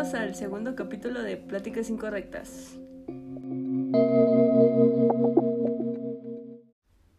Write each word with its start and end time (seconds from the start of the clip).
bienvenidos 0.00 0.14
al 0.14 0.34
segundo 0.34 0.74
capítulo 0.74 1.22
de 1.22 1.36
Pláticas 1.36 1.90
Incorrectas. 1.90 2.78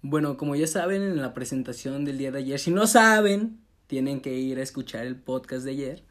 Bueno, 0.01 0.35
como 0.35 0.55
ya 0.55 0.65
saben 0.65 1.03
en 1.03 1.21
la 1.21 1.33
presentación 1.35 2.05
del 2.05 2.17
día 2.17 2.31
de 2.31 2.39
ayer, 2.39 2.59
si 2.59 2.71
no 2.71 2.87
saben, 2.87 3.59
tienen 3.85 4.19
que 4.19 4.33
ir 4.33 4.57
a 4.57 4.63
escuchar 4.63 5.05
el 5.05 5.15
podcast 5.15 5.63
de 5.63 5.71
ayer. 5.71 6.03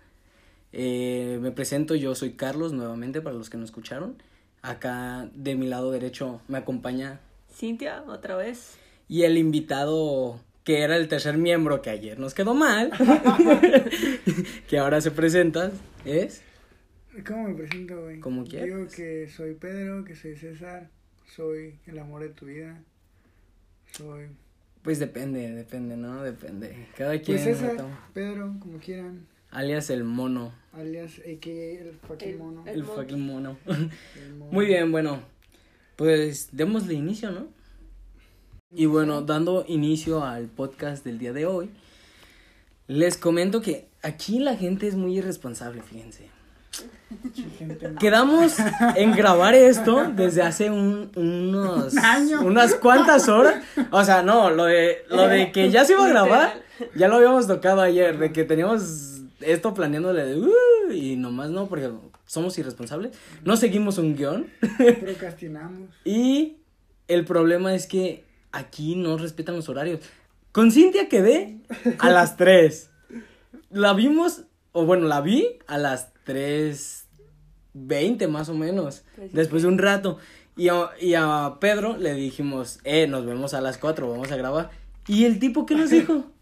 Eh, 0.73 1.39
me 1.43 1.51
presento, 1.51 1.97
yo 1.97 2.15
soy 2.15 2.35
Carlos 2.35 2.73
nuevamente 2.73 3.21
para 3.21 3.37
los 3.37 3.51
que 3.51 3.57
no 3.57 3.65
escucharon. 3.65 4.23
Acá 4.63 5.29
de 5.35 5.57
mi 5.57 5.67
lado 5.67 5.91
derecho 5.91 6.41
me 6.47 6.59
acompaña 6.59 7.19
Cintia, 7.53 8.05
otra 8.07 8.37
vez. 8.37 8.77
y 9.09 9.23
el 9.23 9.39
invitado 9.39 10.39
que 10.63 10.83
era 10.83 10.97
el 10.97 11.09
tercer 11.09 11.37
miembro 11.37 11.83
que 11.83 11.91
ayer 11.91 12.21
nos 12.21 12.33
quedó 12.33 12.55
mal, 12.55 12.93
que 14.69 14.79
ahora 14.79 15.01
se 15.01 15.11
presenta, 15.11 15.73
es... 16.05 16.43
¿Cómo 17.27 17.49
me 17.49 17.55
presento, 17.55 18.03
güey? 18.03 18.21
Como 18.21 18.45
Digo 18.45 18.51
quieras. 18.65 18.95
que 18.95 19.29
soy 19.29 19.55
Pedro, 19.55 20.05
que 20.05 20.15
soy 20.15 20.37
César, 20.37 20.89
soy 21.27 21.79
el 21.87 21.99
amor 21.99 22.23
de 22.23 22.29
tu 22.31 22.47
vida, 22.47 22.81
soy... 23.93 24.27
Pues 24.83 24.99
depende, 24.99 25.51
depende, 25.53 25.97
¿no? 25.97 26.23
Depende. 26.23 26.87
Cada 26.97 27.21
quien... 27.21 27.37
Pues 27.43 27.59
César. 27.59 27.85
Pedro, 28.15 28.55
como 28.61 28.79
quieran, 28.79 29.27
Alias 29.51 29.91
el 29.91 30.05
mono. 30.05 30.55
alias 30.73 31.19
a.k.a. 31.19 31.81
el 31.89 31.95
fucking 32.07 32.29
El- 32.29 32.39
mono. 32.39 32.63
el 32.67 32.75
El 32.77 32.83
mono. 32.85 32.95
fucking 32.95 33.21
mono. 33.27 33.57
el 33.67 34.35
mono. 34.35 34.53
Muy 34.53 34.67
bien, 34.67 34.93
bueno. 34.93 35.21
Pues 35.97 36.49
démosle 36.53 36.95
inicio, 36.95 37.31
¿no? 37.33 37.49
Y 38.71 38.87
bueno, 38.87 39.23
dando 39.23 39.65
inicio 39.67 40.25
al 40.25 40.47
podcast 40.47 41.05
del 41.05 41.19
día 41.19 41.33
de 41.33 41.45
hoy, 41.45 41.69
les 42.87 43.17
comento 43.19 43.61
que 43.61 43.89
aquí 44.03 44.39
la 44.39 44.57
gente 44.57 44.87
es 44.87 44.95
muy 44.95 45.19
irresponsable, 45.19 45.83
fíjense. 45.83 46.29
Quedamos 47.99 48.55
en 48.97 49.13
grabar 49.13 49.55
esto 49.55 50.11
desde 50.15 50.43
hace 50.43 50.71
un- 50.71 51.11
unos 51.17 51.95
unas 52.43 52.75
cuantas 52.75 53.29
horas. 53.29 53.63
O 53.91 54.05
sea, 54.05 54.23
no, 54.23 54.51
lo 54.51 54.65
de 54.65 55.05
lo 55.09 55.27
de 55.29 55.53
que 55.53 55.71
ya 55.71 55.85
se 55.85 55.93
iba 55.95 56.05
a 56.05 56.09
grabar, 56.09 56.63
ya 56.95 57.09
lo 57.09 57.17
habíamos 57.17 57.47
tocado 57.47 57.81
ayer, 57.83 58.19
de 58.19 58.33
que 58.33 58.45
teníamos 58.45 59.21
esto 59.41 59.75
planeándole 59.75 60.25
de 60.25 60.37
"Uh", 60.41 60.93
y 60.93 61.17
nomás 61.17 61.51
no, 61.51 61.67
porque 61.69 61.91
somos 62.27 62.57
irresponsables. 62.59 63.17
No 63.45 63.57
seguimos 63.57 63.99
un 63.99 64.17
guion. 64.17 64.47
procrastinamos. 65.01 65.89
Y 66.05 66.59
el 67.09 67.25
problema 67.25 67.75
es 67.75 67.87
que 67.87 68.25
aquí 68.53 68.95
no 68.97 69.19
respetan 69.19 69.57
los 69.57 69.69
horarios. 69.69 70.01
Con 70.53 70.71
Cintia 70.73 71.09
quedé 71.09 71.59
a 71.99 72.11
las 72.11 72.37
3. 72.37 72.91
La 73.71 73.93
vimos, 73.95 74.43
o 74.73 74.85
bueno, 74.85 75.07
la 75.07 75.21
vi 75.21 75.59
a 75.67 75.79
las 75.79 76.13
3.20 76.27 78.29
más 78.29 78.49
o 78.49 78.55
menos. 78.55 79.05
Pues, 79.17 79.33
Después 79.33 79.63
de 79.63 79.69
un 79.69 79.79
rato. 79.79 80.19
Y 80.57 80.69
a, 80.69 80.91
y 81.01 81.15
a 81.15 81.57
Pedro 81.61 81.97
le 81.97 82.15
dijimos, 82.15 82.81
eh, 82.85 83.07
nos 83.07 83.25
vemos 83.25 83.55
a 83.55 83.61
las 83.61 83.79
4, 83.79 84.11
vamos 84.11 84.31
a 84.31 84.37
grabar. 84.37 84.71
¿Y 85.07 85.25
el 85.25 85.39
tipo 85.39 85.67
qué 85.67 85.75
nos 85.75 85.91
dijo? 85.91 86.25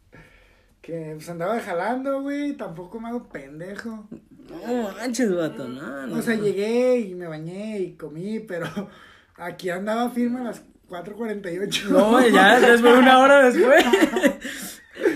Que 0.81 1.13
pues 1.17 1.29
andaba 1.29 1.61
jalando, 1.61 2.23
güey, 2.23 2.55
tampoco 2.55 2.99
me 2.99 3.09
hago 3.09 3.29
pendejo. 3.29 4.09
No, 4.49 4.91
manches, 4.95 5.37
vato, 5.37 5.69
no, 5.69 6.07
no. 6.07 6.17
O 6.17 6.23
sea, 6.23 6.35
no. 6.35 6.43
llegué 6.43 7.01
y 7.01 7.15
me 7.15 7.27
bañé 7.27 7.81
y 7.81 7.93
comí, 7.93 8.41
pero 8.41 8.67
aquí 9.37 9.69
andaba 9.69 10.09
firme 10.09 10.41
a 10.41 10.45
las 10.45 10.63
4.48. 10.89 11.89
No, 11.91 12.27
ya 12.27 12.59
después, 12.59 12.97
una 12.97 13.19
hora 13.19 13.51
después. 13.51 13.85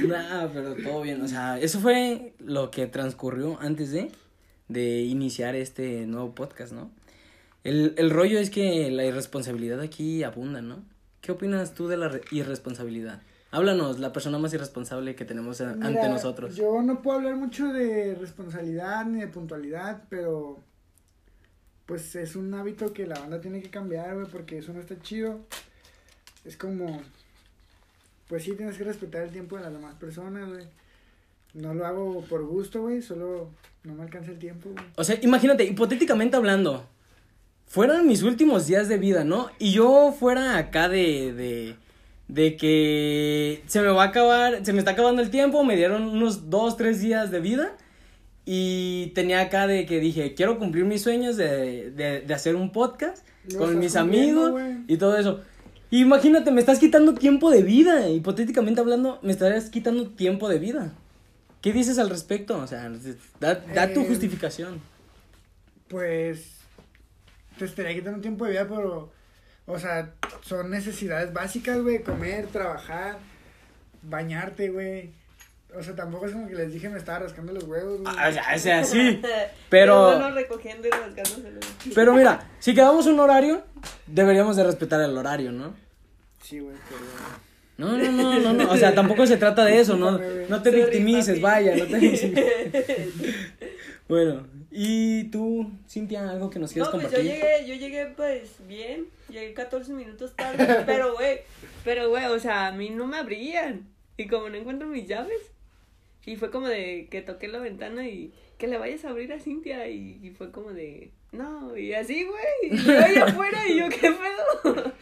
nah, 0.09 0.49
pero 0.53 0.75
todo 0.75 1.03
bien. 1.03 1.21
O 1.23 1.29
sea, 1.29 1.59
eso 1.59 1.81
fue 1.81 2.35
lo 2.39 2.71
que 2.71 2.87
transcurrió 2.87 3.59
antes 3.61 3.91
de, 3.91 4.11
de 4.69 5.01
iniciar 5.03 5.55
este 5.55 6.07
nuevo 6.07 6.35
podcast, 6.35 6.73
¿no? 6.73 6.91
El, 7.65 7.95
el 7.97 8.11
rollo 8.11 8.39
es 8.39 8.51
que 8.51 8.91
la 8.91 9.05
irresponsabilidad 9.05 9.81
aquí 9.81 10.23
abunda, 10.25 10.61
¿no? 10.63 10.83
¿Qué 11.21 11.31
opinas 11.33 11.75
tú 11.75 11.87
de 11.89 11.97
la 11.97 12.09
re- 12.09 12.23
irresponsabilidad? 12.33 13.23
Háblanos, 13.53 14.01
la 14.01 14.13
persona 14.13 14.39
más 14.39 14.53
irresponsable 14.55 15.15
que 15.15 15.25
tenemos 15.25 15.61
a- 15.61 15.71
ante 15.73 15.89
Mira, 15.91 16.09
nosotros. 16.09 16.57
Yo 16.57 16.83
no 16.83 17.03
puedo 17.03 17.19
hablar 17.19 17.37
mucho 17.37 17.73
de 17.73 18.15
responsabilidad 18.17 19.05
ni 19.07 19.21
de 19.21 19.29
puntualidad, 19.29 20.03
pero 20.09 20.59
pues 21.87 22.15
es 22.17 22.35
un 22.37 22.53
hábito 22.55 22.93
que 22.93 23.07
la 23.07 23.19
banda 23.19 23.41
tiene 23.41 23.61
que 23.61 23.69
cambiar, 23.71 24.15
güey, 24.15 24.27
porque 24.27 24.59
eso 24.59 24.73
no 24.73 24.81
está 24.81 24.99
chido. 25.01 25.41
Es 26.45 26.57
como, 26.57 27.01
pues 28.29 28.45
sí, 28.45 28.53
tienes 28.53 28.77
que 28.77 28.85
respetar 28.85 29.23
el 29.23 29.31
tiempo 29.31 29.57
de 29.57 29.63
las 29.63 29.73
demás 29.73 29.95
personas, 29.97 30.49
güey. 30.49 30.65
No 31.55 31.75
lo 31.75 31.87
hago 31.87 32.21
por 32.23 32.45
gusto, 32.47 32.83
güey, 32.83 33.03
solo 33.03 33.51
no 33.85 33.95
me 33.95 34.03
alcanza 34.03 34.31
el 34.31 34.39
tiempo, 34.39 34.71
güey. 34.71 34.85
O 34.97 35.05
sea, 35.05 35.19
imagínate, 35.23 35.65
hipotéticamente 35.65 36.37
hablando, 36.37 36.87
fueran 37.67 38.07
mis 38.07 38.23
últimos 38.23 38.67
días 38.67 38.89
de 38.89 38.99
vida, 38.99 39.25
¿no? 39.25 39.51
Y 39.59 39.73
yo 39.73 40.15
fuera 40.19 40.57
acá 40.57 40.89
de, 40.89 41.33
de, 41.35 41.77
de 42.29 42.57
que 42.57 43.63
se 43.67 43.81
me 43.83 43.89
va 43.89 44.05
a 44.05 44.07
acabar, 44.09 44.65
se 44.65 44.73
me 44.73 44.79
está 44.79 44.93
acabando 44.93 45.21
el 45.21 45.31
tiempo, 45.31 45.63
me 45.65 45.77
dieron 45.77 46.05
unos 46.05 46.49
dos, 46.49 46.77
tres 46.77 47.01
días 47.01 47.31
de 47.31 47.41
vida. 47.41 47.77
Y 48.45 49.13
tenía 49.15 49.41
acá 49.41 49.69
de 49.69 49.87
que 49.87 50.01
dije, 50.01 50.35
quiero 50.35 50.59
cumplir 50.59 50.85
mis 50.85 51.03
sueños 51.03 51.37
de, 51.37 51.93
de, 51.93 52.23
de 52.23 52.35
hacer 52.35 52.57
un 52.57 52.73
podcast 52.73 53.25
con 53.57 53.79
mis 53.79 53.95
amigos 53.95 54.61
y 54.89 54.97
todo 54.97 55.17
eso. 55.17 55.41
Imagínate, 55.93 56.51
me 56.51 56.61
estás 56.61 56.79
quitando 56.79 57.13
tiempo 57.15 57.51
de 57.51 57.63
vida, 57.63 58.09
hipotéticamente 58.09 58.81
hablando, 58.81 59.19
me 59.23 59.31
estás 59.31 59.69
quitando 59.69 60.09
tiempo 60.09 60.49
de 60.49 60.59
vida. 60.59 60.93
¿Qué 61.61 61.71
dices 61.73 61.99
al 61.99 62.09
respecto? 62.09 62.57
O 62.57 62.67
sea, 62.67 62.91
da, 63.41 63.57
da 63.57 63.93
tu 63.93 64.01
Eh, 64.01 64.07
justificación. 64.09 64.81
Pues 65.89 66.57
te 67.59 67.67
estaría 67.67 67.95
quitando 67.95 68.21
tiempo 68.23 68.47
de 68.47 68.53
vida, 68.53 68.67
pero, 68.67 69.13
o 69.67 69.79
sea, 69.79 70.15
son 70.41 70.71
necesidades 70.71 71.31
básicas, 71.35 71.79
güey, 71.83 72.03
comer, 72.03 72.47
trabajar, 72.47 73.19
bañarte, 74.03 74.71
güey. 74.71 75.11
O 75.79 75.83
sea, 75.83 75.95
tampoco 75.95 76.25
es 76.27 76.33
como 76.33 76.49
que 76.49 76.55
les 76.55 76.73
dije 76.73 76.89
me 76.89 76.99
estaba 76.99 77.19
rascando 77.21 77.53
los 77.53 77.65
huevos, 77.65 78.01
güey. 78.01 78.15
Ah, 78.19 78.31
o 78.55 78.59
sea, 78.59 78.83
sí. 78.83 79.21
Pero 79.23 79.51
Pero, 79.69 80.05
bueno, 80.07 80.31
recogiendo 80.31 80.89
y 80.89 80.91
rasgándoselo. 80.91 81.61
pero 81.95 82.15
mira, 82.15 82.49
si 82.61 82.75
quedamos 82.75 83.07
un 83.07 83.21
horario, 83.21 83.63
deberíamos 84.07 84.57
de 84.57 84.65
respetar 84.65 85.01
el 85.03 85.17
horario, 85.17 85.53
¿no? 85.53 85.75
Sí, 86.53 86.61
güey, 86.61 86.77
pero... 86.89 87.01
No, 87.79 87.97
no, 87.97 88.13
no, 88.13 88.39
no, 88.39 88.53
no. 88.53 88.71
O 88.71 88.77
sea, 88.77 88.95
tampoco 88.95 89.27
se 89.27 89.39
trata 89.39 89.65
de 89.65 89.81
eso, 89.81 89.97
no, 89.97 90.11
no 90.49 90.63
te 90.63 90.71
Sorry, 90.71 90.83
victimices, 90.83 91.41
papi. 91.41 91.41
vaya, 91.41 91.77
no 91.77 91.87
te 91.87 91.99
victimices. 91.99 93.09
Bueno, 94.09 94.47
¿y 94.71 95.25
tú, 95.31 95.71
Cintia, 95.89 96.29
algo 96.29 96.51
que 96.51 96.59
nos 96.59 96.71
quieras 96.73 96.93
No, 96.93 97.01
pues 97.01 97.11
yo 97.11 97.17
compartir? 97.17 97.41
llegué, 97.41 97.67
yo 97.67 97.75
llegué 97.77 98.07
pues 98.15 98.57
bien, 98.69 99.07
llegué 99.31 99.55
14 99.55 99.95
minutos 99.95 100.37
tarde, 100.37 100.83
pero 100.87 101.15
güey, 101.15 101.39
pero 101.83 102.11
güey, 102.11 102.27
o 102.27 102.39
sea, 102.39 102.67
a 102.67 102.73
mí 102.73 102.91
no 102.91 103.07
me 103.07 103.17
abrían. 103.17 103.87
Y 104.19 104.27
como 104.27 104.51
no 104.51 104.57
encuentro 104.57 104.87
mis 104.87 105.09
llaves, 105.09 105.41
y 106.27 106.37
fue 106.37 106.51
como 106.51 106.69
de 106.69 107.09
que 107.11 107.23
toqué 107.23 107.49
la 107.49 107.61
ventana 107.61 108.07
y 108.07 108.33
que 108.59 108.67
le 108.67 108.77
vayas 108.77 109.07
a 109.07 109.11
abrir 109.11 109.33
a 109.33 109.39
Cintia 109.41 109.89
y, 109.89 110.21
y 110.23 110.31
fue 110.31 110.51
como 110.51 110.75
de, 110.75 111.11
no, 111.31 111.75
y 111.75 111.95
así, 111.95 112.25
güey, 112.25 112.73
y 112.75 112.77
yo 112.85 112.99
ahí 112.99 113.17
afuera 113.17 113.67
y 113.67 113.79
yo, 113.79 113.89
¿qué 113.89 114.13
pedo? 114.13 114.93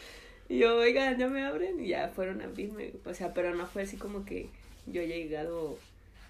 Y 0.50 0.58
yo, 0.58 0.76
oigan, 0.78 1.16
ya 1.16 1.28
me 1.28 1.44
abren 1.44 1.78
y 1.80 1.88
ya 1.88 2.08
fueron 2.08 2.40
a 2.42 2.44
abrirme, 2.44 2.92
o 3.06 3.14
sea, 3.14 3.32
pero 3.32 3.54
no 3.54 3.66
fue 3.66 3.82
así 3.82 3.96
como 3.96 4.24
que 4.24 4.48
yo 4.86 5.00
he 5.00 5.06
llegado 5.06 5.78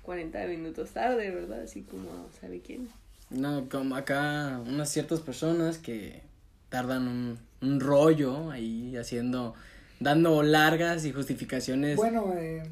40 0.03 0.47
minutos 0.47 0.91
tarde, 0.91 1.31
¿verdad? 1.31 1.62
Así 1.62 1.82
como, 1.82 2.28
¿sabe 2.41 2.60
quién? 2.60 2.88
No, 3.31 3.66
como 3.70 3.97
acá 3.97 4.60
unas 4.66 4.91
ciertas 4.91 5.20
personas 5.20 5.78
que 5.78 6.20
tardan 6.69 7.08
un, 7.08 7.38
un 7.62 7.81
rollo 7.81 8.50
ahí 8.50 8.94
haciendo, 8.97 9.54
dando 10.00 10.42
largas 10.42 11.04
y 11.06 11.12
justificaciones 11.12 11.97
Bueno, 11.97 12.34
eh, 12.37 12.62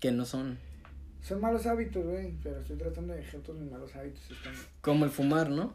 que 0.00 0.10
no 0.10 0.24
son. 0.24 0.56
son 1.22 1.40
malos 1.42 1.66
hábitos, 1.66 2.02
güey, 2.06 2.32
pero 2.42 2.60
estoy 2.60 2.76
tratando 2.78 3.12
de 3.12 3.20
dejar 3.20 3.40
todos 3.42 3.58
mis 3.60 3.70
malos 3.70 3.94
hábitos. 3.94 4.22
están- 4.30 4.54
Como 4.80 5.04
el 5.04 5.10
fumar, 5.10 5.50
¿no? 5.50 5.74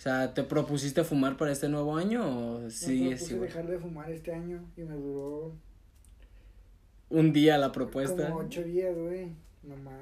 O 0.00 0.02
sea, 0.02 0.32
¿te 0.32 0.42
propusiste 0.44 1.04
fumar 1.04 1.36
para 1.36 1.52
este 1.52 1.68
nuevo 1.68 1.94
año 1.94 2.22
o 2.64 2.70
sigues 2.70 3.30
igual? 3.30 3.48
dejar 3.48 3.66
de 3.66 3.78
fumar 3.78 4.10
este 4.10 4.32
año 4.32 4.64
y 4.74 4.80
me 4.80 4.94
duró 4.94 5.52
Un 7.10 7.34
día 7.34 7.58
la 7.58 7.70
propuesta. 7.70 8.30
como 8.30 8.40
ocho 8.40 8.62
días, 8.64 8.96
güey, 8.96 9.34
nomás. 9.62 10.00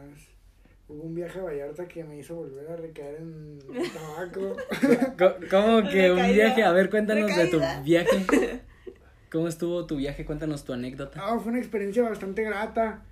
Hubo 0.87 1.03
un 1.03 1.17
viaje 1.17 1.41
a 1.41 1.43
Vallarta 1.43 1.89
que 1.89 2.05
me 2.05 2.17
hizo 2.17 2.37
volver 2.37 2.71
a 2.71 2.77
recaer 2.77 3.17
en 3.17 3.59
tabaco. 3.93 4.57
Co- 5.19 5.35
¿Cómo 5.51 5.83
que 5.91 6.13
un 6.13 6.17
Recaída. 6.19 6.33
viaje? 6.45 6.63
A 6.63 6.71
ver, 6.71 6.91
cuéntanos 6.91 7.35
de 7.37 7.47
tu 7.49 7.59
Recaída. 7.59 7.83
viaje. 7.83 8.61
¿Cómo 9.33 9.49
estuvo 9.49 9.85
tu 9.85 9.97
viaje? 9.97 10.25
Cuéntanos 10.25 10.65
tu 10.65 10.73
anécdota. 10.73 11.21
Ah, 11.25 11.41
fue 11.41 11.51
una 11.51 11.59
experiencia 11.59 12.05
bastante 12.05 12.45
grata. 12.45 13.03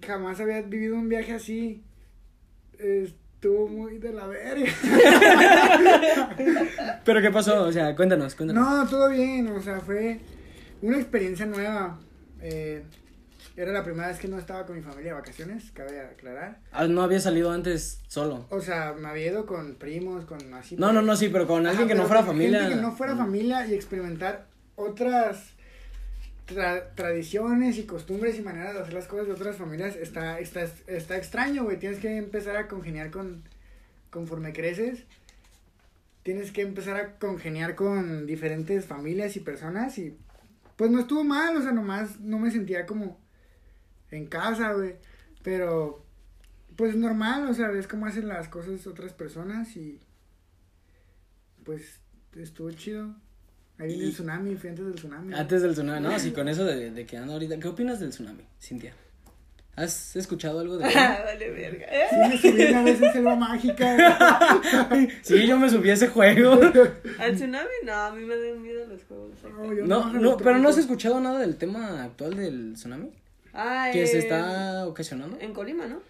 Jamás 0.00 0.38
había 0.38 0.62
vivido 0.62 0.94
un 0.94 1.08
viaje 1.08 1.32
así. 1.32 1.82
Estuvo 3.40 3.68
muy 3.68 3.96
de 3.96 4.12
la 4.12 4.26
verga. 4.26 4.70
¿Pero 7.06 7.22
qué 7.22 7.30
pasó? 7.30 7.62
O 7.62 7.72
sea, 7.72 7.96
cuéntanos, 7.96 8.34
cuéntanos. 8.34 8.62
No, 8.62 8.86
todo 8.86 9.08
bien, 9.08 9.48
o 9.48 9.62
sea, 9.62 9.80
fue 9.80 10.20
una 10.82 10.98
experiencia 10.98 11.46
nueva. 11.46 11.98
Eh, 12.42 12.84
era 13.56 13.72
la 13.72 13.82
primera 13.82 14.08
vez 14.08 14.18
que 14.18 14.28
no 14.28 14.38
estaba 14.38 14.66
con 14.66 14.76
mi 14.76 14.82
familia 14.82 15.12
de 15.12 15.20
vacaciones, 15.20 15.70
cabe 15.72 16.02
aclarar. 16.02 16.58
Ah, 16.70 16.86
no 16.86 17.00
había 17.00 17.18
salido 17.18 17.50
antes 17.50 18.02
solo. 18.08 18.44
O 18.50 18.60
sea, 18.60 18.92
me 18.92 19.08
había 19.08 19.28
ido 19.28 19.46
con 19.46 19.76
primos, 19.76 20.26
con 20.26 20.52
así. 20.52 20.76
No, 20.76 20.92
no, 20.92 21.00
no, 21.00 21.16
sí, 21.16 21.30
pero 21.30 21.46
con 21.46 21.66
alguien 21.66 21.86
Ajá, 21.86 21.88
que 21.88 21.94
no 21.94 22.06
fuera 22.06 22.20
con 22.20 22.36
familia. 22.36 22.60
Gente 22.60 22.74
que 22.74 22.82
no 22.82 22.92
fuera 22.92 23.16
familia 23.16 23.66
y 23.66 23.72
experimentar 23.72 24.48
otras 24.76 25.54
tra- 26.50 26.94
tradiciones 26.94 27.78
y 27.78 27.84
costumbres 27.84 28.38
y 28.38 28.42
maneras 28.42 28.74
de 28.74 28.80
hacer 28.80 28.94
las 28.94 29.06
cosas 29.06 29.26
de 29.26 29.32
otras 29.32 29.56
familias 29.56 29.96
está, 29.96 30.38
está, 30.40 30.64
está 30.86 31.16
extraño, 31.16 31.64
güey. 31.64 31.78
Tienes 31.78 31.98
que 31.98 32.16
empezar 32.16 32.56
a 32.56 32.68
congeniar 32.68 33.10
con, 33.10 33.42
conforme 34.10 34.52
creces. 34.52 35.04
Tienes 36.22 36.52
que 36.52 36.62
empezar 36.62 36.96
a 36.96 37.18
congeniar 37.18 37.74
con 37.74 38.26
diferentes 38.26 38.84
familias 38.84 39.36
y 39.36 39.40
personas 39.40 39.96
y 39.98 40.16
pues 40.76 40.90
no 40.90 41.00
estuvo 41.00 41.24
mal, 41.24 41.56
o 41.56 41.62
sea, 41.62 41.72
nomás 41.72 42.20
no 42.20 42.38
me 42.38 42.50
sentía 42.50 42.86
como 42.86 43.18
en 44.10 44.26
casa, 44.26 44.72
güey. 44.72 44.96
Pero 45.42 46.04
pues 46.76 46.96
normal, 46.96 47.46
o 47.48 47.54
sea, 47.54 47.68
ves 47.68 47.86
cómo 47.86 48.06
hacen 48.06 48.28
las 48.28 48.48
cosas 48.48 48.86
otras 48.86 49.12
personas 49.12 49.76
y 49.76 50.00
pues 51.64 52.00
estuvo 52.34 52.70
chido. 52.72 53.14
Ahí 53.80 53.88
viene 53.88 54.04
Y- 54.04 54.06
el 54.08 54.12
tsunami, 54.12 54.54
fui 54.56 54.68
antes 54.70 54.84
del 54.84 54.94
tsunami. 54.94 55.34
Antes 55.34 55.62
del 55.62 55.72
tsunami, 55.72 56.00
no, 56.06 56.18
sí, 56.18 56.30
con 56.32 56.48
eso 56.48 56.64
de, 56.64 56.90
de 56.90 57.06
que 57.06 57.16
ando 57.16 57.32
ahorita. 57.32 57.58
¿Qué 57.58 57.68
opinas 57.68 57.98
del 58.00 58.10
tsunami, 58.10 58.42
Cintia? 58.60 58.92
¿Has 59.76 60.14
escuchado 60.16 60.60
algo 60.60 60.76
de 60.76 60.84
él? 60.88 60.94
vale, 60.94 61.50
verga. 61.50 61.86
Sí, 62.10 62.16
me 62.28 62.38
subí 62.38 62.64
una 62.70 62.82
vez 62.82 63.00
en 63.00 63.12
Selva 63.12 63.36
Mágica. 63.36 63.96
Sí, 65.22 65.46
yo 65.46 65.56
me 65.58 65.70
subí 65.70 65.88
a 65.90 65.94
ese 65.94 66.08
juego. 66.08 66.52
¿Al 67.18 67.34
tsunami? 67.34 67.68
No, 67.84 67.92
a 67.94 68.12
mí 68.12 68.24
me 68.24 68.36
dan 68.36 68.60
miedo 68.62 68.84
los 68.86 69.02
juegos. 69.04 69.30
No, 69.86 70.10
yo 70.12 70.20
No, 70.20 70.36
pero 70.36 70.58
no 70.58 70.68
has 70.68 70.76
escuchado 70.78 71.20
nada 71.20 71.38
del 71.38 71.56
tema 71.56 72.02
actual 72.04 72.36
del 72.36 72.74
tsunami 72.74 73.10
Ah, 73.54 73.88
que 73.92 74.06
se 74.06 74.16
eh, 74.16 74.20
está 74.20 74.86
ocasionando. 74.86 75.38
En 75.40 75.52
Colima, 75.54 75.86
¿no? 75.86 76.00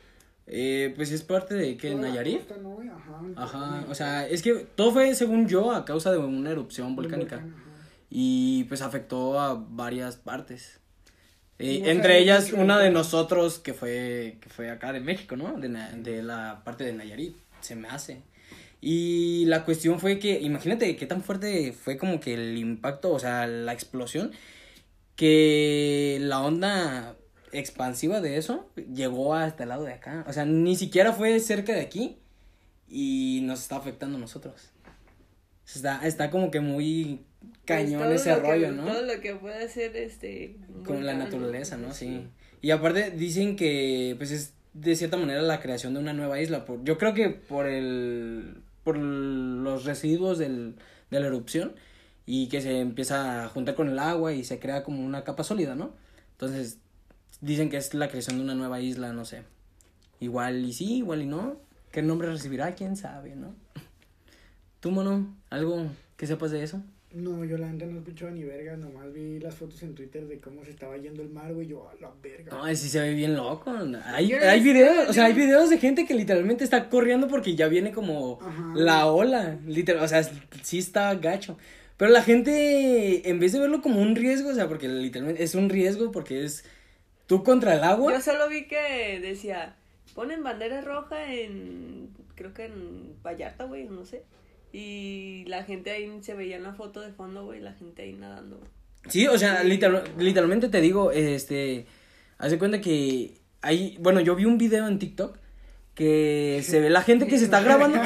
Eh, 0.53 0.93
pues 0.97 1.13
es 1.13 1.23
parte 1.23 1.55
de 1.55 1.77
que 1.77 1.95
Nayarit. 1.95 2.43
Ajá, 3.37 3.77
Ajá, 3.77 3.87
o 3.89 3.95
sea, 3.95 4.27
es 4.27 4.43
que 4.43 4.67
todo 4.75 4.91
fue, 4.91 5.15
según 5.15 5.47
yo, 5.47 5.71
a 5.71 5.85
causa 5.85 6.11
de 6.11 6.19
una 6.19 6.51
erupción 6.51 6.97
volcánica. 6.97 7.47
Y 8.11 8.65
pues 8.65 8.83
afectó 8.83 9.39
a 9.39 9.55
varias 9.55 10.17
partes. 10.17 10.81
Eh, 11.61 11.83
entre 11.85 12.19
ellas, 12.19 12.53
una 12.53 12.81
de 12.81 12.91
nosotros 12.91 13.61
que 13.61 13.75
fue, 13.75 14.39
que 14.41 14.49
fue 14.49 14.71
acá 14.71 14.93
de 14.93 14.99
México, 14.99 15.37
¿no? 15.37 15.57
De, 15.57 15.69
de 15.69 16.23
la 16.25 16.63
parte 16.65 16.83
de 16.83 16.95
Nayarit, 16.95 17.37
se 17.61 17.77
me 17.77 17.87
hace. 17.87 18.23
Y 18.81 19.45
la 19.47 19.65
cuestión 19.65 20.01
fue 20.01 20.19
que, 20.19 20.41
imagínate 20.41 20.97
qué 20.97 21.07
tan 21.07 21.23
fuerte 21.23 21.73
fue 21.73 21.97
como 21.97 22.19
que 22.19 22.35
el 22.35 22.59
impacto, 22.59 23.13
o 23.13 23.21
sea, 23.21 23.47
la 23.47 23.73
explosión, 23.73 24.33
que 25.15 26.19
la 26.21 26.41
onda 26.41 27.15
expansiva 27.53 28.21
de 28.21 28.37
eso 28.37 28.69
llegó 28.93 29.35
hasta 29.35 29.63
el 29.65 29.69
lado 29.71 29.85
de 29.85 29.93
acá. 29.95 30.25
O 30.29 30.33
sea, 30.33 30.45
ni 30.45 30.77
siquiera 30.77 31.13
fue 31.13 31.39
cerca 31.41 31.73
de 31.73 31.81
aquí 31.81 32.17
y 32.89 33.41
nos 33.45 33.61
está 33.63 33.77
afectando 33.77 34.17
a 34.19 34.21
nosotros. 34.21 34.71
Está, 35.73 36.07
está 36.07 36.31
como 36.31 36.51
que 36.51 36.61
muy 36.61 37.21
cañón 37.65 38.03
Pues 38.03 38.23
todo 38.25 38.33
ese 38.35 38.43
que- 38.43 38.49
rollo, 38.49 38.73
¿no? 38.73 38.87
Todo 38.87 39.03
lo 39.03 39.21
que 39.21 39.35
puede 39.37 39.65
hacer 39.65 39.97
este. 39.97 40.57
Con 40.85 41.07
la 41.07 41.15
naturaleza, 41.15 41.77
¿no? 41.77 41.93
Sí. 41.93 42.27
Y 42.61 42.71
aparte 42.73 43.11
dicen 43.13 43.57
que 43.57 44.15
pues 44.19 44.31
es 44.33 44.53
de 44.75 44.97
cierta 44.97 45.17
manera 45.17 45.43
la 45.43 45.61
creación 45.61 45.95
de 45.95 46.01
una 46.01 46.13
nueva 46.13 46.41
isla. 46.41 46.65
Por, 46.65 46.83
yo 46.85 46.99
creo 46.99 47.15
que 47.15 47.31
por 47.31 47.67
el 47.67 48.63
por 48.83 48.97
los 48.97 49.85
residuos 49.85 50.39
del, 50.39 50.75
de 51.11 51.21
la 51.21 51.27
erupción 51.27 51.75
y 52.27 52.49
que 52.49 52.61
se 52.61 52.81
empieza 52.81 53.45
a 53.45 53.49
juntar 53.49 53.75
con 53.75 53.89
el 53.89 53.99
agua 53.99 54.33
y 54.33 54.43
se 54.43 54.59
crea 54.59 54.83
como 54.83 55.05
una 55.05 55.23
capa 55.23 55.45
sólida, 55.45 55.75
¿no? 55.75 55.93
Entonces 56.33 56.79
dicen 57.41 57.71
que 57.71 57.77
es 57.77 57.95
la 57.95 58.09
creación 58.09 58.39
de 58.39 58.45
una 58.45 58.55
nueva 58.55 58.81
isla, 58.81 59.13
no 59.13 59.25
sé. 59.25 59.43
Igual 60.21 60.65
y 60.65 60.73
sí, 60.73 60.99
igual 60.99 61.23
y 61.23 61.27
no. 61.27 61.57
¿Qué 61.91 62.03
nombre 62.03 62.31
recibirá? 62.31 62.75
¿Quién 62.75 62.97
sabe, 62.97 63.35
no? 63.35 63.55
¿Tú, 64.81 64.91
mono? 64.91 65.35
¿Algo 65.51 65.87
que 66.17 66.27
sepas 66.27 66.51
de 66.51 66.63
eso? 66.63 66.83
No, 67.13 67.45
yo 67.45 67.59
la 67.59 67.67
neta 67.67 67.87
no 67.87 67.99
escucho 67.99 68.31
ni 68.31 68.45
verga, 68.45 68.77
nomás 68.77 69.13
vi 69.13 69.41
las 69.41 69.57
fotos 69.57 69.83
en 69.83 69.97
Twitter 69.97 70.29
de 70.29 70.39
cómo 70.39 70.65
se 70.65 70.71
estaba 70.71 70.97
yendo 70.97 71.23
el 71.23 71.31
mar, 71.31 71.53
güey, 71.53 71.67
yo 71.67 71.89
a 71.89 71.95
la 72.01 72.13
verga. 72.23 72.57
No, 72.57 72.69
sí 72.77 72.89
se 72.89 73.01
ve 73.01 73.15
bien 73.15 73.35
loco. 73.35 73.73
Hay, 74.05 74.33
hay 74.33 74.61
videos, 74.61 75.09
o 75.09 75.13
sea, 75.13 75.25
hay 75.25 75.33
videos 75.33 75.71
de 75.71 75.79
gente 75.79 76.07
que 76.07 76.15
literalmente 76.15 76.63
está 76.63 76.89
corriendo 76.89 77.27
porque 77.27 77.57
ya 77.57 77.67
viene 77.67 77.91
como 77.91 78.39
Ajá. 78.41 78.73
la 78.77 79.07
ola. 79.07 79.59
Literal, 79.67 80.05
o 80.05 80.09
sea, 80.09 80.23
sí 80.63 80.79
está 80.79 81.13
gacho. 81.17 81.59
Pero 81.97 82.13
la 82.13 82.23
gente, 82.23 83.29
en 83.29 83.41
vez 83.41 83.53
de 83.53 83.59
verlo 83.59 83.83
como 83.83 84.01
un 84.01 84.15
riesgo, 84.15 84.51
o 84.51 84.55
sea, 84.55 84.69
porque 84.69 84.89
literalmente 84.89 85.43
es 85.43 85.57
un 85.57 85.69
riesgo 85.69 86.13
porque 86.13 86.45
es 86.45 86.65
tú 87.31 87.45
contra 87.45 87.75
el 87.75 87.85
agua. 87.85 88.13
Yo 88.13 88.21
solo 88.21 88.49
vi 88.49 88.67
que 88.67 89.21
decía, 89.23 89.77
ponen 90.17 90.43
bandera 90.43 90.81
roja 90.81 91.33
en, 91.33 92.11
creo 92.35 92.53
que 92.53 92.65
en 92.65 93.15
Vallarta, 93.23 93.65
güey, 93.65 93.85
no 93.89 94.05
sé. 94.05 94.25
Y 94.73 95.45
la 95.47 95.63
gente 95.63 95.93
ahí 95.93 96.11
se 96.23 96.35
veía 96.35 96.57
en 96.57 96.65
la 96.65 96.75
foto 96.75 97.01
de 97.01 97.13
fondo, 97.13 97.45
güey, 97.45 97.61
la 97.61 97.73
gente 97.73 98.03
ahí 98.03 98.13
nadando. 98.15 98.61
Sí, 99.09 99.27
o 99.29 99.39
sea, 99.39 99.63
literal- 99.65 100.05
literalmente 100.19 100.69
te 100.69 100.81
digo, 100.81 101.13
este, 101.13 101.87
haz 102.39 102.51
de 102.51 102.59
cuenta 102.59 102.81
que 102.81 103.39
hay, 103.63 103.97
bueno, 104.01 104.21
yo 104.21 104.35
vi 104.35 104.45
un 104.45 104.59
video 104.59 104.89
en 104.89 104.99
TikTok 104.99 105.39
que 105.95 106.61
se 106.65 106.81
ve 106.81 106.91
la 106.91 107.03
gente 107.03 107.27
que 107.29 107.39
se 107.39 107.45
está 107.45 107.61
grabando. 107.65 107.99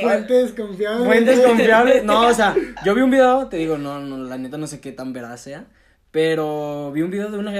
Fuentes 0.00 0.52
confiables. 0.52 1.06
Fuentes 1.06 1.40
confiables. 1.40 2.04
No, 2.04 2.28
o 2.28 2.34
sea, 2.34 2.54
yo 2.84 2.94
vi 2.94 3.00
un 3.02 3.10
video, 3.10 3.48
te 3.48 3.56
digo, 3.56 3.78
no, 3.78 4.00
no, 4.00 4.16
la 4.18 4.38
neta 4.38 4.58
no 4.58 4.66
sé 4.68 4.80
qué 4.80 4.92
tan 4.92 5.12
veraz 5.12 5.40
sea. 5.40 5.66
Pero 6.10 6.90
vi 6.92 7.02
un 7.02 7.10
video 7.10 7.30
de 7.30 7.38
una 7.38 7.52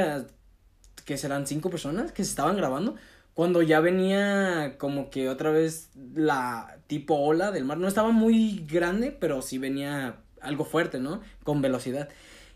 que 1.10 1.18
serán 1.18 1.44
cinco 1.44 1.70
personas 1.70 2.12
que 2.12 2.22
se 2.22 2.30
estaban 2.30 2.56
grabando. 2.56 2.94
Cuando 3.34 3.62
ya 3.62 3.80
venía 3.80 4.76
como 4.78 5.10
que 5.10 5.28
otra 5.28 5.50
vez 5.50 5.90
la 6.14 6.78
tipo 6.86 7.16
ola 7.16 7.50
del 7.50 7.64
mar. 7.64 7.78
No 7.78 7.88
estaba 7.88 8.12
muy 8.12 8.64
grande, 8.70 9.10
pero 9.10 9.42
sí 9.42 9.58
venía 9.58 10.20
algo 10.40 10.64
fuerte, 10.64 11.00
¿no? 11.00 11.20
Con 11.42 11.62
velocidad. 11.62 12.08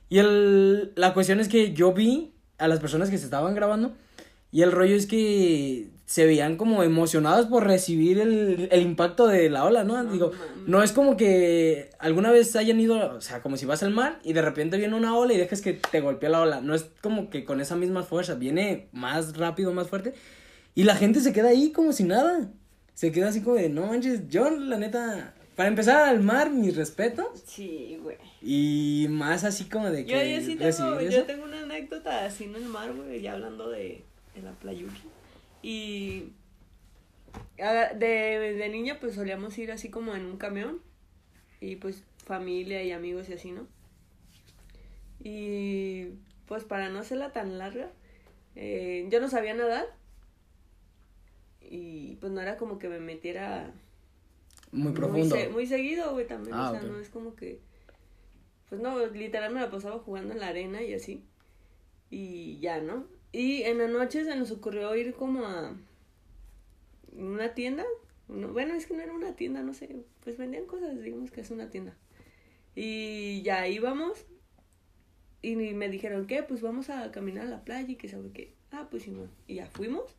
Y 0.09 0.19
el, 0.19 0.93
la 0.95 1.15
cuestión 1.15 1.41
es 1.41 1.49
que 1.49 1.73
yo 1.73 1.95
vi 1.95 2.33
a 2.59 2.69
las 2.69 2.79
personas 2.79 3.11
que 3.11 3.19
se 3.19 3.25
estaban 3.25 3.57
grabando. 3.57 3.93
Y 4.53 4.63
el 4.63 4.71
rollo 4.71 4.95
es 4.95 5.09
que 5.09 5.91
se 6.07 6.27
veían 6.27 6.57
como 6.57 6.83
emocionados 6.83 7.47
por 7.47 7.67
recibir 7.67 8.19
el, 8.19 8.69
el 8.71 8.83
impacto 8.83 9.27
de 9.27 9.49
la 9.49 9.65
ola, 9.65 9.85
¿no? 9.85 10.05
Digo, 10.05 10.33
no 10.67 10.83
es 10.83 10.93
como 10.93 11.17
que 11.17 11.91
alguna 11.99 12.31
vez 12.31 12.55
hayan 12.57 12.79
ido, 12.79 13.17
o 13.17 13.21
sea, 13.23 13.41
como 13.41 13.57
si 13.57 13.65
vas 13.65 13.83
al 13.83 13.91
mar 13.91 14.21
y 14.23 14.35
de 14.35 14.43
repente 14.43 14.77
viene 14.77 14.95
una 14.95 15.17
ola 15.17 15.33
y 15.33 15.39
dejas 15.39 15.63
que 15.63 15.73
te 15.73 16.01
golpee 16.01 16.29
la 16.29 16.43
ola. 16.43 16.61
No 16.61 16.75
es 16.75 16.91
como 17.01 17.31
que 17.31 17.45
con 17.45 17.61
esa 17.61 17.75
misma 17.75 18.03
fuerza, 18.03 18.35
viene 18.35 18.89
más 18.93 19.37
rápido, 19.37 19.73
más 19.73 19.89
fuerte. 19.89 20.13
Y 20.75 20.83
la 20.85 20.95
gente 20.95 21.21
se 21.21 21.33
queda 21.33 21.49
ahí 21.49 21.73
como 21.73 21.93
si 21.93 22.05
nada. 22.05 22.51
Se 22.93 23.11
queda 23.11 23.29
así 23.29 23.41
como 23.41 23.57
de, 23.57 23.71
no 23.71 23.87
manches, 23.87 24.29
yo 24.29 24.51
la 24.51 24.77
neta, 24.77 25.35
para 25.57 25.69
empezar 25.69 26.09
al 26.09 26.21
mar, 26.21 26.51
mis 26.51 26.77
respetos. 26.77 27.27
Sí, 27.47 27.99
güey. 28.03 28.19
Y 28.43 29.07
más 29.09 29.43
así 29.45 29.65
como 29.65 29.91
de 29.91 30.05
que 30.05 30.13
Yo, 30.13 30.23
yo 30.23 30.47
sí 30.47 30.57
tengo, 30.57 31.01
yo 31.01 31.25
tengo 31.25 31.45
una 31.45 31.63
anécdota 31.63 32.27
así 32.27 32.45
en 32.45 32.57
el 32.57 32.67
mar, 32.67 32.93
güey, 32.93 33.23
ya 33.23 33.33
hablando 33.33 33.71
de, 33.71 34.05
de 34.35 34.43
la 34.43 34.53
playuki. 34.53 35.14
Y 35.67 36.35
de, 37.57 38.55
de 38.55 38.69
niña 38.69 38.99
pues 39.01 39.15
solíamos 39.15 39.57
ir 39.57 39.73
así 39.73 39.89
como 39.89 40.15
en 40.15 40.27
un 40.27 40.37
camión. 40.37 40.83
Y 41.61 41.77
pues 41.77 42.05
familia 42.27 42.83
y 42.83 42.93
amigos 42.93 43.31
y 43.31 43.33
así, 43.33 43.51
¿no? 43.51 43.67
Y 45.21 46.09
pues 46.47 46.65
para 46.65 46.91
no 46.91 46.99
hacerla 46.99 47.33
tan 47.33 47.57
larga, 47.57 47.91
eh, 48.57 49.07
yo 49.11 49.21
no 49.21 49.29
sabía 49.31 49.55
nadar. 49.55 49.87
Y 51.63 52.17
pues 52.17 52.31
no 52.31 52.43
era 52.43 52.59
como 52.59 52.79
que 52.79 52.91
me 52.91 53.01
metiera 53.01 53.73
Muy 54.71 54.93
profundo. 54.93 55.35
muy, 55.35 55.43
se- 55.45 55.49
muy 55.49 55.67
seguido, 55.67 56.13
güey, 56.13 56.27
también. 56.27 56.55
Ah, 56.55 56.69
o 56.69 56.73
sea, 56.73 56.83
no 56.83 56.99
es 57.01 57.09
como 57.09 57.35
que. 57.35 57.61
Pues 58.69 58.83
no, 58.83 59.07
literal 59.07 59.55
me 59.55 59.61
la 59.63 59.71
pasaba 59.71 59.99
jugando 60.01 60.35
en 60.35 60.41
la 60.41 60.49
arena 60.49 60.83
y 60.83 60.93
así. 60.93 61.25
Y 62.11 62.59
ya, 62.59 62.81
¿no? 62.83 63.07
Y 63.35 63.63
en 63.65 63.79
la 63.79 63.89
noche 63.89 64.25
se 64.25 64.37
nos 64.37 64.53
ocurrió 64.53 64.95
ir 64.95 65.13
como 65.15 65.45
a 65.45 65.77
una 67.17 67.53
tienda. 67.53 67.85
No, 68.29 68.53
bueno, 68.53 68.75
es 68.75 68.87
que 68.87 68.95
no 68.95 69.03
era 69.03 69.13
una 69.13 69.35
tienda, 69.35 69.61
no 69.61 69.75
sé. 69.75 70.05
Pues 70.23 70.37
vendían 70.39 70.67
cosas, 70.67 71.03
digamos 71.03 71.33
que 71.33 71.41
es 71.41 71.51
una 71.51 71.69
tienda. 71.69 71.97
Y 72.77 73.43
ya 73.43 73.67
íbamos. 73.67 74.25
Y 75.43 75.57
me 75.57 75.89
dijeron, 75.89 76.29
¿qué? 76.29 76.45
Pues 76.45 76.63
vamos 76.63 76.91
a 76.91 77.11
caminar 77.11 77.47
a 77.47 77.51
la 77.51 77.65
playa 77.65 77.91
y 77.91 77.97
que 77.97 78.09
sabe 78.09 78.31
qué. 78.33 78.55
Ah, 78.71 78.87
pues 78.89 79.03
sí, 79.03 79.11
no. 79.11 79.29
Y 79.49 79.57
ya 79.57 79.67
fuimos. 79.67 80.17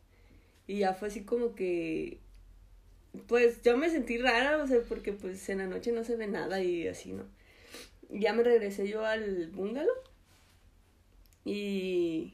Y 0.67 0.79
ya 0.79 0.93
fue 0.93 1.07
así 1.07 1.23
como 1.23 1.55
que 1.55 2.19
pues 3.27 3.61
yo 3.61 3.77
me 3.77 3.89
sentí 3.89 4.17
rara, 4.17 4.61
o 4.61 4.67
sea, 4.67 4.81
porque 4.89 5.13
pues 5.13 5.47
en 5.47 5.59
la 5.59 5.67
noche 5.67 5.93
no 5.93 6.03
se 6.03 6.17
ve 6.17 6.27
nada 6.27 6.61
y 6.61 6.85
así, 6.85 7.13
¿no? 7.13 7.23
Ya 8.09 8.33
me 8.33 8.43
regresé 8.43 8.89
yo 8.89 9.05
al 9.05 9.47
bungalow 9.47 9.95
y, 11.45 12.33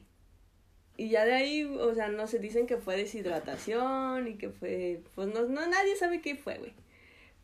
y 0.96 1.08
ya 1.08 1.24
de 1.24 1.32
ahí, 1.32 1.64
o 1.64 1.94
sea, 1.94 2.08
no 2.08 2.26
se 2.26 2.38
dicen 2.38 2.66
que 2.66 2.76
fue 2.76 2.96
deshidratación 2.96 4.28
y 4.28 4.34
que 4.34 4.50
fue, 4.50 5.00
pues 5.14 5.28
no, 5.28 5.42
no 5.42 5.66
nadie 5.66 5.96
sabe 5.96 6.20
qué 6.20 6.36
fue, 6.36 6.58
güey. 6.58 6.72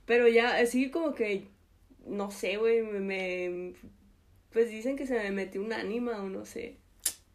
Pero 0.06 0.28
ya 0.28 0.56
así 0.58 0.90
como 0.90 1.14
que, 1.14 1.44
no 2.06 2.30
sé, 2.30 2.56
güey, 2.56 2.82
me, 2.82 3.00
me- 3.00 3.72
pues 4.50 4.70
dicen 4.70 4.96
que 4.96 5.06
se 5.06 5.14
me 5.14 5.30
metió 5.30 5.60
un 5.62 5.72
ánima 5.72 6.22
o 6.22 6.28
no 6.28 6.44
sé. 6.44 6.76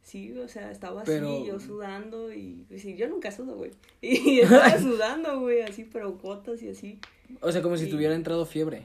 Sí, 0.02 0.32
o 0.38 0.48
sea, 0.48 0.72
estaba 0.72 1.04
Pero- 1.04 1.28
así, 1.28 1.46
yo 1.46 1.60
sudando 1.60 2.32
y, 2.34 2.66
pues, 2.68 2.82
sí, 2.82 2.96
yo 2.96 3.08
nunca 3.08 3.32
sudo, 3.32 3.56
güey. 3.56 3.72
Y 4.02 4.40
estaba 4.42 4.78
sudando, 4.80 5.40
güey, 5.40 5.62
así, 5.62 5.84
pero 5.92 6.14
gotas 6.14 6.62
y 6.64 6.70
así. 6.70 7.00
O 7.42 7.52
sea, 7.52 7.62
como 7.62 7.78
si 7.78 7.86
Sí. 7.86 7.92
tuviera 7.92 8.14
entrado 8.16 8.46
fiebre. 8.46 8.84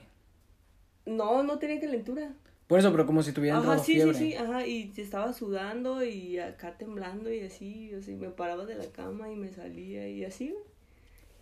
No, 1.06 1.42
no 1.42 1.58
tenía 1.58 1.80
calentura. 1.80 2.32
Por 2.68 2.78
eso, 2.78 2.92
pero 2.92 3.06
como 3.06 3.22
si 3.22 3.32
tuviera 3.32 3.58
Ajá, 3.58 3.78
sí, 3.78 3.94
fiebre. 3.94 4.14
sí, 4.14 4.32
sí, 4.32 4.36
ajá, 4.36 4.66
y 4.66 4.92
estaba 4.96 5.32
sudando 5.32 6.04
y 6.04 6.38
acá 6.38 6.76
temblando 6.76 7.32
y 7.32 7.40
así, 7.40 7.94
o 7.94 8.02
sea, 8.02 8.14
me 8.16 8.28
paraba 8.28 8.66
de 8.66 8.74
la 8.74 8.86
cama 8.92 9.32
y 9.32 9.36
me 9.36 9.48
salía 9.50 10.06
y 10.06 10.24
así. 10.24 10.54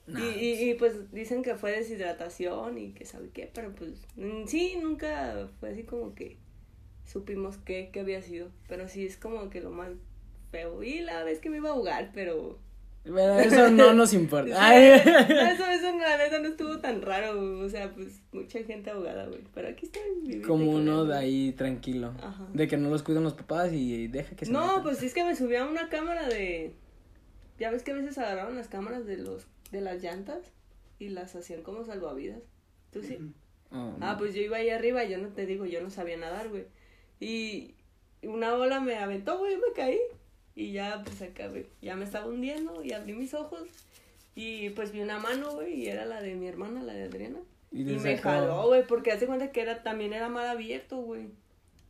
Nah, 0.06 0.20
y, 0.20 0.24
y, 0.24 0.70
y, 0.70 0.74
pues 0.74 1.12
dicen 1.12 1.42
que 1.42 1.56
fue 1.56 1.72
deshidratación 1.72 2.78
y 2.78 2.92
que 2.92 3.04
sabe 3.04 3.30
qué, 3.30 3.50
pero 3.52 3.74
pues 3.74 4.06
mm, 4.14 4.46
sí, 4.46 4.78
nunca 4.80 5.48
fue 5.58 5.70
así 5.70 5.82
como 5.82 6.14
que 6.14 6.36
supimos 7.04 7.56
qué, 7.58 7.90
qué 7.92 8.00
había 8.00 8.22
sido, 8.22 8.50
pero 8.68 8.88
sí 8.88 9.04
es 9.04 9.16
como 9.16 9.50
que 9.50 9.60
lo 9.60 9.70
más 9.70 9.90
feo. 10.52 10.82
Y 10.84 11.00
la 11.00 11.24
vez 11.24 11.40
que 11.40 11.50
me 11.50 11.56
iba 11.56 11.70
a 11.70 11.72
ahogar, 11.72 12.12
pero... 12.14 12.60
Eso 13.06 13.70
no 13.70 13.92
nos 13.94 14.12
importa. 14.12 14.54
Sí, 14.54 14.60
Ay. 14.60 14.84
eso, 15.52 15.64
eso, 15.66 15.96
la 15.98 16.16
neta 16.18 16.38
no 16.40 16.48
estuvo 16.48 16.78
tan 16.80 17.02
raro, 17.02 17.34
güey, 17.36 17.62
o 17.64 17.68
sea, 17.68 17.92
pues 17.92 18.20
mucha 18.32 18.62
gente 18.64 18.90
ahogada, 18.90 19.26
güey, 19.26 19.40
pero 19.54 19.68
aquí 19.68 19.90
vivita 20.22 20.46
Como 20.46 20.70
uno 20.72 21.04
de 21.04 21.16
ahí 21.16 21.52
tranquilo. 21.52 22.12
Ajá. 22.22 22.46
De 22.52 22.66
que 22.68 22.76
no 22.76 22.90
los 22.90 23.02
cuidan 23.02 23.24
los 23.24 23.34
papás 23.34 23.72
y 23.72 24.08
deja 24.08 24.34
que 24.36 24.46
se 24.46 24.52
No, 24.52 24.66
metan. 24.66 24.82
pues 24.82 25.02
es 25.02 25.14
que 25.14 25.24
me 25.24 25.36
subí 25.36 25.56
a 25.56 25.64
una 25.64 25.88
cámara 25.88 26.28
de. 26.28 26.74
Ya 27.58 27.70
ves 27.70 27.82
que 27.82 27.92
a 27.92 27.94
veces 27.94 28.18
agarraron 28.18 28.54
las 28.56 28.68
cámaras 28.68 29.06
de 29.06 29.16
los 29.16 29.46
de 29.70 29.80
las 29.80 30.02
llantas 30.02 30.38
y 30.98 31.08
las 31.08 31.34
hacían 31.36 31.62
como 31.62 31.84
salvavidas. 31.84 32.40
¿Tú 32.92 33.02
sí? 33.02 33.18
Oh, 33.72 33.94
Ah, 34.00 34.12
no. 34.12 34.18
pues 34.18 34.34
yo 34.34 34.42
iba 34.42 34.58
ahí 34.58 34.70
arriba 34.70 35.04
y 35.04 35.10
yo 35.10 35.18
no 35.18 35.28
te 35.28 35.44
digo, 35.46 35.64
yo 35.66 35.80
no 35.82 35.90
sabía 35.90 36.16
nadar, 36.16 36.48
güey. 36.50 36.66
Y 37.18 37.74
una 38.22 38.54
ola 38.54 38.80
me 38.80 38.96
aventó, 38.96 39.38
güey, 39.38 39.56
me 39.56 39.72
caí. 39.74 39.98
Y 40.56 40.72
ya, 40.72 41.02
pues 41.04 41.22
acá, 41.22 41.46
güey, 41.48 41.66
ya 41.82 41.94
me 41.94 42.04
estaba 42.04 42.26
hundiendo 42.26 42.82
y 42.82 42.92
abrí 42.92 43.12
mis 43.12 43.34
ojos. 43.34 43.68
Y 44.34 44.70
pues 44.70 44.90
vi 44.90 45.00
una 45.00 45.18
mano, 45.18 45.52
güey, 45.52 45.74
y 45.74 45.86
era 45.86 46.04
la 46.06 46.20
de 46.20 46.34
mi 46.34 46.48
hermana, 46.48 46.82
la 46.82 46.94
de 46.94 47.04
Adriana. 47.04 47.38
Y 47.70 47.82
Y, 47.82 47.98
me 47.98 48.16
jaló, 48.18 48.66
güey, 48.68 48.86
porque 48.86 49.12
hace 49.12 49.26
cuenta 49.26 49.52
que 49.52 49.60
era, 49.60 49.82
también 49.82 50.12
era 50.14 50.28
mar 50.28 50.46
abierto, 50.46 50.96
güey. 50.96 51.28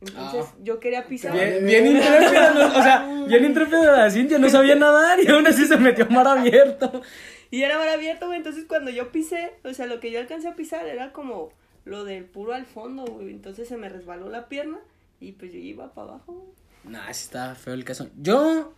Entonces 0.01 0.45
Ah. 0.47 0.55
yo 0.61 0.79
quería 0.79 1.07
pisar. 1.07 1.33
Bien, 1.33 1.65
bien 1.65 1.93
no- 1.95 2.67
o 2.67 2.83
sea, 2.83 3.25
bien 3.27 3.45
intrépida 3.45 3.97
la 3.97 4.11
Cintia, 4.11 4.37
no 4.37 4.47
sabía 4.49 4.75
nadar 4.75 5.19
y 5.23 5.27
aún 5.27 5.47
así 5.47 5.65
se 5.65 5.77
metió 5.77 6.05
a 6.05 6.09
mar 6.09 6.27
abierto. 6.27 7.01
Y 7.49 7.63
era 7.63 7.77
mar 7.77 7.87
abierto, 7.89 8.27
güey. 8.27 8.37
Entonces 8.37 8.65
cuando 8.67 8.91
yo 8.91 9.11
pisé, 9.11 9.53
o 9.63 9.73
sea, 9.73 9.87
lo 9.87 9.99
que 9.99 10.11
yo 10.11 10.19
alcancé 10.19 10.49
a 10.49 10.55
pisar 10.55 10.85
era 10.87 11.13
como 11.13 11.51
lo 11.85 12.03
del 12.03 12.25
puro 12.25 12.53
al 12.53 12.65
fondo, 12.65 13.05
güey. 13.05 13.29
Entonces 13.31 13.67
se 13.67 13.77
me 13.77 13.89
resbaló 13.89 14.29
la 14.29 14.49
pierna 14.49 14.77
y 15.19 15.31
pues 15.31 15.51
yo 15.53 15.57
iba 15.59 15.93
para 15.93 16.09
abajo, 16.09 16.33
güey. 16.33 16.51
Nah, 16.87 17.11
sí 17.13 17.25
está 17.25 17.55
feo 17.55 17.73
el 17.73 17.83
caso. 17.83 18.09
Yo, 18.17 18.73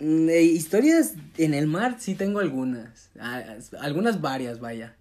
mm, 0.00 0.28
eh, 0.28 0.42
historias 0.42 1.14
en 1.38 1.54
el 1.54 1.66
mar 1.66 1.96
sí 1.98 2.14
tengo 2.14 2.40
algunas. 2.40 3.10
Ah, 3.18 3.42
algunas 3.80 4.20
varias, 4.20 4.60
vaya. 4.60 4.96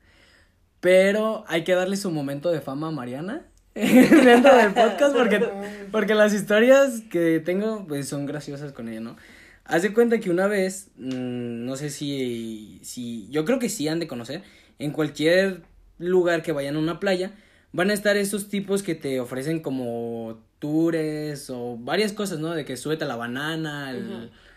Pero 0.79 1.43
hay 1.47 1.63
que 1.63 1.73
darle 1.73 1.97
su 1.97 2.11
momento 2.11 2.51
de 2.51 2.61
fama 2.61 2.89
a 2.89 2.91
Mariana 2.91 3.47
dentro 3.73 4.55
del 4.55 4.73
podcast 4.73 5.15
porque, 5.15 5.49
porque 5.91 6.15
las 6.15 6.33
historias 6.33 7.01
que 7.09 7.39
tengo 7.39 7.85
pues 7.87 8.07
son 8.07 8.25
graciosas 8.25 8.71
con 8.71 8.87
ella, 8.87 8.99
¿no? 8.99 9.17
Haz 9.65 9.81
de 9.81 9.93
cuenta 9.93 10.19
que 10.19 10.29
una 10.29 10.45
vez, 10.45 10.89
mm, 10.97 11.65
no 11.65 11.75
sé 11.75 11.89
si, 11.89 12.79
si, 12.83 13.27
yo 13.31 13.45
creo 13.45 13.57
que 13.57 13.67
sí 13.67 13.87
han 13.87 13.99
de 13.99 14.07
conocer, 14.07 14.43
en 14.77 14.91
cualquier 14.91 15.63
lugar 15.97 16.43
que 16.43 16.51
vayan 16.51 16.75
a 16.75 16.79
una 16.79 16.99
playa, 16.99 17.33
van 17.75 17.89
a 17.89 17.93
estar 17.93 18.15
esos 18.15 18.47
tipos 18.47 18.83
que 18.83 18.95
te 18.95 19.19
ofrecen 19.19 19.59
como 19.59 20.39
tours 20.59 21.49
o 21.49 21.77
varias 21.77 22.13
cosas, 22.13 22.39
¿no? 22.39 22.51
De 22.53 22.63
que 22.63 22.77
súbete 22.77 23.03
a 23.03 23.07
la 23.07 23.17
banana, 23.17 23.89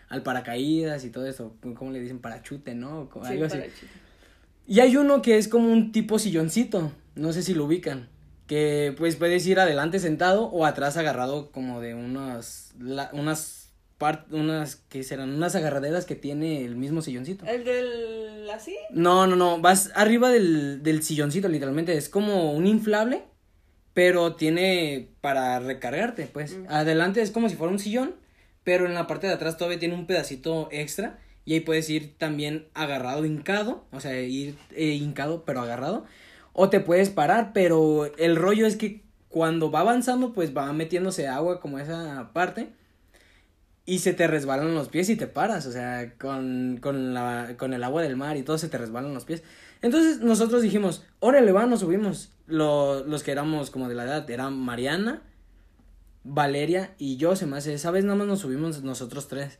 al, 0.07 0.23
paracaídas 0.23 1.03
y 1.03 1.09
todo 1.09 1.27
eso, 1.27 1.53
¿cómo 1.75 1.91
le 1.91 1.99
dicen? 1.99 2.19
Parachute, 2.19 2.75
¿no? 2.75 3.09
Algo 3.33 3.45
así. 3.45 3.57
para 3.57 3.65
chico. 3.73 3.91
Y 4.67 4.79
hay 4.79 4.95
uno 4.95 5.21
que 5.21 5.37
es 5.37 5.47
como 5.49 5.69
un 5.71 5.91
tipo 5.91 6.17
silloncito, 6.17 6.91
no 7.15 7.33
sé 7.33 7.43
si 7.43 7.53
lo 7.53 7.65
ubican, 7.65 8.07
que 8.47 8.95
pues 8.97 9.17
puedes 9.17 9.45
ir 9.47 9.59
adelante 9.59 9.99
sentado 9.99 10.45
o 10.45 10.65
atrás 10.65 10.95
agarrado 10.95 11.51
como 11.51 11.81
de 11.81 11.95
unas, 11.95 12.73
la- 12.79 13.09
unas, 13.13 13.58
par- 13.99 14.25
unas, 14.31 14.77
¿qué 14.89 15.03
serán? 15.03 15.29
Unas 15.29 15.53
agarraderas 15.55 16.05
que 16.05 16.15
tiene 16.15 16.65
el 16.65 16.75
mismo 16.75 17.03
silloncito. 17.03 17.45
El 17.45 17.63
del 17.63 18.49
así. 18.49 18.75
No, 18.89 19.27
no, 19.27 19.35
no, 19.35 19.59
vas 19.59 19.91
arriba 19.93 20.29
del, 20.31 20.81
del 20.81 21.03
silloncito 21.03 21.47
literalmente, 21.47 21.95
es 21.95 22.09
como 22.09 22.53
un 22.53 22.65
inflable, 22.65 23.23
pero 23.93 24.35
tiene 24.35 25.09
para 25.21 25.59
recargarte, 25.59 26.25
pues. 26.25 26.57
Mm. 26.57 26.65
Adelante 26.69 27.21
es 27.21 27.29
como 27.29 27.49
si 27.49 27.55
fuera 27.55 27.71
un 27.71 27.79
sillón, 27.79 28.15
pero 28.63 28.87
en 28.87 28.95
la 28.95 29.05
parte 29.05 29.27
de 29.27 29.33
atrás 29.33 29.57
todavía 29.57 29.77
tiene 29.79 29.93
un 29.93 30.07
pedacito 30.07 30.69
extra 30.71 31.19
y 31.45 31.53
ahí 31.53 31.59
puedes 31.59 31.89
ir 31.89 32.17
también 32.17 32.67
agarrado, 32.73 33.25
hincado, 33.25 33.85
o 33.91 33.99
sea, 33.99 34.19
ir 34.21 34.55
eh, 34.75 34.93
hincado 34.93 35.43
pero 35.45 35.61
agarrado, 35.61 36.05
o 36.53 36.69
te 36.69 36.79
puedes 36.79 37.09
parar, 37.09 37.51
pero 37.53 38.09
el 38.17 38.37
rollo 38.37 38.65
es 38.65 38.77
que 38.77 39.03
cuando 39.27 39.71
va 39.71 39.81
avanzando 39.81 40.33
pues 40.33 40.55
va 40.55 40.71
metiéndose 40.73 41.27
agua 41.27 41.59
como 41.59 41.79
esa 41.79 42.31
parte 42.33 42.69
y 43.89 43.99
se 43.99 44.13
te 44.13 44.27
resbalan 44.27 44.75
los 44.75 44.87
pies 44.89 45.09
y 45.09 45.15
te 45.15 45.27
paras, 45.27 45.65
o 45.65 45.71
sea, 45.71 46.13
con, 46.17 46.77
con, 46.81 47.13
la, 47.13 47.55
con 47.57 47.73
el 47.73 47.83
agua 47.83 48.01
del 48.01 48.15
mar 48.15 48.37
y 48.37 48.43
todo 48.43 48.57
se 48.57 48.69
te 48.69 48.77
resbalan 48.77 49.13
los 49.13 49.25
pies. 49.25 49.43
Entonces 49.81 50.19
nosotros 50.19 50.61
dijimos, 50.61 51.03
órale, 51.19 51.51
va, 51.51 51.65
nos 51.65 51.79
subimos. 51.81 52.31
Lo- 52.47 53.03
los 53.05 53.23
que 53.23 53.31
éramos 53.31 53.69
como 53.71 53.89
de 53.89 53.95
la 53.95 54.03
edad, 54.05 54.29
eran 54.29 54.57
Mariana, 54.57 55.21
Valeria 56.23 56.93
y 56.97 57.17
yo, 57.17 57.35
se 57.35 57.45
esa 57.73 57.91
vez 57.91 58.03
nada 58.03 58.15
más 58.15 58.27
nos 58.27 58.39
subimos 58.39 58.83
nosotros 58.83 59.27
tres. 59.27 59.59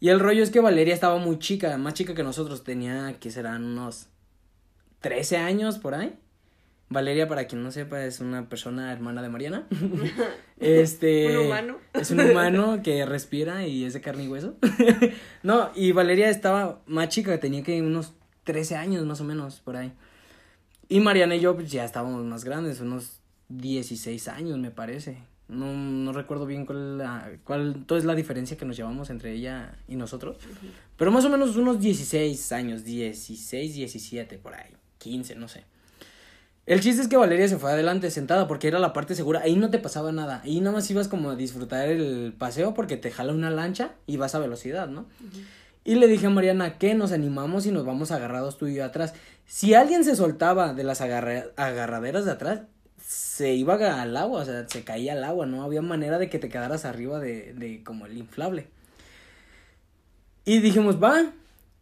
Y 0.00 0.08
el 0.08 0.20
rollo 0.20 0.42
es 0.42 0.50
que 0.50 0.60
Valeria 0.60 0.94
estaba 0.94 1.18
muy 1.18 1.38
chica, 1.38 1.76
más 1.76 1.94
chica 1.94 2.14
que 2.14 2.22
nosotros, 2.22 2.64
tenía, 2.64 3.16
que 3.20 3.30
serán 3.30 3.64
unos 3.64 4.06
13 5.00 5.36
años 5.36 5.78
por 5.78 5.94
ahí. 5.94 6.18
Valeria, 6.92 7.28
para 7.28 7.46
quien 7.46 7.62
no 7.62 7.70
sepa, 7.70 8.04
es 8.04 8.18
una 8.18 8.48
persona 8.48 8.92
hermana 8.92 9.22
de 9.22 9.28
Mariana. 9.28 9.64
este. 10.58 11.38
Un 11.38 11.46
humano. 11.46 11.78
Es 11.94 12.10
un 12.10 12.20
humano 12.20 12.80
que 12.82 13.06
respira 13.06 13.64
y 13.64 13.84
es 13.84 13.94
de 13.94 14.00
carne 14.00 14.24
y 14.24 14.28
hueso. 14.28 14.56
no, 15.44 15.70
y 15.76 15.92
Valeria 15.92 16.28
estaba 16.28 16.80
más 16.86 17.08
chica, 17.08 17.38
tenía 17.38 17.62
que 17.62 17.80
unos 17.80 18.12
13 18.42 18.74
años 18.74 19.06
más 19.06 19.20
o 19.20 19.24
menos 19.24 19.60
por 19.60 19.76
ahí. 19.76 19.92
Y 20.88 20.98
Mariana 20.98 21.36
y 21.36 21.40
yo 21.40 21.54
pues, 21.54 21.70
ya 21.70 21.84
estábamos 21.84 22.24
más 22.24 22.42
grandes, 22.42 22.80
unos 22.80 23.20
16 23.50 24.26
años 24.26 24.58
me 24.58 24.72
parece. 24.72 25.18
No, 25.46 25.72
no 25.72 26.12
recuerdo 26.12 26.44
bien 26.44 26.66
cuál, 26.66 26.98
la, 26.98 27.30
cuál 27.44 27.84
toda 27.86 27.98
es 28.00 28.04
la 28.04 28.16
diferencia 28.16 28.56
que 28.56 28.64
nos 28.64 28.76
llevamos 28.76 29.10
entre 29.10 29.32
ella 29.32 29.78
y 29.86 29.94
nosotros. 29.94 30.38
Pero 30.96 31.12
más 31.12 31.24
o 31.24 31.30
menos 31.30 31.54
unos 31.54 31.80
16 31.80 32.50
años, 32.50 32.82
16, 32.82 33.74
17 33.74 34.38
por 34.38 34.54
ahí, 34.54 34.72
15, 34.98 35.36
no 35.36 35.46
sé. 35.46 35.64
El 36.70 36.80
chiste 36.80 37.02
es 37.02 37.08
que 37.08 37.16
Valeria 37.16 37.48
se 37.48 37.58
fue 37.58 37.72
adelante 37.72 38.12
sentada 38.12 38.46
porque 38.46 38.68
era 38.68 38.78
la 38.78 38.92
parte 38.92 39.16
segura. 39.16 39.40
Ahí 39.40 39.56
no 39.56 39.70
te 39.70 39.80
pasaba 39.80 40.12
nada. 40.12 40.40
Ahí 40.44 40.60
nada 40.60 40.76
más 40.76 40.88
ibas 40.88 41.08
como 41.08 41.30
a 41.30 41.34
disfrutar 41.34 41.88
el 41.88 42.32
paseo 42.38 42.74
porque 42.74 42.96
te 42.96 43.10
jala 43.10 43.32
una 43.32 43.50
lancha 43.50 43.90
y 44.06 44.18
vas 44.18 44.36
a 44.36 44.38
velocidad, 44.38 44.86
¿no? 44.86 45.06
Y 45.82 45.96
le 45.96 46.06
dije 46.06 46.26
a 46.28 46.30
Mariana 46.30 46.78
que 46.78 46.94
nos 46.94 47.10
animamos 47.10 47.66
y 47.66 47.72
nos 47.72 47.84
vamos 47.84 48.12
agarrados 48.12 48.56
tú 48.56 48.68
y 48.68 48.76
yo 48.76 48.84
atrás. 48.84 49.14
Si 49.46 49.74
alguien 49.74 50.04
se 50.04 50.14
soltaba 50.14 50.72
de 50.72 50.84
las 50.84 51.00
agarra- 51.00 51.46
agarraderas 51.56 52.24
de 52.24 52.30
atrás, 52.30 52.60
se 53.04 53.52
iba 53.54 53.74
al 53.74 54.16
agua, 54.16 54.42
o 54.42 54.44
sea, 54.44 54.68
se 54.68 54.84
caía 54.84 55.14
al 55.14 55.24
agua, 55.24 55.46
no 55.46 55.64
había 55.64 55.82
manera 55.82 56.18
de 56.18 56.30
que 56.30 56.38
te 56.38 56.48
quedaras 56.48 56.84
arriba 56.84 57.18
de, 57.18 57.52
de 57.52 57.82
como 57.82 58.06
el 58.06 58.16
inflable. 58.16 58.68
Y 60.44 60.60
dijimos, 60.60 61.02
va, 61.02 61.32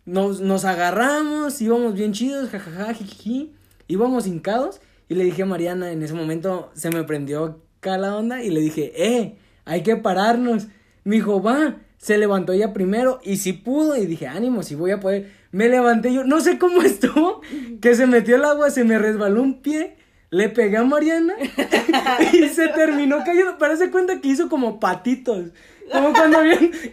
nos, 0.06 0.40
nos 0.40 0.64
agarramos, 0.64 1.60
íbamos 1.60 1.92
bien 1.92 2.14
chidos, 2.14 2.48
jajaja, 2.48 2.94
jijiji, 2.94 3.52
íbamos 3.88 4.26
hincados. 4.26 4.80
Y 5.08 5.14
le 5.14 5.24
dije 5.24 5.42
a 5.42 5.46
Mariana, 5.46 5.90
en 5.90 6.02
ese 6.02 6.14
momento 6.14 6.70
se 6.74 6.90
me 6.90 7.02
prendió 7.04 7.60
acá 7.78 7.96
la 7.98 8.16
onda 8.16 8.42
y 8.42 8.50
le 8.50 8.60
dije, 8.60 8.92
eh, 8.94 9.38
hay 9.64 9.82
que 9.82 9.96
pararnos. 9.96 10.68
Me 11.04 11.16
dijo, 11.16 11.42
va, 11.42 11.76
se 11.96 12.18
levantó 12.18 12.52
ella 12.52 12.72
primero 12.72 13.18
y 13.24 13.38
sí 13.38 13.52
pudo. 13.52 13.96
Y 13.96 14.06
dije, 14.06 14.26
ánimo, 14.26 14.62
si 14.62 14.74
voy 14.74 14.92
a 14.92 15.00
poder. 15.00 15.32
Me 15.50 15.68
levanté 15.68 16.12
yo, 16.12 16.24
no 16.24 16.40
sé 16.40 16.58
cómo 16.58 16.82
estuvo, 16.82 17.40
que 17.80 17.94
se 17.94 18.06
metió 18.06 18.36
el 18.36 18.44
agua, 18.44 18.70
se 18.70 18.84
me 18.84 18.98
resbaló 18.98 19.42
un 19.42 19.62
pie. 19.62 19.96
Le 20.30 20.50
pegué 20.50 20.76
a 20.76 20.84
Mariana 20.84 21.34
y 22.34 22.48
se 22.48 22.68
terminó 22.68 23.24
cayendo. 23.24 23.56
Parece 23.56 23.90
cuenta 23.90 24.20
que 24.20 24.28
hizo 24.28 24.50
como 24.50 24.78
patitos. 24.78 25.52
Como 25.90 26.12
cuando, 26.12 26.38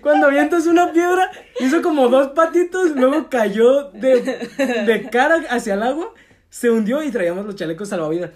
cuando 0.01 0.27
avientas 0.27 0.67
una 0.67 0.93
piedra, 0.93 1.29
hizo 1.59 1.81
como 1.81 2.07
dos 2.07 2.29
patitos, 2.29 2.91
luego 2.95 3.29
cayó 3.29 3.91
de, 3.91 4.21
de 4.85 5.09
cara 5.11 5.43
hacia 5.49 5.73
el 5.73 5.83
agua, 5.83 6.13
se 6.55 6.69
hundió 6.69 7.03
y 7.03 7.12
traíamos 7.12 7.45
los 7.45 7.55
chalecos 7.55 7.89
salvavidas. 7.89 8.31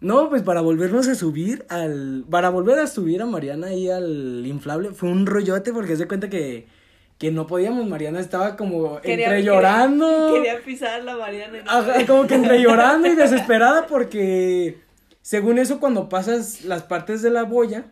No, 0.00 0.28
pues 0.28 0.42
para 0.42 0.60
volvernos 0.60 1.06
a 1.08 1.14
subir 1.14 1.64
al. 1.68 2.24
Para 2.28 2.48
volver 2.50 2.78
a 2.80 2.86
subir 2.88 3.22
a 3.22 3.26
Mariana 3.26 3.68
ahí 3.68 3.88
al 3.88 4.44
inflable, 4.44 4.90
fue 4.92 5.08
un 5.10 5.24
rollote 5.26 5.72
porque 5.72 5.94
se 5.96 6.08
cuenta 6.08 6.28
que, 6.28 6.66
que 7.18 7.30
no 7.30 7.46
podíamos. 7.46 7.86
Mariana 7.86 8.18
estaba 8.18 8.56
como 8.56 9.00
Quería- 9.00 9.26
entre 9.26 9.36
quería- 9.36 9.52
llorando. 9.52 10.32
Quería 10.34 10.60
pisar 10.64 11.04
la 11.04 11.16
Mariana. 11.16 11.58
y 11.58 11.60
Ajá, 11.64 12.06
como 12.06 12.26
que 12.26 12.34
entre 12.34 12.60
llorando 12.60 13.06
y 13.08 13.14
desesperada 13.14 13.86
porque 13.86 14.78
según 15.22 15.58
eso 15.58 15.78
cuando 15.78 16.08
pasas 16.08 16.64
las 16.64 16.82
partes 16.82 17.22
de 17.22 17.30
la 17.30 17.44
boya, 17.44 17.84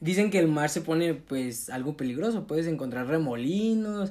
dicen 0.00 0.28
que 0.30 0.38
el 0.40 0.48
mar 0.48 0.68
se 0.68 0.80
pone 0.82 1.14
pues 1.14 1.70
algo 1.70 1.96
peligroso, 1.96 2.46
puedes 2.46 2.66
encontrar 2.66 3.06
remolinos 3.06 4.10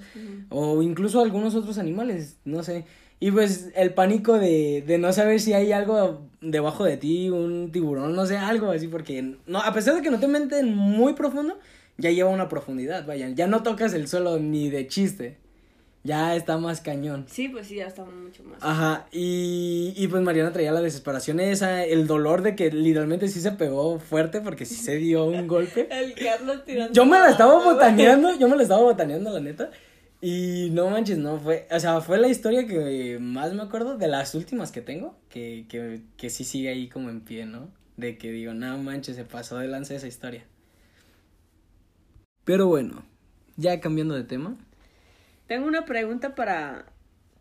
o 0.49 0.81
incluso 0.81 1.21
algunos 1.21 1.53
otros 1.53 1.77
animales, 1.77 2.37
no 2.45 2.63
sé. 2.63 2.85
Y 3.21 3.29
pues 3.29 3.69
el 3.75 3.93
pánico 3.93 4.39
de, 4.39 4.83
de 4.85 4.97
no 4.97 5.13
saber 5.13 5.39
si 5.39 5.53
hay 5.53 5.71
algo 5.71 6.21
debajo 6.41 6.83
de 6.83 6.97
ti, 6.97 7.29
un 7.29 7.71
tiburón, 7.71 8.15
no 8.15 8.25
sé, 8.25 8.35
algo 8.35 8.71
así, 8.71 8.87
porque 8.87 9.35
no, 9.45 9.59
a 9.59 9.71
pesar 9.73 9.93
de 9.93 10.01
que 10.01 10.09
no 10.09 10.19
te 10.19 10.27
meten 10.27 10.75
muy 10.75 11.13
profundo, 11.13 11.59
ya 11.97 12.09
lleva 12.09 12.31
una 12.31 12.49
profundidad, 12.49 13.05
vaya, 13.05 13.29
ya 13.29 13.45
no 13.45 13.61
tocas 13.61 13.93
el 13.93 14.07
suelo 14.07 14.39
ni 14.39 14.71
de 14.71 14.87
chiste, 14.87 15.37
ya 16.03 16.35
está 16.35 16.57
más 16.57 16.81
cañón. 16.81 17.25
Sí, 17.29 17.47
pues 17.47 17.67
sí, 17.67 17.75
ya 17.75 17.85
está 17.85 18.03
mucho 18.03 18.43
más. 18.43 18.57
Ajá, 18.59 19.05
y, 19.11 19.93
y 19.95 20.07
pues 20.07 20.23
Mariana 20.23 20.51
traía 20.51 20.71
la 20.71 20.81
desesperación 20.81 21.39
esa, 21.39 21.85
el 21.85 22.07
dolor 22.07 22.41
de 22.41 22.55
que 22.55 22.71
literalmente 22.71 23.27
sí 23.27 23.39
se 23.39 23.51
pegó 23.51 23.99
fuerte 23.99 24.41
porque 24.41 24.65
sí 24.65 24.73
se 24.73 24.95
dio 24.95 25.25
un 25.25 25.47
golpe. 25.47 25.87
El 25.91 26.15
Carlos 26.15 26.65
tirando. 26.65 26.91
Yo 26.91 27.05
me 27.05 27.19
la 27.19 27.29
estaba 27.29 27.63
botaneando, 27.63 28.35
yo 28.39 28.49
me 28.49 28.55
la 28.55 28.63
estaba 28.63 28.81
botaneando, 28.81 29.29
la 29.29 29.41
neta. 29.41 29.69
Y 30.23 30.69
no 30.71 30.87
manches, 30.91 31.17
no 31.17 31.39
fue, 31.39 31.67
o 31.71 31.79
sea, 31.79 31.99
fue 31.99 32.19
la 32.19 32.27
historia 32.27 32.67
que 32.67 33.17
más 33.19 33.53
me 33.53 33.63
acuerdo 33.63 33.97
de 33.97 34.07
las 34.07 34.35
últimas 34.35 34.71
que 34.71 34.81
tengo, 34.81 35.17
que, 35.29 35.65
que, 35.67 36.03
que 36.15 36.29
sí 36.29 36.43
sigue 36.43 36.69
ahí 36.69 36.89
como 36.89 37.09
en 37.09 37.21
pie, 37.21 37.47
¿no? 37.47 37.69
De 37.97 38.19
que 38.19 38.31
digo, 38.31 38.53
no 38.53 38.77
manches, 38.77 39.15
se 39.15 39.25
pasó 39.25 39.57
de 39.57 39.67
lanza 39.67 39.95
esa 39.95 40.07
historia. 40.07 40.45
Pero 42.43 42.67
bueno, 42.67 43.03
ya 43.57 43.79
cambiando 43.79 44.13
de 44.13 44.23
tema. 44.23 44.57
Tengo 45.47 45.65
una 45.65 45.85
pregunta 45.85 46.35
para, 46.35 46.85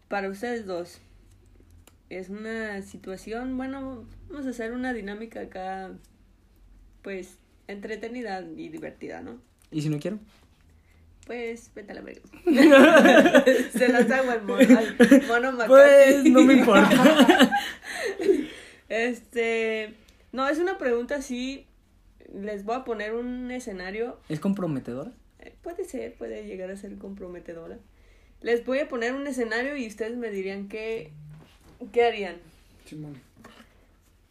para 0.08 0.30
ustedes 0.30 0.64
dos. 0.64 1.00
Es 2.08 2.30
una 2.30 2.80
situación, 2.80 3.58
bueno, 3.58 4.04
vamos 4.30 4.46
a 4.46 4.50
hacer 4.50 4.72
una 4.72 4.94
dinámica 4.94 5.42
acá, 5.42 5.92
pues, 7.02 7.36
entretenida 7.68 8.40
y 8.40 8.70
divertida, 8.70 9.20
¿no? 9.20 9.38
¿Y 9.70 9.82
si 9.82 9.90
no 9.90 9.98
quiero? 9.98 10.18
Pues, 11.30 11.70
vete 11.76 11.92
a 11.92 11.94
la 11.94 12.00
verga. 12.00 12.22
Se 13.72 13.86
las 13.86 14.10
hago 14.10 14.32
al 14.32 14.42
mono, 14.42 14.78
al 14.80 15.52
mono. 15.52 15.64
Pues 15.68 16.24
no 16.24 16.42
me 16.42 16.54
importa. 16.54 17.56
Este, 18.88 19.94
no, 20.32 20.48
es 20.48 20.58
una 20.58 20.76
pregunta 20.76 21.14
así, 21.14 21.68
les 22.34 22.64
voy 22.64 22.74
a 22.74 22.82
poner 22.82 23.14
un 23.14 23.48
escenario 23.52 24.18
¿Es 24.28 24.40
comprometedora? 24.40 25.12
Eh, 25.38 25.54
Puede 25.62 25.84
ser, 25.84 26.14
puede 26.14 26.44
llegar 26.48 26.72
a 26.72 26.76
ser 26.76 26.98
comprometedora. 26.98 27.78
Les 28.40 28.66
voy 28.66 28.80
a 28.80 28.88
poner 28.88 29.14
un 29.14 29.28
escenario 29.28 29.76
y 29.76 29.86
ustedes 29.86 30.16
me 30.16 30.30
dirían 30.30 30.66
qué, 30.66 31.12
qué 31.92 32.06
harían. 32.06 32.38
Simón. 32.86 33.14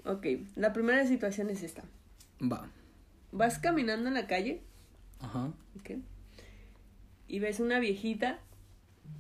Ok, 0.04 0.26
la 0.58 0.74
primera 0.74 1.08
situación 1.08 1.50
es 1.50 1.64
esta. 1.64 1.84
Va. 2.42 2.70
Vas 3.32 3.58
caminando 3.58 4.10
en 4.10 4.16
la 4.16 4.28
calle, 4.28 4.60
Ajá. 5.22 5.54
ok, 5.80 5.92
y 7.30 7.40
ves 7.40 7.60
una 7.60 7.80
viejita 7.80 8.40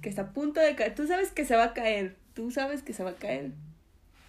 que 0.01 0.09
está 0.09 0.23
a 0.23 0.33
punto 0.33 0.59
de 0.59 0.75
caer. 0.75 0.95
Tú 0.95 1.07
sabes 1.07 1.31
que 1.31 1.45
se 1.45 1.55
va 1.55 1.65
a 1.65 1.73
caer, 1.73 2.15
tú 2.33 2.51
sabes 2.51 2.81
que 2.81 2.93
se 2.93 3.03
va 3.03 3.11
a 3.11 3.15
caer. 3.15 3.51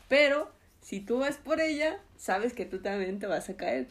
Pero 0.09 0.51
si 0.81 1.01
tú 1.01 1.19
vas 1.19 1.37
por 1.37 1.61
ella, 1.61 1.99
sabes 2.17 2.53
que 2.53 2.67
tú 2.67 2.79
también 2.79 3.19
te 3.19 3.27
vas 3.27 3.49
a 3.49 3.57
caer. 3.57 3.89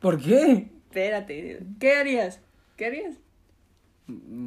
¿Por 0.00 0.20
qué? 0.20 0.68
Espérate, 0.86 1.60
¿qué 1.78 1.96
harías? 1.96 2.40
¿Qué 2.76 2.86
harías? 2.86 3.16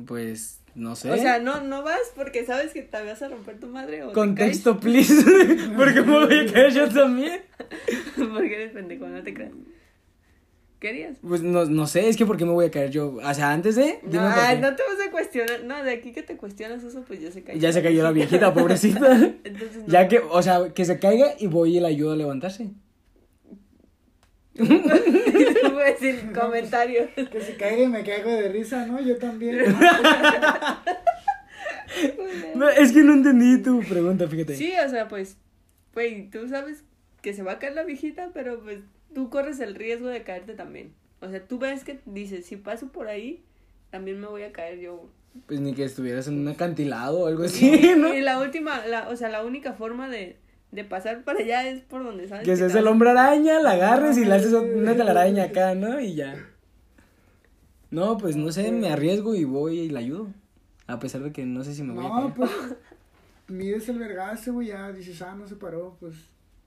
Pues 0.05 0.61
no 0.75 0.95
sé. 0.95 1.11
O 1.11 1.17
sea, 1.17 1.39
no, 1.39 1.61
no 1.61 1.83
vas 1.83 2.11
porque 2.15 2.45
sabes 2.45 2.71
que 2.73 2.81
te 2.81 3.03
vas 3.03 3.21
a 3.21 3.29
romper 3.29 3.59
tu 3.59 3.67
madre 3.67 4.03
o 4.03 4.09
te 4.09 4.13
Contexto, 4.13 4.79
please. 4.79 5.13
Porque 5.77 6.01
me 6.01 6.25
voy 6.25 6.39
a 6.39 6.53
caer 6.53 6.73
yo 6.73 6.89
también. 6.89 7.41
porque 8.15 8.53
eres 8.53 8.73
pendejo, 8.73 9.07
no 9.07 9.23
te 9.23 9.33
creas. 9.33 9.53
¿Qué 10.85 10.89
harías? 10.89 11.17
Pues 11.27 11.41
no, 11.41 11.65
no 11.65 11.87
sé, 11.87 12.07
es 12.09 12.15
que 12.15 12.27
¿por 12.27 12.37
qué 12.37 12.45
me 12.45 12.51
voy 12.51 12.65
a 12.67 12.69
caer 12.69 12.91
yo? 12.91 13.15
O 13.15 13.33
sea, 13.33 13.53
antes 13.53 13.75
de. 13.75 13.97
Dime 14.03 14.23
por 14.23 14.33
Ay, 14.35 14.57
qué. 14.57 14.61
no 14.61 14.75
te 14.75 14.83
vas 14.83 15.07
a 15.07 15.09
cuestionar. 15.09 15.63
No, 15.63 15.83
de 15.83 15.91
aquí 15.93 16.11
que 16.11 16.21
te 16.21 16.37
cuestionas 16.37 16.83
eso, 16.83 17.03
pues 17.07 17.19
ya 17.19 17.31
se 17.31 17.41
cayó. 17.41 17.59
Ya 17.59 17.73
se 17.73 17.81
cayó 17.81 18.03
la 18.03 18.11
viejita, 18.11 18.53
pobrecita. 18.53 19.15
Entonces, 19.43 19.77
no. 19.77 19.87
Ya 19.87 20.07
que, 20.07 20.19
o 20.19 20.43
sea, 20.43 20.75
que 20.75 20.85
se 20.85 20.99
caiga 20.99 21.33
y 21.39 21.47
voy 21.47 21.77
y 21.77 21.79
la 21.79 21.87
ayudo 21.87 22.11
a 22.11 22.15
levantarse. 22.15 22.69
Voy 24.59 25.81
a 25.81 25.85
decir 25.85 26.31
comentarios. 26.39 27.09
Que 27.15 27.41
se 27.41 27.55
caiga 27.55 27.81
y 27.81 27.87
me 27.87 28.03
caigo 28.03 28.29
de 28.29 28.49
risa, 28.49 28.85
¿no? 28.85 29.01
Yo 29.01 29.17
también. 29.17 29.75
No, 32.53 32.69
es 32.69 32.91
que 32.91 33.01
no 33.01 33.13
entendí 33.13 33.63
tu 33.63 33.79
pregunta, 33.79 34.27
fíjate. 34.27 34.55
Sí, 34.55 34.71
o 34.85 34.87
sea, 34.87 35.07
pues, 35.07 35.39
güey, 35.95 36.29
tú 36.29 36.47
sabes 36.47 36.83
que 37.25 37.33
se 37.33 37.41
va 37.41 37.53
a 37.53 37.59
caer 37.59 37.73
la 37.73 37.83
viejita, 37.83 38.29
pero 38.35 38.61
pues 38.61 38.81
tú 39.15 39.31
corres 39.31 39.59
el 39.59 39.73
riesgo 39.73 40.07
de 40.09 40.21
caerte 40.21 40.53
también. 40.53 40.93
O 41.21 41.27
sea, 41.29 41.43
tú 41.47 41.57
ves 41.57 41.83
que 41.83 41.99
dices, 42.05 42.45
si 42.45 42.55
paso 42.55 42.91
por 42.91 43.07
ahí, 43.07 43.43
también 43.89 44.21
me 44.21 44.27
voy 44.27 44.43
a 44.43 44.51
caer 44.51 44.79
yo. 44.79 45.09
Pues 45.47 45.59
ni 45.59 45.73
que 45.73 45.83
estuvieras 45.85 46.27
en 46.27 46.37
un 46.39 46.47
acantilado 46.47 47.21
o 47.21 47.27
algo 47.27 47.43
así, 47.45 47.81
¿no? 47.97 48.13
Y 48.13 48.21
la 48.21 48.39
última, 48.39 48.85
la, 48.85 49.09
o 49.09 49.15
sea, 49.15 49.29
la 49.29 49.43
única 49.43 49.73
forma 49.73 50.07
de, 50.07 50.37
de 50.71 50.83
pasar 50.83 51.23
para 51.23 51.39
allá 51.39 51.67
es 51.67 51.81
por 51.81 52.03
donde 52.03 52.27
sabes 52.27 52.45
Que 52.45 52.55
seas 52.55 52.73
vas 52.73 52.79
el 52.81 52.87
a- 52.87 52.91
hombre 52.91 53.09
araña, 53.09 53.59
la 53.59 53.71
agarres 53.71 54.17
y 54.19 54.25
le 54.25 54.35
haces 54.35 54.53
una 54.75 54.95
telaraña 54.95 55.45
acá, 55.45 55.73
¿no? 55.73 55.99
Y 55.99 56.13
ya. 56.13 56.35
No, 57.89 58.17
pues 58.17 58.35
no 58.35 58.51
sé, 58.51 58.71
me 58.71 58.89
arriesgo 58.89 59.33
y 59.35 59.45
voy 59.45 59.79
y 59.79 59.89
la 59.89 59.99
ayudo. 59.99 60.27
A 60.87 60.99
pesar 60.99 61.21
de 61.21 61.31
que 61.31 61.45
no 61.45 61.63
sé 61.63 61.73
si 61.73 61.81
me 61.81 61.93
voy 61.93 62.05
a 62.05 62.09
No, 62.09 62.15
caer. 62.21 62.33
pues. 62.35 62.51
Mides 63.47 63.89
el 63.89 63.97
vergazo, 63.99 64.53
güey, 64.53 64.67
ya 64.67 64.91
dices, 64.91 65.21
ah, 65.21 65.35
no 65.35 65.47
se 65.47 65.55
paró, 65.55 65.97
pues. 65.99 66.13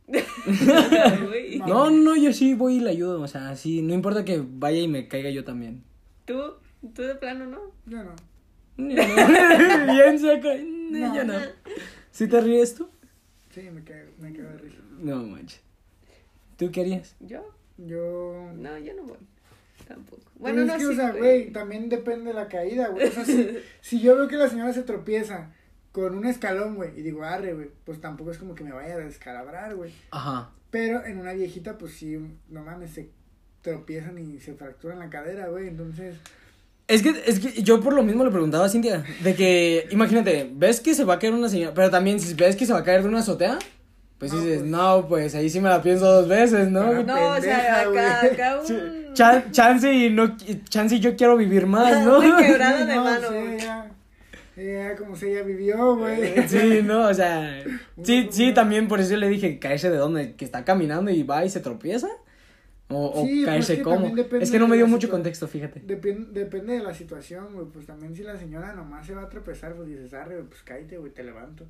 No, 1.67 1.91
no, 1.91 2.17
yo 2.17 2.33
sí 2.33 2.55
voy 2.55 2.77
y 2.77 2.81
la 2.81 2.91
ayudo, 2.91 3.21
o 3.21 3.29
sea, 3.29 3.55
sí, 3.57 3.83
no 3.83 3.93
importa 3.95 4.25
que 4.25 4.43
vaya 4.45 4.79
y 4.81 4.89
me 4.89 5.09
caiga 5.09 5.31
yo 5.31 5.45
también. 5.45 5.83
Tú, 6.25 6.55
tú 6.95 7.03
de 7.03 7.15
plano, 7.15 7.47
¿no? 7.47 7.59
Yo 7.87 8.03
no. 8.05 8.15
Bien 8.79 10.19
seco, 10.19 10.49
No. 10.91 11.15
yo 11.15 11.25
no. 11.25 11.35
¿Sí 12.11 12.27
te 12.29 12.41
ríes 12.41 12.75
tú? 12.75 12.89
Sí, 13.51 13.63
me 13.71 13.83
caigo, 13.83 14.13
me 14.19 14.33
caigo 14.33 14.51
de 14.51 14.59
risa. 14.59 14.79
No 14.99 15.23
manches. 15.25 15.61
¿Tú 16.57 16.71
qué 16.71 16.81
harías? 16.83 17.17
¿Yo? 17.21 17.45
Yo. 17.77 18.51
No, 18.55 18.79
yo 18.79 18.95
no 18.95 19.03
voy. 19.05 19.19
Tampoco. 19.87 20.23
Bueno, 20.37 20.59
Bueno, 20.59 20.61
es 20.63 20.67
no, 20.67 20.75
que, 20.75 20.81
sí, 20.81 20.87
o 20.87 20.95
sea, 20.95 21.13
güey, 21.13 21.53
también 21.53 21.89
depende 21.89 22.27
de 22.27 22.35
la 22.35 22.49
caída, 22.49 22.89
güey. 22.89 23.09
O 23.09 23.11
sea, 23.11 23.25
si, 23.25 23.59
si 23.81 24.01
yo 24.01 24.17
veo 24.17 24.29
que 24.29 24.37
la 24.37 24.49
señora 24.49 24.73
se 24.73 24.83
tropieza 24.83 25.53
con 25.93 26.15
un 26.17 26.27
escalón, 26.27 26.77
güey, 26.77 26.91
y 26.99 27.03
digo, 27.03 27.25
arre, 27.25 27.55
güey, 27.55 27.71
pues 27.85 28.01
tampoco 28.01 28.31
es 28.31 28.39
como 28.39 28.55
que 28.55 28.65
me 28.65 28.73
vaya 28.73 28.95
a 28.95 28.99
descalabrar, 28.99 29.75
güey. 29.75 29.93
Ajá. 30.11 30.51
Pero 30.71 31.05
en 31.07 31.19
una 31.19 31.33
viejita, 31.33 31.79
pues 31.79 31.95
sí, 31.95 32.19
no 32.51 32.63
mames, 32.63 32.91
se 32.91 33.11
tropiezan 33.63 34.19
y 34.19 34.39
se 34.39 34.55
fracturan 34.55 34.99
la 34.99 35.09
cadera, 35.11 35.49
güey. 35.49 35.69
Entonces, 35.69 36.17
Es 36.87 37.03
que, 37.03 37.11
es 37.27 37.41
que 37.41 37.63
yo 37.63 37.81
por 37.81 37.93
lo 37.95 38.03
mismo 38.03 38.25
le 38.25 38.31
preguntaba 38.31 38.67
a 38.67 38.69
Cintia, 38.69 39.05
de 39.23 39.35
que, 39.35 39.87
imagínate, 39.91 40.51
ves 40.55 40.81
que 40.81 40.95
se 40.95 41.05
va 41.05 41.15
a 41.15 41.19
caer 41.19 41.33
una 41.35 41.49
señora, 41.49 41.73
pero 41.75 41.91
también 41.91 42.21
si 42.21 42.35
ves 42.35 42.55
que 42.57 42.67
se 42.67 42.73
va 42.73 42.81
a 42.81 42.85
caer 42.85 43.03
de 43.03 43.09
una 43.09 43.21
azotea, 43.21 43.59
pues 44.19 44.33
No, 44.33 44.41
dices, 44.41 44.59
pues. 44.59 44.71
no, 44.71 45.07
pues 45.09 45.35
ahí 45.35 45.49
sí 45.51 45.61
me 45.61 45.69
la 45.69 45.81
pienso 45.83 46.05
dos 46.07 46.29
veces, 46.29 46.71
¿no? 46.71 46.81
Ajá. 46.83 47.03
No, 47.03 47.29
o 47.33 47.41
sea, 47.41 47.81
acá, 47.83 48.21
acá 48.25 48.61
un... 48.69 49.15
chan- 49.15 49.51
chance 49.53 49.93
y 49.93 50.11
no, 50.11 50.37
chance 50.69 50.95
y 50.97 51.01
yo 51.01 51.15
quiero 51.17 51.37
vivir 51.37 51.67
más, 51.67 52.05
¿no? 52.05 52.19
Una 52.19 52.37
quebrada 52.39 52.85
de 52.85 52.95
no, 52.97 53.05
mano, 53.05 53.29
güey. 53.31 53.59
Ella 54.59 54.97
como 54.97 55.17
si 55.17 55.27
ella 55.27 55.43
vivió, 55.43 55.97
güey. 55.97 56.49
Sí, 56.49 56.81
no, 56.85 57.09
o 57.09 57.15
sea, 57.15 57.63
sí, 58.03 58.29
sí, 58.31 58.53
también 58.53 58.89
por 58.89 59.01
eso 59.01 59.17
le 59.17 59.29
dije, 59.29 59.59
caerse 59.59 59.91
de 59.91 59.97
dónde, 59.97 60.35
que 60.35 60.45
está 60.45 60.65
caminando 60.65 61.11
y 61.11 61.23
va 61.23 61.45
y 61.45 61.51
se 61.51 61.61
tropieza, 61.61 62.09
o, 62.91 63.23
Sí, 63.25 63.43
pues 63.45 63.47
caerse 63.47 63.73
es 63.75 64.51
que 64.51 64.57
Es 64.57 64.61
no 64.61 64.69
me 64.69 64.77
dio 64.77 64.87
mucho 64.87 65.11
contexto, 65.11 65.47
fíjate. 65.47 65.81
Depende, 65.81 66.41
depende 66.41 66.73
de 66.75 66.83
la 66.83 66.95
situación, 66.95 67.53
güey. 67.53 67.67
Pues 67.67 67.87
también 67.87 68.15
si 68.15 68.23
la 68.23 68.37
señora 68.39 68.73
nomás 68.73 69.07
se 69.07 69.15
va 69.15 69.23
a 69.23 69.29
tropezar, 69.29 69.75
pues 69.75 69.89
dices, 69.89 70.15
arre, 70.15 70.43
pues 70.43 70.63
cállate, 70.63 70.97
güey, 70.97 71.13
te 71.13 71.23
levanto. 71.23 71.67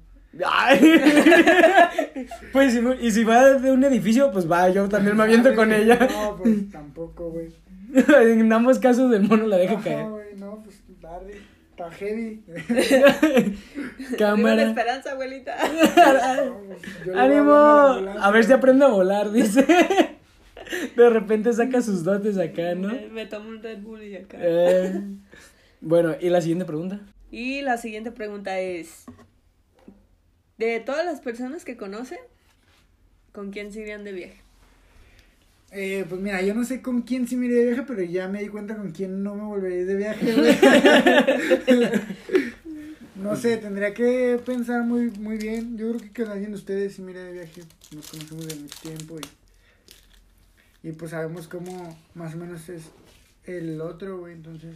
Ay. 0.46 0.78
pues 2.52 2.72
si, 2.72 2.80
y 3.00 3.10
si 3.10 3.24
va 3.24 3.54
de 3.54 3.72
un 3.72 3.82
edificio, 3.82 4.30
pues 4.30 4.48
va, 4.50 4.68
yo 4.68 4.88
también 4.88 5.16
me 5.16 5.24
aviento 5.24 5.54
con 5.54 5.72
ella. 5.72 5.98
No, 6.08 6.36
pues 6.36 6.70
tampoco, 6.70 7.30
güey. 7.30 7.48
en 8.30 8.52
ambos 8.52 8.78
casos 8.78 9.12
el 9.12 9.22
mono 9.22 9.46
la 9.46 9.56
deja 9.56 9.80
caer. 9.80 10.06
güey, 10.06 10.36
no, 10.36 10.62
pues 10.62 10.80
arre, 11.02 11.34
está 11.78 11.90
heavy. 11.92 12.42
Cámara. 14.18 14.62
esperanza, 14.62 15.12
abuelita. 15.12 15.56
Ánimo. 17.14 17.52
a 17.52 18.30
ver 18.32 18.44
si 18.44 18.52
aprende 18.52 18.84
a 18.84 18.88
volar, 18.88 19.30
dice. 19.30 19.64
De 20.96 21.10
repente 21.10 21.52
saca 21.52 21.80
sus 21.80 22.04
dotes 22.04 22.36
acá, 22.36 22.74
¿no? 22.74 22.88
Me, 22.88 23.08
me 23.08 23.26
tomo 23.26 23.48
un 23.48 23.62
Red 23.62 23.80
Bull 23.80 24.02
y 24.02 24.16
acá. 24.16 24.36
Eh, 24.40 25.00
bueno, 25.80 26.16
y 26.20 26.28
la 26.28 26.40
siguiente 26.40 26.64
pregunta. 26.64 27.00
Y 27.30 27.62
la 27.62 27.78
siguiente 27.78 28.10
pregunta 28.10 28.58
es: 28.58 29.06
De 30.58 30.80
todas 30.80 31.06
las 31.06 31.20
personas 31.20 31.64
que 31.64 31.76
conocen, 31.76 32.18
¿con 33.32 33.50
quién 33.50 33.72
se 33.72 33.80
irían 33.80 34.04
de 34.04 34.12
viaje? 34.12 34.42
Eh, 35.70 36.06
pues 36.08 36.20
mira, 36.20 36.40
yo 36.42 36.54
no 36.54 36.64
sé 36.64 36.80
con 36.80 37.02
quién 37.02 37.28
sí 37.28 37.36
me 37.36 37.48
de 37.48 37.66
viaje, 37.66 37.84
pero 37.86 38.02
ya 38.02 38.26
me 38.28 38.42
di 38.42 38.48
cuenta 38.48 38.76
con 38.76 38.90
quién 38.92 39.22
no 39.22 39.34
me 39.34 39.44
volveré 39.44 39.84
de 39.84 39.96
viaje, 39.96 40.34
güey. 40.34 40.56
no 43.16 43.36
sé, 43.36 43.58
tendría 43.58 43.92
que 43.92 44.40
pensar 44.44 44.84
muy, 44.84 45.10
muy 45.10 45.36
bien. 45.36 45.76
Yo 45.76 45.88
creo 45.90 46.00
que 46.00 46.22
con 46.22 46.32
alguien 46.32 46.52
de 46.52 46.56
ustedes 46.56 46.94
sí 46.94 47.02
me 47.02 47.12
de 47.12 47.32
viaje. 47.32 47.64
Nos 47.94 48.10
conocemos 48.10 48.46
de 48.46 48.54
mucho 48.54 48.78
tiempo 48.80 49.18
y, 50.82 50.88
y 50.88 50.92
pues 50.92 51.10
sabemos 51.10 51.48
cómo 51.48 51.98
más 52.14 52.34
o 52.34 52.38
menos 52.38 52.68
es 52.70 52.84
el 53.44 53.80
otro, 53.80 54.20
güey, 54.20 54.34
entonces. 54.34 54.74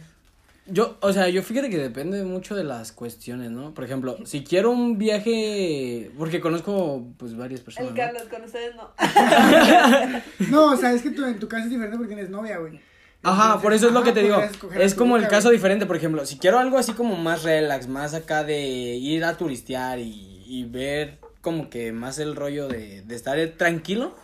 Yo, 0.65 0.97
o 1.01 1.11
sea, 1.11 1.27
yo 1.27 1.43
fíjate 1.43 1.69
que 1.69 1.77
depende 1.77 2.23
mucho 2.23 2.55
de 2.55 2.63
las 2.63 2.93
cuestiones, 2.93 3.51
¿no? 3.51 3.73
Por 3.73 3.83
ejemplo, 3.83 4.17
si 4.25 4.43
quiero 4.45 4.71
un 4.71 4.97
viaje, 4.97 6.09
porque 6.17 6.39
conozco, 6.39 7.05
pues, 7.17 7.35
varias 7.35 7.59
personas, 7.61 7.89
El 7.89 7.95
¿no? 7.95 8.01
Carlos, 8.01 8.23
con 8.29 8.43
ustedes 8.43 8.73
no. 8.75 8.89
No, 10.49 10.71
o 10.71 10.77
sea, 10.77 10.93
es 10.93 11.01
que 11.01 11.11
tú, 11.11 11.25
en 11.25 11.37
tu 11.39 11.47
caso 11.49 11.65
es 11.65 11.69
diferente 11.69 11.97
porque 11.97 12.13
tienes 12.13 12.29
novia, 12.29 12.57
güey. 12.59 12.79
Ajá, 13.23 13.43
Entonces, 13.43 13.63
por 13.63 13.73
eso 13.73 13.87
es 13.87 13.93
lo 13.93 13.99
ajá, 13.99 14.07
que 14.07 14.13
te 14.13 14.21
digo. 14.23 14.37
Es 14.79 14.95
como 14.95 15.17
el 15.17 15.27
caso 15.27 15.49
diferente, 15.49 15.85
por 15.85 15.95
ejemplo, 15.97 16.25
si 16.25 16.37
quiero 16.37 16.59
algo 16.59 16.77
así 16.77 16.93
como 16.93 17.15
más 17.15 17.43
relax, 17.43 17.87
más 17.87 18.13
acá 18.13 18.43
de 18.43 18.61
ir 18.95 19.25
a 19.25 19.37
turistear 19.37 19.99
y, 19.99 20.43
y 20.45 20.63
ver 20.65 21.19
como 21.41 21.69
que 21.69 21.91
más 21.91 22.19
el 22.19 22.35
rollo 22.35 22.67
de, 22.69 23.01
de 23.01 23.15
estar 23.15 23.37
tranquilo, 23.57 24.15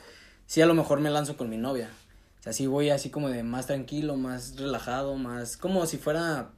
sí 0.46 0.62
a 0.62 0.66
lo 0.66 0.74
mejor 0.74 1.02
me 1.02 1.10
lanzo 1.10 1.36
con 1.36 1.50
mi 1.50 1.58
novia. 1.58 1.90
O 2.40 2.44
sea, 2.44 2.54
sí 2.54 2.68
voy 2.68 2.90
así 2.90 3.10
como 3.10 3.30
de 3.30 3.44
más 3.44 3.68
tranquilo, 3.68 4.16
más 4.16 4.56
relajado, 4.58 5.16
más 5.16 5.58
como 5.58 5.86
si 5.86 5.98
fuera 5.98 6.52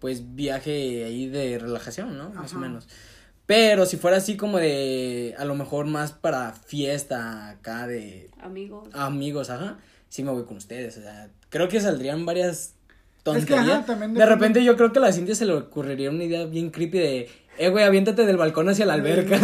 pues 0.00 0.34
viaje 0.34 1.04
ahí 1.04 1.28
de 1.28 1.58
relajación, 1.58 2.18
¿no? 2.18 2.30
Más 2.30 2.52
o 2.52 2.58
menos. 2.58 2.88
Pero 3.46 3.86
si 3.86 3.96
fuera 3.96 4.16
así 4.16 4.36
como 4.36 4.58
de 4.58 5.34
a 5.38 5.44
lo 5.44 5.54
mejor 5.54 5.86
más 5.86 6.12
para 6.12 6.52
fiesta 6.52 7.50
acá 7.50 7.86
de 7.86 8.30
Amigos. 8.40 8.88
amigos, 8.92 9.50
ajá, 9.50 9.78
sí 10.08 10.22
me 10.22 10.30
voy 10.30 10.44
con 10.44 10.56
ustedes, 10.56 10.96
o 10.96 11.02
sea, 11.02 11.30
creo 11.50 11.68
que 11.68 11.80
saldrían 11.80 12.24
varias 12.26 12.74
Es 13.24 13.44
que, 13.44 13.54
ajá, 13.54 13.84
tonterías. 13.84 13.86
también 13.86 14.14
de 14.14 14.26
repente 14.26 14.64
yo 14.64 14.76
creo 14.76 14.92
que 14.92 14.98
a 14.98 15.02
la 15.02 15.12
Cintia 15.12 15.34
se 15.34 15.44
le 15.46 15.52
ocurriría 15.54 16.10
una 16.10 16.24
idea 16.24 16.44
bien 16.46 16.70
creepy 16.70 16.98
de, 16.98 17.28
eh, 17.58 17.68
güey, 17.68 17.84
aviéntate 17.84 18.26
del 18.26 18.36
balcón 18.36 18.68
hacia 18.68 18.86
la 18.86 18.94
alberca. 18.94 19.36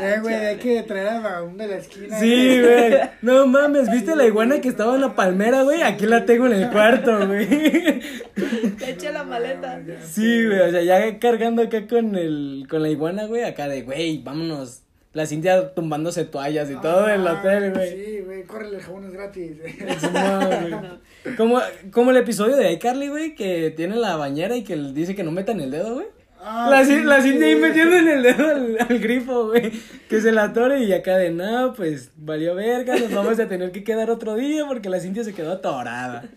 eh, 0.00 0.18
güey, 0.22 0.34
hay 0.34 0.56
que 0.56 0.82
traer 0.82 1.08
al 1.08 1.22
vagabundo 1.22 1.64
de 1.64 1.70
la 1.70 1.76
esquina. 1.76 2.18
sí, 2.18 2.60
güey. 2.60 2.94
No 3.22 3.46
mames, 3.46 3.90
¿viste 3.92 4.16
la 4.16 4.26
iguana 4.26 4.60
que 4.60 4.68
estaba 4.68 4.94
en 4.94 5.02
la 5.02 5.14
palmera, 5.14 5.62
güey? 5.62 5.82
Aquí 5.82 6.06
la 6.06 6.24
tengo 6.24 6.46
en 6.46 6.54
el 6.54 6.70
cuarto, 6.70 7.26
güey. 7.26 7.46
Te 8.78 8.90
echa 8.90 9.12
la 9.12 9.24
maleta. 9.24 9.80
Sí, 10.04 10.46
güey, 10.46 10.60
o 10.60 10.70
sea, 10.70 10.82
ya 10.82 11.18
cargando 11.18 11.62
acá 11.62 11.86
con 11.86 12.16
el 12.16 12.66
con 12.68 12.82
la 12.82 12.88
iguana, 12.88 13.26
güey, 13.26 13.44
acá 13.44 13.68
de, 13.68 13.82
güey, 13.82 14.22
vámonos. 14.22 14.82
La 15.18 15.26
Cintia 15.26 15.74
tumbándose 15.74 16.24
toallas 16.24 16.70
y 16.70 16.76
todo 16.76 17.08
en 17.08 17.20
el 17.20 17.26
Ah, 17.26 17.34
hotel, 17.34 17.72
güey. 17.74 17.90
Sí, 17.90 18.20
güey, 18.24 18.44
córrele, 18.44 18.76
el 18.76 18.82
jabón 18.82 19.04
es 19.04 19.12
gratis. 19.12 19.56
Güey. 21.22 21.36
Como, 21.36 21.60
como 21.90 22.10
el 22.12 22.16
episodio 22.16 22.56
de 22.56 22.72
iCarly, 22.72 23.08
güey, 23.08 23.34
que 23.34 23.70
tiene 23.76 23.96
la 23.96 24.16
bañera 24.16 24.56
y 24.56 24.62
que 24.64 24.76
dice 24.76 25.14
que 25.14 25.24
no 25.24 25.30
metan 25.32 25.60
el 25.60 25.70
dedo, 25.70 25.94
güey. 25.94 26.06
Ah, 26.40 26.68
la, 26.70 26.84
sí, 26.84 26.92
Cin- 26.92 27.04
la 27.04 27.20
Cintia 27.20 27.46
ahí 27.48 27.56
metiendo 27.56 27.96
en 27.96 28.08
el 28.08 28.22
dedo 28.22 28.48
al, 28.48 28.78
al 28.88 28.98
grifo, 29.00 29.48
güey. 29.48 29.72
Que 30.08 30.20
se 30.20 30.30
la 30.30 30.44
atore 30.44 30.84
y 30.84 30.92
acá 30.92 31.16
de, 31.18 31.30
no, 31.30 31.74
pues 31.74 32.12
valió 32.16 32.54
verga, 32.54 32.96
nos 32.96 33.12
vamos 33.12 33.38
a 33.40 33.48
tener 33.48 33.72
que 33.72 33.82
quedar 33.82 34.08
otro 34.10 34.36
día 34.36 34.64
porque 34.66 34.88
la 34.88 35.00
Cintia 35.00 35.24
se 35.24 35.34
quedó 35.34 35.50
atorada. 35.52 36.28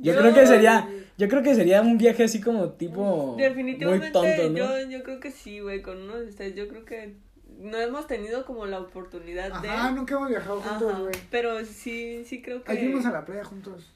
Yo 0.00 0.14
Yo- 0.14 0.18
creo 0.20 0.32
que 0.34 0.46
sería, 0.46 0.88
yo 1.18 1.28
creo 1.28 1.42
que 1.42 1.54
sería 1.54 1.82
un 1.82 1.98
viaje 1.98 2.24
así 2.24 2.40
como 2.40 2.70
tipo 2.70 3.36
Definitivamente, 3.38 4.06
muy 4.06 4.12
tonto, 4.12 4.50
¿no? 4.50 4.56
yo, 4.56 4.90
yo 4.90 5.02
creo 5.04 5.20
que 5.20 5.30
sí, 5.30 5.60
güey, 5.60 5.82
con 5.82 6.00
uno 6.02 6.16
de 6.18 6.26
ustedes. 6.30 6.54
Yo 6.54 6.66
creo 6.68 6.84
que 6.86 7.14
no 7.58 7.78
hemos 7.78 8.06
tenido 8.06 8.44
como 8.44 8.66
la 8.66 8.80
oportunidad 8.80 9.60
de. 9.60 9.68
Ajá, 9.68 9.90
nunca 9.90 10.14
hemos 10.14 10.28
viajado 10.28 10.60
juntos, 10.60 10.98
güey. 11.00 11.14
Pero 11.30 11.64
sí, 11.64 12.24
sí 12.24 12.42
creo 12.42 12.62
que. 12.62 12.72
Ahí 12.72 12.78
fuimos 12.78 13.06
a 13.06 13.10
la 13.12 13.24
playa 13.24 13.44
juntos. 13.44 13.90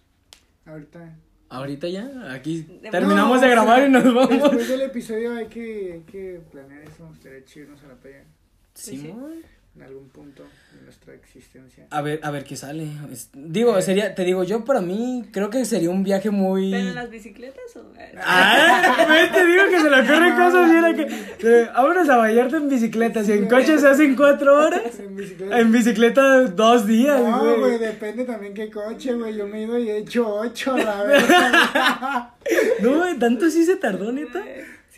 Ahorita. 0.66 1.16
Ahorita 1.50 1.88
ya, 1.88 2.32
aquí 2.34 2.60
De- 2.82 2.90
terminamos 2.90 3.28
No, 3.28 3.32
de 3.32 3.36
o 3.38 3.40
sea, 3.40 3.48
grabar 3.48 3.88
y 3.88 3.90
nos 3.90 4.04
vamos. 4.14 4.28
Después 4.28 4.68
del 4.68 4.82
episodio 4.82 5.34
hay 5.34 5.46
que, 5.46 5.92
hay 5.94 6.00
que 6.02 6.40
planear 6.52 6.82
eso. 6.82 7.10
Estaría 7.14 7.42
chido 7.46 7.64
irnos 7.66 7.82
a 7.84 7.88
la 7.88 7.94
playa 7.94 8.24
Simón. 8.74 9.42
En 9.78 9.84
algún 9.84 10.08
punto 10.08 10.42
de 10.74 10.82
nuestra 10.84 11.14
existencia. 11.14 11.86
A 11.90 12.02
ver, 12.02 12.18
a 12.24 12.30
ver 12.32 12.42
qué 12.44 12.56
sale. 12.56 12.88
Es- 13.12 13.30
digo, 13.32 13.80
sería, 13.80 14.14
te 14.14 14.24
digo, 14.24 14.42
yo 14.42 14.64
para 14.64 14.80
mí 14.80 15.24
creo 15.32 15.50
que 15.50 15.64
sería 15.64 15.90
un 15.90 16.02
viaje 16.02 16.30
muy. 16.30 16.72
¿Pero 16.72 16.88
en 16.88 16.94
las 16.96 17.10
bicicletas 17.10 17.76
o.? 17.76 17.92
Ah, 18.24 19.28
te 19.32 19.46
digo 19.46 19.62
que 19.70 19.80
se 19.80 19.88
le 19.90 20.00
ocurren 20.00 20.34
cosas 20.34 20.70
bien 20.70 20.84
aquí. 20.84 21.02
Eh, 21.46 21.68
vámonos 21.72 22.08
a 22.08 22.16
Vallarta 22.16 22.56
en 22.56 22.68
bicicleta. 22.68 23.22
Si 23.22 23.32
en 23.32 23.46
coche 23.48 23.78
se 23.78 23.86
hacen 23.88 24.16
cuatro 24.16 24.66
horas, 24.66 24.82
En 24.98 25.14
bicicleta. 25.16 25.60
en 25.60 25.72
bicicleta 25.72 26.40
dos 26.42 26.86
días, 26.86 27.20
No, 27.20 27.38
güey, 27.40 27.58
güey. 27.60 27.78
depende 27.78 28.24
también 28.24 28.54
qué 28.54 28.68
coche, 28.70 29.14
güey. 29.14 29.36
Yo 29.36 29.46
me 29.46 29.58
he 29.58 29.62
ido 29.62 29.78
y 29.78 29.88
he 29.90 29.98
hecho 29.98 30.26
ocho 30.28 30.74
a 30.74 30.78
la 30.78 31.02
vez. 31.04 31.24
No, 32.82 32.96
güey, 32.98 33.16
tanto 33.18 33.48
sí 33.50 33.64
se 33.64 33.76
tardó, 33.76 34.10
neta. 34.10 34.42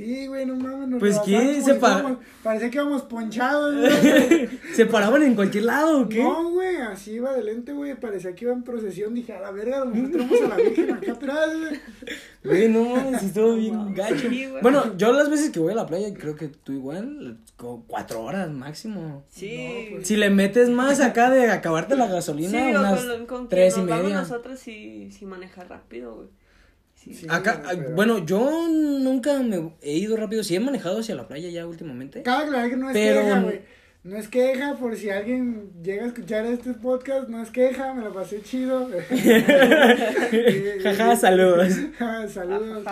Sí, 0.04 0.26
güey, 0.26 0.46
no 0.46 0.56
mames. 0.56 0.88
nos 0.88 1.00
Pues, 1.00 1.18
¿qué? 1.20 1.60
Se 1.62 1.74
si 1.74 1.78
pa- 1.80 1.98
fuéramos- 2.02 2.18
Parecía 2.42 2.70
que 2.70 2.78
íbamos 2.78 3.02
ponchados, 3.02 3.76
güey. 3.76 4.48
¿Se 4.74 4.86
paraban 4.86 5.22
en 5.22 5.34
cualquier 5.34 5.64
lado 5.64 6.00
o 6.00 6.08
qué? 6.08 6.22
No, 6.22 6.50
güey, 6.52 6.76
así 6.76 7.12
iba 7.12 7.32
de 7.34 7.44
lente, 7.44 7.72
güey. 7.74 7.94
Parecía 8.00 8.34
que 8.34 8.46
iba 8.46 8.54
en 8.54 8.62
procesión. 8.62 9.12
Dije, 9.14 9.34
a 9.34 9.40
la 9.40 9.50
verga, 9.50 9.84
nosotros 9.84 10.10
tenemos 10.12 10.40
a 10.40 10.48
la 10.48 10.56
Virgen 10.56 10.90
acá 10.92 11.12
atrás, 11.12 11.50
güey. 11.58 11.80
Güey, 12.42 12.68
no, 12.70 13.18
sí 13.18 13.26
estuvo 13.26 13.54
bien 13.54 13.94
gacho. 13.94 14.16
Sí, 14.30 14.46
güey. 14.46 14.62
Bueno, 14.62 14.96
yo 14.96 15.12
las 15.12 15.28
veces 15.28 15.50
que 15.50 15.60
voy 15.60 15.72
a 15.72 15.76
la 15.76 15.86
playa, 15.86 16.08
creo 16.14 16.36
que 16.36 16.48
tú 16.48 16.72
igual, 16.72 17.36
como 17.58 17.84
cuatro 17.86 18.22
horas 18.22 18.50
máximo. 18.50 19.24
Sí. 19.28 19.58
No, 19.90 19.96
pues, 19.96 20.08
Si 20.08 20.16
le 20.16 20.30
metes 20.30 20.70
más 20.70 21.00
acá 21.00 21.28
de 21.28 21.50
acabarte 21.50 21.96
la 21.96 22.06
gasolina, 22.06 22.50
Sí, 22.50 22.70
unas 22.74 23.04
con, 23.04 23.26
con 23.26 23.48
tres 23.50 23.76
y 23.76 23.80
nos 23.80 23.88
vamos 23.90 24.04
media. 24.04 24.20
nosotros 24.20 24.58
sí, 24.58 25.10
sí 25.12 25.26
maneja 25.26 25.64
rápido, 25.64 26.14
güey. 26.14 26.28
Sí. 27.02 27.26
Acá, 27.28 27.62
pero- 27.66 27.90
bueno, 27.94 28.24
yo 28.26 28.68
nunca 28.68 29.38
me 29.42 29.72
he 29.82 29.92
ido 29.94 30.16
rápido. 30.16 30.44
Sí 30.44 30.54
he 30.56 30.60
manejado 30.60 31.00
hacia 31.00 31.14
la 31.14 31.26
playa 31.28 31.48
ya 31.48 31.66
últimamente. 31.66 32.22
Cabe 32.22 32.44
aclarar 32.44 32.70
que 32.70 32.76
no 32.76 32.90
es 32.90 32.94
Pero- 32.94 33.20
queja, 33.22 33.40
güey. 33.40 33.80
No 34.02 34.16
es 34.16 34.28
queja, 34.28 34.76
por 34.76 34.96
si 34.96 35.10
alguien 35.10 35.72
llega 35.82 36.04
a 36.04 36.06
escuchar 36.06 36.46
este 36.46 36.72
podcast, 36.72 37.28
no 37.28 37.42
es 37.42 37.50
queja, 37.50 37.92
me 37.92 38.02
la 38.02 38.10
pasé 38.10 38.40
chido. 38.42 38.88
Jaja, 40.82 41.16
saludos. 41.16 41.68
saludos. 42.32 42.82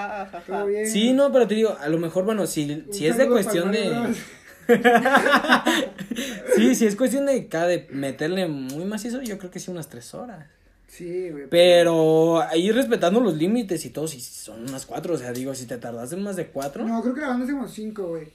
Todo 0.47 0.67
bien. 0.67 0.87
Sí, 0.87 1.15
no, 1.15 1.33
pero 1.33 1.47
te 1.49 1.55
digo, 1.55 1.75
a 1.81 1.89
lo 1.89 1.99
mejor, 1.99 2.25
bueno, 2.27 2.47
si, 2.47 2.85
si 2.91 3.07
es 3.07 3.17
de 3.17 3.27
cuestión 3.27 3.73
de... 3.73 3.91
Sí, 6.57 6.75
si 6.75 6.87
es 6.87 6.97
cuestión 6.97 7.27
de 7.27 7.49
cada 7.49 7.69
de 7.69 7.87
meterle 7.91 8.47
muy 8.49 8.85
macizo, 8.85 9.23
yo 9.23 9.39
creo 9.39 9.51
que 9.51 9.61
sí 9.61 9.71
unas 9.71 9.89
tres 9.89 10.13
horas. 10.15 10.47
Sí, 10.89 11.31
güey. 11.31 11.45
Pero 11.51 12.41
ahí 12.41 12.73
respetando 12.73 13.21
los 13.21 13.37
límites 13.37 13.85
y 13.85 13.91
todo, 13.91 14.09
si 14.09 14.21
son 14.21 14.63
unas 14.69 14.87
cuatro, 14.87 15.15
o 15.15 15.19
sea, 15.19 15.33
digo, 15.33 15.55
si 15.55 15.67
te 15.67 15.77
tardas 15.77 16.13
en 16.13 16.23
más 16.23 16.37
de 16.37 16.47
cuatro. 16.47 16.85
No, 16.85 17.01
creo 17.03 17.15
que 17.15 17.21
la 17.21 17.29
banda 17.29 17.45
hacemos 17.45 17.71
cinco, 17.73 18.09
güey. 18.09 18.27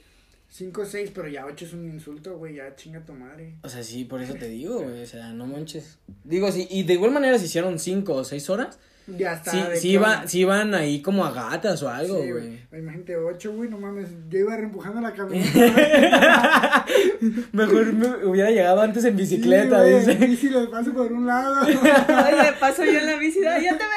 Cinco 0.48 0.82
o 0.82 0.86
seis, 0.86 1.10
pero 1.12 1.26
ya 1.26 1.44
ocho 1.46 1.64
es 1.64 1.72
un 1.72 1.84
insulto, 1.84 2.38
güey. 2.38 2.54
Ya 2.54 2.76
chinga 2.76 3.04
tu 3.04 3.12
madre. 3.12 3.56
O 3.62 3.68
sea, 3.68 3.82
sí, 3.82 4.04
por 4.04 4.22
eso 4.22 4.34
te 4.34 4.48
digo, 4.48 4.80
güey, 4.80 5.02
o 5.02 5.06
sea, 5.06 5.32
no 5.32 5.46
manches. 5.46 5.98
Digo, 6.22 6.50
sí, 6.52 6.68
y 6.70 6.84
de 6.84 6.94
igual 6.94 7.10
manera 7.10 7.38
si 7.38 7.46
hicieron 7.46 7.80
cinco 7.80 8.14
o 8.14 8.24
seis 8.24 8.48
horas, 8.48 8.78
Ya 9.06 9.34
está. 9.34 9.50
sí, 9.50 9.58
sí, 9.76 9.88
iba, 9.90 10.26
sí 10.26 10.40
iban 10.40 10.74
ahí 10.74 11.02
como 11.02 11.24
a 11.26 11.30
gatas 11.30 11.82
o 11.82 11.90
algo, 11.90 12.22
Sí, 12.22 12.30
güey. 12.30 12.60
Imagínate 12.72 13.16
ocho, 13.16 13.52
güey, 13.52 13.68
no 13.68 13.78
mames. 13.78 14.08
Yo 14.30 14.38
iba 14.38 14.56
reempujando 14.56 15.00
la 15.00 15.12
camioneta. 15.12 16.86
Mejor 17.52 17.92
me 17.92 18.24
hubiera 18.26 18.50
llegado 18.50 18.80
antes 18.80 19.04
en 19.04 19.16
bicicleta, 19.16 19.84
Sí, 19.84 19.90
güey, 19.90 20.06
dice. 20.06 20.26
Y 20.26 20.36
si 20.36 20.48
les 20.50 20.68
paso 20.68 20.92
por 20.92 21.12
un 21.12 21.26
lado. 21.26 21.66
Oye, 21.66 22.52
paso 22.58 22.84
yo 22.84 22.98
en 22.98 23.06
la 23.06 23.16
bici, 23.16 23.44
"Ay, 23.44 23.64
ya 23.64 23.72
te 23.76 23.84
veo. 23.84 23.93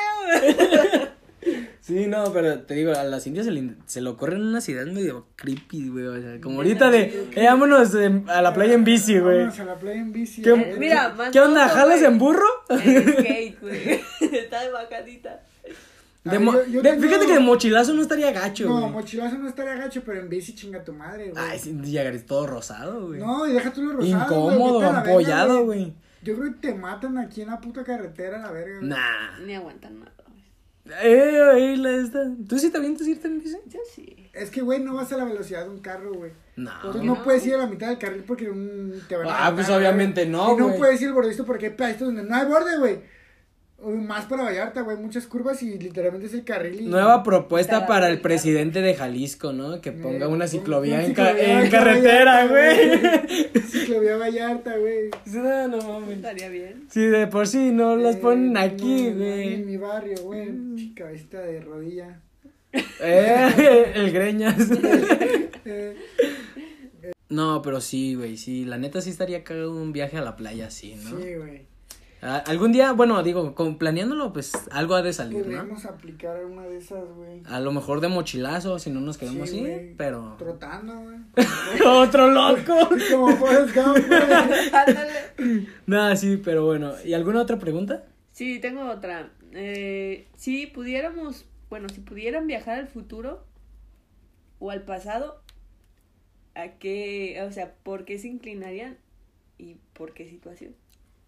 Sí, 2.04 2.08
no, 2.08 2.32
pero 2.32 2.60
te 2.62 2.74
digo, 2.76 2.92
a 2.94 3.04
las 3.04 3.26
indias 3.26 3.46
se 3.46 3.52
le, 3.52 3.74
se 3.86 4.02
le 4.02 4.10
ocurren 4.10 4.42
unas 4.42 4.68
ideas 4.70 4.86
medio 4.88 5.28
creepy, 5.36 5.90
güey. 5.90 6.06
O 6.06 6.22
sea, 6.22 6.40
como 6.42 6.58
ahorita 6.58 6.92
de, 6.92 7.28
eh, 7.36 7.46
vámonos 7.46 7.96
a 8.28 8.42
la 8.42 8.54
playa 8.54 8.74
en 8.74 8.84
bici, 8.84 9.18
güey. 9.20 9.38
Vámonos 9.40 9.60
a 9.60 9.66
la 9.66 9.76
playa 9.76 10.00
en 10.02 10.12
bici. 10.12 10.42
¿Qué- 10.42 10.52
eh. 10.52 10.76
Mira, 10.78 11.10
más 11.10 11.32
¿Qué 11.32 11.40
onda? 11.40 11.68
¿Jalas 11.70 12.02
en 12.04 12.18
burro? 12.20 12.46
Skate, 12.70 13.60
güey. 13.62 14.02
Está 14.32 14.62
de 14.64 14.72
bacadita. 14.72 15.42
De 16.24 16.32
Ay, 16.32 16.40
mo- 16.40 16.54
yo- 16.54 16.66
yo 16.66 16.82
de- 16.82 16.90
tengo- 16.92 17.02
Fíjate 17.08 17.26
que 17.26 17.34
de 17.34 17.40
mochilazo 17.40 17.94
no 17.94 18.02
estaría 18.02 18.32
gacho, 18.32 18.68
No, 18.68 18.80
güey. 18.82 18.92
mochilazo 18.92 19.38
no 19.38 19.48
estaría 19.48 19.76
gacho, 19.76 20.02
pero 20.06 20.20
en 20.20 20.28
bici 20.30 20.54
chinga 20.54 20.84
tu 20.84 20.92
madre, 20.94 21.32
güey. 21.32 21.44
Ay, 21.44 21.58
sí, 21.58 21.74
llegarías 21.84 22.26
todo 22.26 22.46
rosado, 22.48 23.08
güey. 23.08 23.20
No, 23.22 23.48
y 23.48 23.54
deja 23.54 23.72
tú 23.72 23.82
lo 23.84 23.94
rosado. 23.94 24.24
Incómodo, 24.26 24.74
güey, 24.80 24.90
ampollado, 24.90 25.66
güey. 25.66 25.94
Yo 26.22 26.36
creo 26.36 26.52
que 26.54 26.60
te 26.68 26.74
matan 26.74 27.18
aquí 27.18 27.42
en 27.42 27.48
la 27.48 27.62
puta 27.62 27.84
carretera, 27.84 28.40
la 28.40 28.52
verga. 28.52 28.78
güey. 28.80 28.90
Nah. 28.90 29.40
Ni 29.46 29.56
aguantan 29.56 30.00
nada. 30.00 30.12
Eh, 31.04 31.42
ahí 31.54 31.76
la 31.78 31.92
esta. 31.92 32.20
¿Tú 32.48 32.58
sí 32.60 32.70
te 32.70 32.78
avientas 32.78 33.08
irte 33.08 33.28
en 33.28 33.40
bici? 33.40 33.58
Yo 33.68 33.80
sí. 33.94 34.30
Es 34.34 34.50
que, 34.52 34.62
güey, 34.62 34.80
no 34.80 34.94
vas 34.96 35.12
a 35.12 35.18
la 35.18 35.26
velocidad 35.26 35.64
de 35.64 35.70
un 35.70 35.80
carro, 35.80 36.14
güey. 36.14 36.32
No. 36.56 36.72
Entonces 36.76 37.02
qué 37.02 37.08
no 37.08 37.16
no? 37.16 37.24
puedes 37.24 37.46
ir 37.46 37.56
a 37.56 37.58
la 37.58 37.68
mitad 37.68 37.88
del 37.88 37.98
carril 37.98 38.24
porque 38.26 38.50
un, 38.50 39.02
te 39.08 39.16
van 39.18 39.28
a 39.28 39.30
Ah, 39.30 39.34
matar, 39.40 39.56
pues 39.56 39.68
güey. 39.68 39.80
obviamente 39.80 40.26
no, 40.26 40.54
Y 40.54 40.58
no 40.58 40.68
güey. 40.68 40.78
puedes 40.78 41.02
ir 41.02 41.08
al 41.08 41.14
bordista 41.14 41.44
porque 41.44 41.68
hay 41.68 41.72
pedazos 41.74 42.02
donde 42.02 42.24
no 42.24 42.36
hay 42.36 42.46
borde, 42.46 42.78
güey. 42.78 43.00
Uy, 43.80 43.98
Más 43.98 44.26
para 44.26 44.44
Vallarta, 44.44 44.82
güey, 44.82 44.98
muchas 44.98 45.28
curvas 45.28 45.62
y 45.62 45.78
literalmente 45.78 46.26
es 46.26 46.34
el 46.34 46.44
carril. 46.44 46.82
Y... 46.82 46.86
Nueva 46.88 47.22
propuesta 47.22 47.86
para 47.86 48.10
el 48.10 48.20
presidente 48.22 48.82
de 48.82 48.96
Jalisco, 48.96 49.54
¿no? 49.54 49.82
Que 49.82 49.92
ponga 49.92 50.26
Eh, 50.26 50.30
una 50.30 50.48
ciclovía 50.48 51.06
en, 51.06 51.14
ca- 51.14 51.28
ciclovía 51.28 51.60
en 51.60 51.66
en 51.66 51.72
carretera, 51.72 52.48
güey. 52.48 53.62
Ciclovía 53.70 54.18
Vallarta, 54.18 54.78
güey. 54.78 55.12
Sí, 55.26 55.38
no, 55.38 55.68
no 55.68 55.78
mames. 55.78 56.16
Estaría 56.18 56.50
bien. 56.50 56.88
Sí, 56.90 57.02
de 57.06 57.28
por 57.28 57.48
sí 57.48 57.72
no 57.72 57.96
las 57.96 58.16
Eh, 58.16 58.20
ponen 58.20 58.58
aquí, 58.58 59.04
no, 59.04 59.10
En 59.10 59.18
güey. 59.18 59.58
mi 59.60 59.78
barrio, 59.78 60.16
güey. 60.24 60.94
Cabecita 60.96 61.40
de 61.42 61.62
rodilla. 61.62 62.20
Eh, 63.00 63.92
el 63.96 64.12
greñas. 64.12 64.56
Eh, 65.70 65.96
No, 67.30 67.62
pero 67.62 67.82
sí, 67.82 68.16
güey, 68.16 68.38
sí. 68.38 68.64
La 68.66 68.78
neta 68.78 69.02
sí 69.02 69.10
estaría 69.10 69.44
cagado 69.44 69.72
un 69.76 69.92
viaje 69.92 70.18
a 70.18 70.22
la 70.22 70.36
playa 70.38 70.68
así, 70.68 70.96
¿no? 70.96 71.10
Sí, 71.22 71.36
güey. 71.36 71.67
Algún 72.22 72.72
día, 72.72 72.94
bueno, 72.94 73.22
digo, 73.22 73.54
con, 73.54 73.78
planeándolo, 73.78 74.34
pues 74.34 74.54
algo 74.72 74.96
ha 74.96 75.04
de 75.04 75.14
salir, 75.14 75.38
¿no? 75.40 75.44
Podríamos 75.44 75.86
aplicar 75.86 76.44
una 76.46 76.64
de 76.64 76.78
esas, 76.78 77.08
güey. 77.16 77.44
A 77.46 77.60
lo 77.60 77.72
mejor 77.72 78.02
de 78.02 78.08
mochilazo, 78.08 78.80
si 78.80 78.90
no 78.90 79.00
nos 79.02 79.18
queremos 79.18 79.50
Sí, 79.52 79.58
ir, 79.60 79.64
güey. 79.64 79.96
pero... 79.96 80.36
Trotando, 80.40 81.00
güey. 81.00 81.18
¡Otro 81.86 82.32
loco! 82.32 82.90
Como 83.12 83.36
Forrest 83.38 83.76
Gump, 83.76 83.98
güey. 84.08 85.68
Nada, 85.86 86.16
sí, 86.16 86.38
pero 86.38 86.66
bueno. 86.66 86.94
¿Y 87.06 87.14
alguna 87.14 87.42
otra 87.42 87.60
pregunta? 87.60 88.04
Sí, 88.32 88.60
tengo 88.60 88.90
otra. 88.90 89.30
Eh, 89.52 90.28
si 90.36 90.68
pudiéramos, 90.68 91.46
bueno, 91.70 91.88
si 91.90 92.02
pudieran 92.02 92.48
viajar 92.48 92.80
al 92.80 92.88
futuro 92.88 93.46
o 94.60 94.72
al 94.72 94.82
pasado, 94.84 95.42
¿a 96.56 96.70
qué, 96.80 97.44
o 97.48 97.52
sea, 97.52 97.76
por 97.84 98.06
qué 98.06 98.18
se 98.18 98.28
inclinarían 98.28 98.98
y 99.60 99.78
por 99.94 100.14
qué 100.14 100.28
situación? 100.28 100.76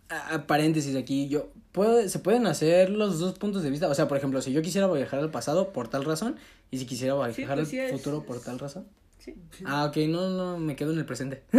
A- 0.10 0.36
a 0.36 0.48
paréntesis 0.48 0.96
aquí, 0.96 1.28
yo 1.30 1.50
puedo, 1.72 2.08
se 2.10 2.20
pueden 2.20 2.48
hacer 2.48 2.90
los 2.90 3.20
dos 3.20 3.38
puntos 3.38 3.62
de 3.64 3.70
vista, 3.70 3.88
o 3.88 3.94
sea, 3.96 4.08
por 4.08 4.18
ejemplo, 4.18 4.42
si 4.42 4.52
yo 4.52 4.62
quisiera 4.62 4.88
viajar 4.92 5.20
al 5.20 5.30
pasado 5.32 5.72
por 5.72 5.88
tal 5.88 6.04
razón 6.06 6.36
y 6.72 6.80
si 6.80 6.86
quisiera 6.86 7.14
viajar 7.16 7.34
Sí, 7.36 7.44
al 7.44 7.56
pues 7.60 7.68
sí, 7.70 7.80
es- 7.80 7.92
futuro 7.92 8.24
por 8.24 8.42
tal 8.42 8.58
razón. 8.60 8.86
Sí. 9.20 9.36
Ah, 9.66 9.86
ok, 9.86 9.98
no, 10.08 10.30
no, 10.30 10.58
me 10.58 10.76
quedo 10.78 10.94
en 10.94 11.00
el 11.00 11.06
presente. 11.06 11.44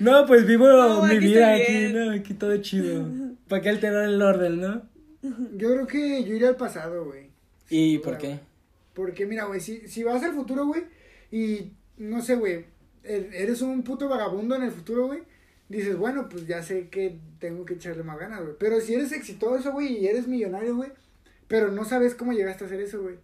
No, 0.00 0.26
pues, 0.26 0.42
No, 0.42 0.46
vivo 0.48 0.66
No, 0.68 1.02
mi 1.04 1.16
aquí 1.16 1.26
vida 1.26 1.54
aquí. 1.54 1.92
¿no? 1.92 2.10
Aquí 2.12 2.34
todo 2.34 2.56
chido. 2.58 3.06
¿Para 3.48 3.62
qué 3.62 3.68
alterar 3.70 4.04
el 4.08 4.20
orden, 4.20 4.60
no? 4.60 4.82
Yo 5.56 5.72
creo 5.72 5.86
que 5.86 6.24
yo 6.24 6.34
iría 6.34 6.48
al 6.48 6.56
pasado, 6.56 7.04
güey. 7.04 7.28
¿Y 7.70 7.98
por 7.98 8.18
qué? 8.18 8.40
Porque 8.94 9.26
mira, 9.26 9.44
güey, 9.44 9.60
si, 9.60 9.86
si 9.88 10.02
vas 10.02 10.22
al 10.22 10.32
futuro, 10.34 10.66
güey, 10.66 10.84
y 11.30 11.72
no 11.98 12.22
sé, 12.22 12.36
güey, 12.36 12.66
eres 13.08 13.62
un 13.62 13.82
puto 13.82 14.08
vagabundo 14.08 14.54
en 14.56 14.62
el 14.62 14.70
futuro, 14.70 15.06
güey, 15.06 15.22
dices, 15.68 15.96
bueno, 15.96 16.28
pues 16.28 16.46
ya 16.46 16.62
sé 16.62 16.88
que 16.88 17.18
tengo 17.38 17.64
que 17.64 17.74
echarle 17.74 18.02
más 18.02 18.18
ganas, 18.18 18.42
güey. 18.42 18.54
Pero 18.58 18.80
si 18.80 18.94
eres 18.94 19.12
exitoso, 19.12 19.72
güey, 19.72 19.98
y 19.98 20.06
eres 20.06 20.28
millonario, 20.28 20.76
güey, 20.76 20.90
pero 21.46 21.70
no 21.70 21.84
sabes 21.84 22.14
cómo 22.14 22.32
llegaste 22.32 22.64
a 22.64 22.66
hacer 22.66 22.80
eso, 22.80 23.02
güey. 23.02 23.16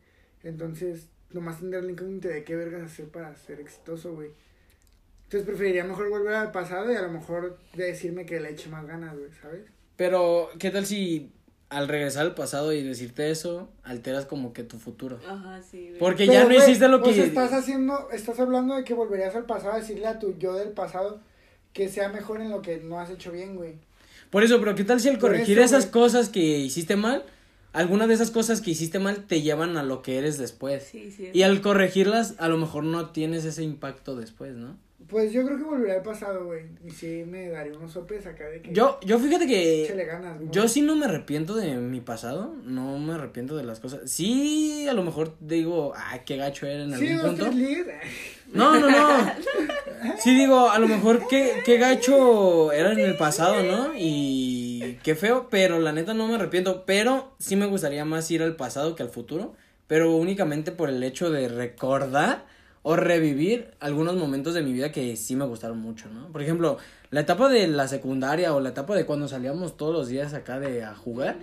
Entonces, 0.42 1.08
nomás 1.32 1.58
tendrás 1.58 1.84
la 1.84 1.92
incógnita 1.92 2.28
de 2.28 2.44
qué 2.44 2.56
vergas 2.56 2.82
hacer 2.82 3.08
para 3.08 3.34
ser 3.36 3.60
exitoso, 3.60 4.14
güey. 4.14 4.30
Entonces 5.24 5.46
preferiría 5.46 5.84
mejor 5.84 6.08
volver 6.10 6.34
al 6.34 6.52
pasado 6.52 6.92
y 6.92 6.96
a 6.96 7.02
lo 7.02 7.10
mejor 7.10 7.58
decirme 7.74 8.26
que 8.26 8.40
le 8.40 8.50
eche 8.50 8.68
más 8.68 8.86
ganas, 8.86 9.16
güey, 9.16 9.30
¿sabes? 9.40 9.64
Pero, 9.96 10.50
¿qué 10.58 10.70
tal 10.70 10.86
si 10.86 11.32
al 11.68 11.88
regresar 11.88 12.22
al 12.22 12.34
pasado 12.34 12.72
y 12.72 12.82
decirte 12.82 13.30
eso, 13.30 13.68
alteras 13.82 14.26
como 14.26 14.52
que 14.52 14.62
tu 14.62 14.78
futuro? 14.78 15.18
Ajá, 15.28 15.60
sí. 15.62 15.88
güey. 15.88 15.98
Porque 15.98 16.24
Pero, 16.26 16.32
ya 16.32 16.40
no 16.40 16.46
güey, 16.46 16.58
hiciste 16.58 16.88
lo 16.88 17.02
que... 17.02 17.14
sea, 17.14 17.24
estás 17.24 17.52
haciendo, 17.52 18.10
estás 18.12 18.38
hablando 18.38 18.76
de 18.76 18.84
que 18.84 18.94
volverías 18.94 19.34
al 19.34 19.46
pasado 19.46 19.72
a 19.72 19.78
decirle 19.78 20.06
a 20.06 20.18
tu 20.18 20.36
yo 20.38 20.54
del 20.54 20.70
pasado 20.70 21.20
que 21.72 21.88
sea 21.88 22.08
mejor 22.08 22.40
en 22.40 22.50
lo 22.50 22.62
que 22.62 22.78
no 22.78 23.00
has 23.00 23.10
hecho 23.10 23.32
bien, 23.32 23.56
güey. 23.56 23.74
Por 24.30 24.44
eso, 24.44 24.58
pero 24.60 24.74
¿qué 24.74 24.84
tal 24.84 25.00
si 25.00 25.08
al 25.08 25.18
corregir 25.18 25.58
eso, 25.58 25.76
esas 25.76 25.90
güey. 25.90 26.04
cosas 26.04 26.28
que 26.28 26.40
hiciste 26.40 26.96
mal, 26.96 27.24
alguna 27.72 28.06
de 28.06 28.14
esas 28.14 28.30
cosas 28.30 28.60
que 28.60 28.70
hiciste 28.70 28.98
mal 28.98 29.26
te 29.26 29.42
llevan 29.42 29.76
a 29.76 29.82
lo 29.82 30.02
que 30.02 30.18
eres 30.18 30.38
después? 30.38 30.84
Sí, 30.84 31.10
sí. 31.10 31.30
Y 31.32 31.42
al 31.42 31.60
corregirlas, 31.60 32.34
a 32.38 32.48
lo 32.48 32.56
mejor 32.56 32.84
no 32.84 33.10
tienes 33.10 33.44
ese 33.44 33.62
impacto 33.62 34.16
después, 34.16 34.54
¿no? 34.54 34.76
Pues 35.08 35.32
yo 35.32 35.44
creo 35.44 35.58
que 35.58 35.64
volvería 35.64 35.94
al 35.94 36.02
pasado, 36.02 36.46
güey. 36.46 36.64
Y 36.84 36.90
sí 36.90 37.24
me 37.26 37.48
daría 37.48 37.76
unos 37.76 37.92
sopes 37.92 38.26
acá 38.26 38.48
de 38.48 38.62
que. 38.62 38.72
Yo, 38.72 38.98
yo 39.04 39.18
fíjate 39.18 39.46
que... 39.46 39.84
Échale 39.84 40.04
ganas, 40.04 40.40
¿no? 40.40 40.50
Yo 40.50 40.66
sí 40.68 40.80
no 40.80 40.96
me 40.96 41.06
arrepiento 41.06 41.54
de 41.54 41.74
mi 41.76 42.00
pasado, 42.00 42.54
no 42.64 42.98
me 42.98 43.14
arrepiento 43.14 43.56
de 43.56 43.64
las 43.64 43.80
cosas. 43.80 44.10
Sí, 44.10 44.86
a 44.88 44.94
lo 44.94 45.02
mejor 45.02 45.34
digo, 45.40 45.92
ah, 45.96 46.18
qué 46.24 46.36
gacho 46.36 46.66
era 46.66 46.84
en 46.84 46.96
Sí, 46.98 47.08
algún 47.08 47.36
dos, 47.36 47.48
punto. 47.48 47.60
No, 48.52 48.78
no, 48.78 48.90
no. 48.90 49.32
Sí 50.18 50.34
digo, 50.34 50.70
a 50.70 50.78
lo 50.78 50.86
mejor 50.86 51.26
qué, 51.28 51.62
qué 51.64 51.78
gacho 51.78 52.72
era 52.72 52.92
en 52.92 53.00
el 53.00 53.16
pasado, 53.16 53.62
¿no? 53.62 53.92
Y 53.96 54.98
qué 55.02 55.14
feo, 55.14 55.48
pero 55.50 55.78
la 55.80 55.92
neta 55.92 56.14
no 56.14 56.28
me 56.28 56.34
arrepiento. 56.34 56.84
Pero 56.86 57.34
sí 57.38 57.56
me 57.56 57.66
gustaría 57.66 58.04
más 58.04 58.30
ir 58.30 58.42
al 58.42 58.56
pasado 58.56 58.94
que 58.96 59.02
al 59.02 59.08
futuro. 59.10 59.54
Pero 59.86 60.16
únicamente 60.16 60.72
por 60.72 60.88
el 60.88 61.02
hecho 61.02 61.30
de 61.30 61.48
recordar 61.48 62.46
o 62.86 62.96
revivir 62.96 63.70
algunos 63.80 64.14
momentos 64.14 64.52
de 64.54 64.62
mi 64.62 64.72
vida 64.74 64.92
que 64.92 65.16
sí 65.16 65.34
me 65.36 65.46
gustaron 65.46 65.78
mucho, 65.78 66.08
¿no? 66.10 66.28
Por 66.28 66.42
ejemplo, 66.42 66.76
la 67.10 67.20
etapa 67.20 67.48
de 67.48 67.66
la 67.66 67.88
secundaria 67.88 68.54
o 68.54 68.60
la 68.60 68.68
etapa 68.68 68.94
de 68.94 69.06
cuando 69.06 69.26
salíamos 69.26 69.76
todos 69.78 69.94
los 69.94 70.08
días 70.08 70.34
acá 70.34 70.60
de 70.60 70.84
a 70.84 70.94
jugar, 70.94 71.36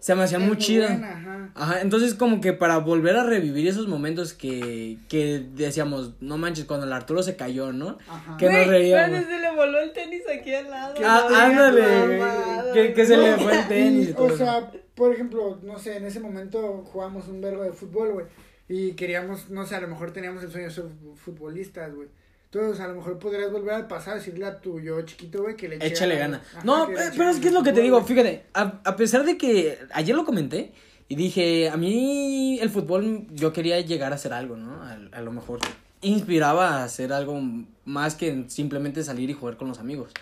se 0.00 0.14
me 0.16 0.24
hacía 0.24 0.38
Es 0.38 0.42
muy 0.44 0.54
muy 0.54 0.58
chida. 0.58 0.88
buena, 0.88 1.10
ajá. 1.12 1.50
Ajá, 1.54 1.80
entonces 1.82 2.14
como 2.14 2.40
que 2.40 2.52
para 2.52 2.78
volver 2.78 3.16
a 3.16 3.22
revivir 3.24 3.68
esos 3.68 3.86
momentos 3.86 4.32
que, 4.34 4.98
que 5.08 5.44
decíamos, 5.54 6.14
no 6.20 6.36
manches, 6.36 6.64
cuando 6.64 6.84
el 6.86 6.92
Arturo 6.92 7.22
se 7.22 7.36
cayó, 7.36 7.72
¿no? 7.72 7.98
Ajá. 8.08 8.36
Que 8.36 8.50
nos 8.50 8.66
reíamos. 8.66 9.24
se 9.24 9.38
le 9.38 9.54
voló 9.54 9.78
el 9.78 9.92
tenis 9.92 10.22
aquí 10.28 10.52
al 10.52 10.68
lado. 10.68 10.94
Ah, 11.04 11.28
ándale, 11.46 12.18
mamadas, 12.18 12.66
que, 12.74 12.92
que 12.92 13.06
se 13.06 13.16
No, 13.16 13.22
le 13.22 13.36
fue 13.36 13.56
el 13.60 13.68
tenis 13.68 14.08
y. 14.10 14.20
O 14.20 14.36
sea, 14.36 14.70
por 14.96 15.12
ejemplo, 15.12 15.60
no 15.62 15.78
sé, 15.78 15.96
en 15.96 16.06
ese 16.06 16.18
momento 16.18 16.84
jugábamos 16.92 17.28
un 17.28 17.40
verbo 17.40 17.62
de 17.62 17.72
fútbol, 17.72 18.12
güey. 18.14 18.26
Y 18.68 18.92
queríamos, 18.92 19.48
no 19.50 19.66
sé, 19.66 19.74
a 19.76 19.80
lo 19.80 19.88
mejor 19.88 20.12
teníamos 20.12 20.42
el 20.42 20.50
sueño 20.50 20.68
de 20.68 20.74
ser 20.74 20.84
futbolistas, 21.16 21.94
güey. 21.94 22.08
Entonces, 22.50 22.80
a 22.80 22.88
lo 22.88 22.94
mejor 22.94 23.18
podrías 23.18 23.52
volver 23.52 23.74
al 23.74 23.86
pasado 23.88 24.16
y 24.16 24.20
decirle 24.20 24.46
a 24.46 24.58
tu 24.60 24.80
yo 24.80 25.02
chiquito, 25.02 25.42
güey, 25.42 25.56
que 25.56 25.68
le 25.68 25.76
Échale 25.84 26.16
gana. 26.16 26.42
Ajá, 26.52 26.62
No, 26.64 26.88
eh, 26.88 26.94
eche 26.94 27.16
pero 27.16 27.30
es 27.30 27.38
que 27.40 27.48
es 27.48 27.52
lo 27.52 27.62
que 27.62 27.72
te 27.72 27.82
digo, 27.82 28.02
fíjate, 28.02 28.46
a, 28.54 28.80
a 28.84 28.96
pesar 28.96 29.24
de 29.24 29.36
que 29.36 29.78
ayer 29.92 30.16
lo 30.16 30.24
comenté 30.24 30.72
y 31.08 31.14
dije, 31.14 31.68
a 31.68 31.76
mí 31.76 32.58
el 32.60 32.70
fútbol 32.70 33.26
yo 33.32 33.52
quería 33.52 33.80
llegar 33.80 34.12
a 34.12 34.16
hacer 34.16 34.32
algo, 34.32 34.56
¿no? 34.56 34.82
A, 34.82 34.98
a 35.12 35.20
lo 35.20 35.30
mejor 35.32 35.60
inspiraba 36.00 36.78
a 36.80 36.84
hacer 36.84 37.12
algo 37.12 37.38
más 37.84 38.14
que 38.14 38.44
simplemente 38.48 39.02
salir 39.02 39.28
y 39.28 39.34
jugar 39.34 39.56
con 39.56 39.68
los 39.68 39.78
amigos. 39.78 40.12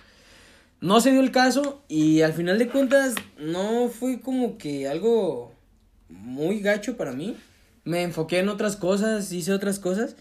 No 0.80 1.00
se 1.00 1.10
dio 1.10 1.20
el 1.20 1.30
caso 1.30 1.82
y 1.88 2.22
al 2.22 2.32
final 2.32 2.58
de 2.58 2.68
cuentas 2.68 3.14
no 3.38 3.88
fue 3.88 4.20
como 4.20 4.58
que 4.58 4.88
algo 4.88 5.52
muy 6.08 6.60
gacho 6.60 6.96
para 6.96 7.12
mí. 7.12 7.36
Me 7.86 8.02
enfoqué 8.02 8.40
en 8.40 8.48
otras 8.48 8.76
cosas, 8.76 9.32
hice 9.32 9.52
otras 9.52 9.78
cosas 9.78 10.16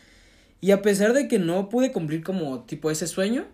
y 0.62 0.70
a 0.70 0.84
pesar 0.84 1.14
de 1.14 1.28
que 1.28 1.40
no 1.40 1.68
pude 1.68 1.92
cumplir 1.92 2.24
como 2.24 2.62
tipo 2.62 2.92
ese 2.92 3.08
sueño, 3.08 3.46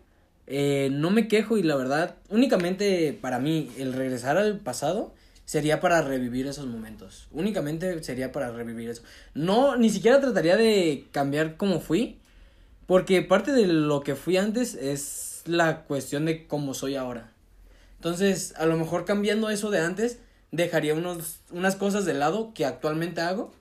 eh, 0.47 0.89
no 0.91 1.12
me 1.12 1.30
quejo 1.30 1.58
y 1.58 1.63
la 1.63 1.78
verdad, 1.78 2.15
únicamente 2.30 3.17
para 3.19 3.39
mí 3.39 3.71
el 3.78 3.93
regresar 3.93 4.38
al 4.38 4.60
pasado 4.60 5.13
sería 5.45 5.80
para 5.80 6.02
revivir 6.02 6.45
esos 6.45 6.67
momentos. 6.67 7.30
Únicamente 7.32 8.04
sería 8.04 8.34
para 8.34 8.52
revivir 8.52 8.89
eso. 8.89 9.02
No, 9.34 9.78
ni 9.78 9.89
siquiera 9.89 10.19
trataría 10.19 10.58
de 10.58 11.08
cambiar 11.12 11.56
como 11.56 11.80
fui, 11.80 12.19
porque 12.88 13.21
parte 13.21 13.54
de 13.54 13.65
lo 13.65 14.02
que 14.02 14.15
fui 14.15 14.36
antes 14.36 14.76
es 14.76 15.43
la 15.45 15.84
cuestión 15.84 16.26
de 16.26 16.47
cómo 16.47 16.74
soy 16.74 16.95
ahora. 16.95 17.32
Entonces, 17.95 18.54
a 18.58 18.65
lo 18.65 18.76
mejor 18.76 19.06
cambiando 19.06 19.50
eso 19.50 19.69
de 19.69 19.80
antes, 19.80 20.19
dejaría 20.52 20.95
unos, 20.95 21.39
unas 21.50 21.78
cosas 21.78 22.04
de 22.04 22.13
lado 22.13 22.54
que 22.54 22.65
actualmente 22.65 23.21
hago 23.21 23.54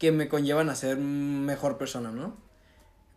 que 0.00 0.12
me 0.12 0.28
conllevan 0.28 0.70
a 0.70 0.74
ser 0.74 0.96
mejor 0.96 1.76
persona, 1.76 2.10
¿no? 2.10 2.34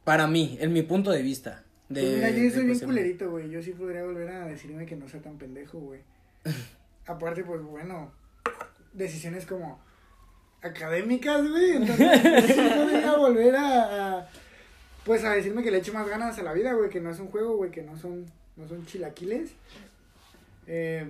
Para 0.03 0.27
mí, 0.27 0.57
en 0.59 0.73
mi 0.73 0.81
punto 0.81 1.11
de 1.11 1.21
vista. 1.21 1.63
De, 1.87 2.01
Pues 2.01 2.15
mira, 2.15 2.29
yo 2.29 2.43
de 2.43 2.51
soy 2.51 2.65
bien 2.65 2.79
culerito, 2.79 3.31
güey. 3.31 3.49
Yo 3.49 3.63
sí 3.63 3.71
podría 3.71 4.03
volver 4.03 4.29
a 4.29 4.45
decirme 4.45 4.85
que 4.85 4.97
no 4.97 5.07
sea 5.07 5.21
tan 5.21 5.37
pendejo, 5.37 5.79
güey. 5.79 6.01
Aparte, 7.07 7.45
pues 7.45 7.61
bueno, 7.61 8.11
decisiones 8.91 9.45
como 9.45 9.79
académicas, 10.61 11.49
güey. 11.49 11.77
Entonces, 11.77 12.21
sí 12.47 12.69
podría 12.75 13.15
volver 13.15 13.55
a, 13.55 14.17
a, 14.19 14.29
pues 15.05 15.23
a 15.23 15.31
decirme 15.31 15.63
que 15.63 15.71
le 15.71 15.77
eche 15.77 15.93
más 15.93 16.07
ganas 16.09 16.37
a 16.37 16.43
la 16.43 16.51
vida, 16.51 16.73
güey. 16.73 16.89
Que 16.89 16.99
no 16.99 17.11
es 17.11 17.19
un 17.19 17.27
juego, 17.27 17.55
güey. 17.55 17.71
Que 17.71 17.83
no 17.83 17.95
son, 17.95 18.25
no 18.57 18.67
son 18.67 18.85
chilaquiles. 18.85 19.51
Eh, 20.67 21.09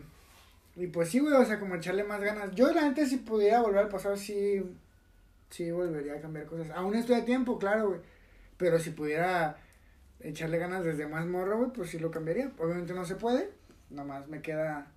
y 0.76 0.86
pues 0.86 1.10
sí, 1.10 1.18
güey, 1.18 1.34
o 1.34 1.46
sea, 1.46 1.60
como 1.60 1.74
echarle 1.74 2.04
más 2.04 2.22
ganas. 2.22 2.54
Yo, 2.54 2.72
la 2.72 2.88
neta, 2.88 3.08
si 3.08 3.18
pudiera 3.18 3.62
volver 3.62 3.80
al 3.80 3.90
pasado, 3.90 4.16
sí, 4.16 4.62
sí 5.54 5.70
volvería 5.72 6.16
a 6.16 6.20
cambiar 6.22 6.48
cosas. 6.48 6.72
Aún 6.72 6.96
estoy 6.96 7.16
a 7.16 7.26
tiempo, 7.26 7.60
claro, 7.60 7.90
güey. 7.90 8.02
Pero 8.58 8.80
si 8.80 8.90
pudiera 8.90 9.58
echarle 10.20 10.58
ganas 10.58 10.84
desde 10.84 11.08
más 11.08 11.28
morro, 11.28 11.60
güey, 11.60 11.72
pues 11.72 11.92
sí 11.92 12.00
lo 12.00 12.10
cambiaría. 12.10 12.52
Obviamente 12.58 12.94
no 12.94 13.06
se 13.06 13.16
puede. 13.16 13.52
Nomás 13.92 14.28
me 14.28 14.42
queda 14.42 14.92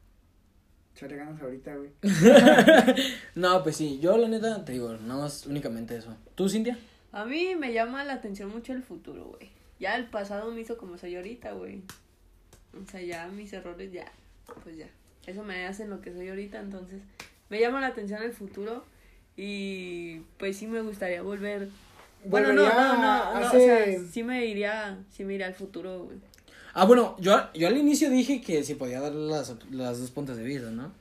echarle 0.94 1.16
ganas 1.16 1.42
ahorita, 1.42 1.76
güey. 1.76 1.90
No, 3.34 3.62
pues 3.62 3.76
sí, 3.76 3.98
yo 4.00 4.16
la 4.16 4.28
neta 4.28 4.64
te 4.64 4.72
digo, 4.72 4.94
nada 4.94 5.20
más 5.20 5.46
únicamente 5.46 5.94
eso. 5.94 6.16
¿Tú, 6.34 6.48
Cintia? 6.48 6.78
A 7.12 7.26
mí 7.26 7.54
me 7.54 7.74
llama 7.74 8.04
la 8.04 8.14
atención 8.14 8.50
mucho 8.50 8.72
el 8.72 8.82
futuro, 8.82 9.24
güey. 9.26 9.50
Ya 9.78 9.94
el 9.96 10.06
pasado 10.06 10.50
me 10.52 10.62
hizo 10.62 10.78
como 10.78 10.96
soy 10.96 11.16
ahorita, 11.16 11.52
güey. 11.52 11.82
O 12.72 12.90
sea, 12.90 13.02
ya 13.02 13.28
mis 13.28 13.52
errores 13.52 13.92
ya, 13.92 14.10
pues 14.62 14.78
ya. 14.78 14.88
Eso 15.26 15.42
me 15.42 15.66
hace 15.66 15.86
lo 15.86 16.00
que 16.00 16.14
soy 16.14 16.30
ahorita, 16.30 16.60
entonces 16.60 17.02
me 17.50 17.60
llama 17.60 17.80
la 17.82 17.88
atención 17.88 18.22
el 18.22 18.32
futuro 18.32 18.84
y 19.36 20.20
pues 20.38 20.56
sí 20.56 20.66
me 20.66 20.80
gustaría 20.80 21.22
volver. 21.22 21.68
Bueno, 22.24 22.52
no, 22.52 22.66
no, 22.66 23.40
no, 23.40 23.46
o 23.46 23.50
sea, 23.50 23.86
sí 24.10 24.22
me 24.22 24.46
iría, 24.46 24.98
sí 25.12 25.24
me 25.24 25.34
iría 25.34 25.46
al 25.46 25.54
futuro, 25.54 26.04
güey. 26.04 26.18
Ah, 26.74 26.84
bueno, 26.84 27.16
yo, 27.18 27.38
yo 27.54 27.68
al 27.68 27.76
inicio 27.76 28.10
dije 28.10 28.40
que 28.40 28.62
sí 28.62 28.74
podía 28.74 29.00
dar 29.00 29.12
las, 29.12 29.54
las 29.70 30.00
dos 30.00 30.10
puntos 30.10 30.36
de 30.36 30.42
vista, 30.42 30.70
¿no? 30.70 30.92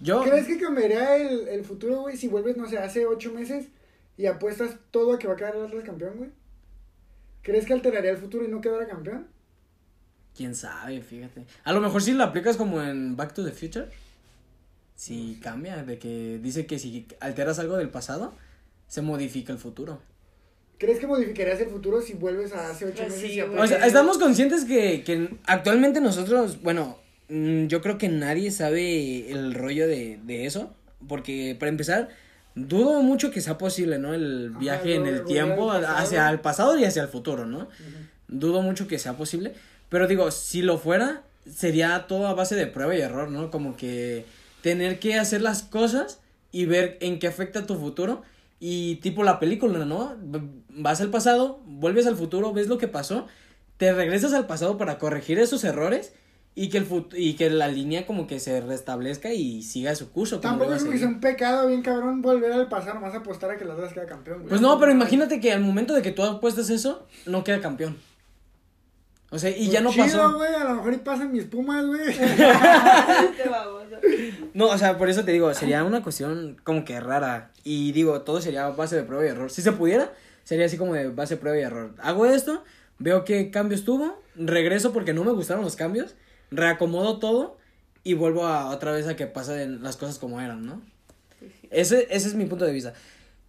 Yo... 0.00 0.22
¿Crees 0.22 0.46
que 0.46 0.58
cambiaría 0.58 1.16
el, 1.16 1.48
el 1.48 1.64
futuro, 1.64 2.02
güey, 2.02 2.16
si 2.16 2.28
vuelves, 2.28 2.56
no 2.56 2.68
sé, 2.68 2.78
hace 2.78 3.06
ocho 3.06 3.32
meses 3.32 3.68
y 4.16 4.26
apuestas 4.26 4.76
todo 4.90 5.14
a 5.14 5.18
que 5.18 5.28
va 5.28 5.34
a 5.34 5.36
quedar 5.36 5.56
el 5.56 5.64
Atlas 5.64 5.84
campeón, 5.84 6.14
güey? 6.16 6.30
¿Crees 7.42 7.66
que 7.66 7.72
alteraría 7.72 8.10
el 8.10 8.18
futuro 8.18 8.44
y 8.44 8.48
no 8.48 8.60
quedara 8.60 8.86
campeón? 8.86 9.28
Quién 10.36 10.54
sabe, 10.54 11.00
fíjate. 11.02 11.46
A 11.64 11.72
lo 11.72 11.80
mejor 11.80 12.02
si 12.02 12.12
lo 12.12 12.24
aplicas 12.24 12.56
como 12.56 12.82
en 12.82 13.16
Back 13.16 13.34
to 13.34 13.44
the 13.44 13.52
Future. 13.52 13.88
Si 14.94 15.38
cambia, 15.42 15.82
de 15.84 15.98
que 15.98 16.38
dice 16.42 16.66
que 16.66 16.78
si 16.78 17.06
alteras 17.20 17.58
algo 17.58 17.76
del 17.76 17.90
pasado, 17.90 18.34
se 18.86 19.02
modifica 19.02 19.52
el 19.52 19.58
futuro. 19.58 20.00
¿Crees 20.78 20.98
que 20.98 21.06
modificarías 21.06 21.60
el 21.60 21.68
futuro 21.68 22.00
si 22.02 22.14
vuelves 22.14 22.52
a 22.52 22.70
hace 22.70 22.86
ocho 22.86 23.04
Pues 23.04 23.08
meses? 23.08 23.20
sí, 23.20 23.32
y. 23.38 23.40
O 23.40 23.66
sea, 23.66 23.86
estamos 23.86 24.18
conscientes 24.18 24.64
que, 24.64 25.04
que 25.04 25.28
actualmente 25.46 26.00
nosotros, 26.00 26.60
bueno, 26.62 26.98
mm, 27.28 27.66
yo 27.66 27.80
creo 27.82 27.98
que 27.98 28.08
nadie 28.08 28.50
sabe 28.50 29.30
el 29.30 29.54
rollo 29.54 29.86
de, 29.86 30.18
de 30.24 30.46
eso, 30.46 30.74
porque 31.08 31.56
para 31.58 31.70
empezar, 31.70 32.08
dudo 32.54 33.00
mucho 33.02 33.30
que 33.30 33.40
sea 33.40 33.58
posible, 33.58 33.98
¿no? 33.98 34.12
El 34.14 34.54
Ajá, 34.56 34.58
viaje 34.58 34.94
en 34.96 35.06
el 35.06 35.24
tiempo 35.24 35.70
hacia 35.70 36.28
el 36.30 36.40
pasado 36.40 36.76
y 36.78 36.84
hacia 36.84 37.02
el 37.02 37.08
futuro, 37.08 37.46
¿no? 37.46 37.68
Dudo 38.28 38.62
mucho 38.62 38.88
que 38.88 38.98
sea 38.98 39.16
posible, 39.16 39.54
pero 39.88 40.06
digo, 40.08 40.30
si 40.32 40.62
lo 40.62 40.78
fuera, 40.78 41.22
sería 41.48 42.06
todo 42.08 42.26
a 42.26 42.34
base 42.34 42.56
de 42.56 42.66
prueba 42.66 42.94
y 42.96 43.00
error, 43.00 43.30
¿no? 43.30 43.50
Como 43.50 43.76
que 43.76 44.24
tener 44.62 44.98
que 44.98 45.14
hacer 45.14 45.42
las 45.42 45.62
cosas 45.62 46.20
y 46.50 46.66
ver 46.66 46.98
en 47.00 47.18
qué 47.18 47.26
afecta 47.26 47.66
tu 47.66 47.76
futuro. 47.76 48.22
Y 48.60 48.96
tipo 48.96 49.24
la 49.24 49.40
película, 49.40 49.84
¿no? 49.84 50.14
Vas 50.68 51.00
al 51.00 51.10
pasado, 51.10 51.60
vuelves 51.66 52.06
al 52.06 52.16
futuro, 52.16 52.52
ves 52.52 52.68
lo 52.68 52.78
que 52.78 52.86
pasó, 52.88 53.26
te 53.76 53.92
regresas 53.92 54.32
al 54.34 54.46
pasado 54.46 54.78
para 54.78 54.98
corregir 54.98 55.38
esos 55.40 55.64
errores 55.64 56.12
y 56.54 56.68
que 56.68 56.78
el 56.78 56.86
fut- 56.88 57.14
y 57.16 57.34
que 57.34 57.50
la 57.50 57.66
línea 57.66 58.06
como 58.06 58.26
que 58.26 58.38
se 58.38 58.60
restablezca 58.60 59.32
y 59.32 59.62
siga 59.62 59.94
su 59.96 60.12
curso. 60.12 60.38
Tampoco 60.38 60.74
es 60.74 60.84
que 60.84 61.04
un 61.06 61.18
pecado 61.18 61.66
bien 61.66 61.82
cabrón 61.82 62.22
volver 62.22 62.52
al 62.52 62.68
pasado 62.68 62.94
nomás 62.94 63.14
a 63.14 63.18
apostar 63.18 63.50
a 63.50 63.56
que 63.56 63.64
las 63.64 63.76
dos 63.78 63.92
queda 63.92 64.06
campeón, 64.06 64.38
güey. 64.40 64.48
Pues 64.50 64.60
no, 64.60 64.78
pero 64.78 64.92
imagínate 64.92 65.40
que 65.40 65.52
al 65.52 65.60
momento 65.62 65.94
de 65.94 66.02
que 66.02 66.12
tú 66.12 66.22
apuestas 66.22 66.70
eso, 66.70 67.06
no 67.26 67.42
queda 67.42 67.60
campeón. 67.60 67.96
O 69.34 69.38
sea, 69.38 69.48
y 69.50 69.54
Pues 69.54 69.70
ya 69.70 69.80
no 69.80 69.90
chido, 69.90 70.04
pasó. 70.04 70.36
güey, 70.36 70.54
a 70.54 70.64
lo 70.64 70.74
mejor 70.76 70.92
y 70.92 70.98
pasan 70.98 71.32
mis 71.32 71.44
pumas, 71.44 71.86
güey. 71.86 72.00
Este 72.10 73.48
baboso. 73.50 73.96
No, 74.54 74.66
o 74.66 74.76
sea, 74.78 74.98
por 74.98 75.08
eso 75.08 75.24
te 75.24 75.32
digo, 75.32 75.52
sería 75.54 75.84
una 75.84 76.02
cuestión 76.02 76.58
como 76.64 76.84
que 76.84 77.00
rara. 77.00 77.50
Y 77.64 77.92
digo, 77.92 78.20
todo 78.22 78.40
sería 78.42 78.68
base 78.68 78.96
de 78.96 79.02
prueba 79.04 79.24
y 79.24 79.28
error. 79.28 79.50
Si 79.50 79.62
se 79.62 79.72
pudiera, 79.72 80.12
sería 80.44 80.66
así 80.66 80.76
como 80.76 80.92
de 80.94 81.08
base 81.08 81.36
de 81.36 81.40
prueba 81.40 81.58
y 81.58 81.62
error. 81.62 81.94
Hago 82.02 82.26
esto, 82.26 82.62
veo 82.98 83.24
qué 83.24 83.50
cambios 83.50 83.84
tuvo, 83.84 84.22
regreso 84.36 84.92
porque 84.92 85.14
no 85.14 85.24
me 85.24 85.32
gustaron 85.32 85.64
los 85.64 85.76
cambios, 85.76 86.14
reacomodo 86.50 87.18
todo 87.18 87.56
y 88.04 88.12
vuelvo 88.14 88.46
a 88.46 88.68
otra 88.70 88.92
vez 88.92 89.06
a 89.06 89.16
que 89.16 89.26
pasen 89.26 89.82
las 89.82 89.96
cosas 89.96 90.18
como 90.18 90.40
eran, 90.42 90.66
¿no? 90.66 90.82
Ese, 91.70 92.06
ese 92.10 92.28
es 92.28 92.34
mi 92.34 92.44
punto 92.44 92.66
de 92.66 92.72
vista. 92.72 92.92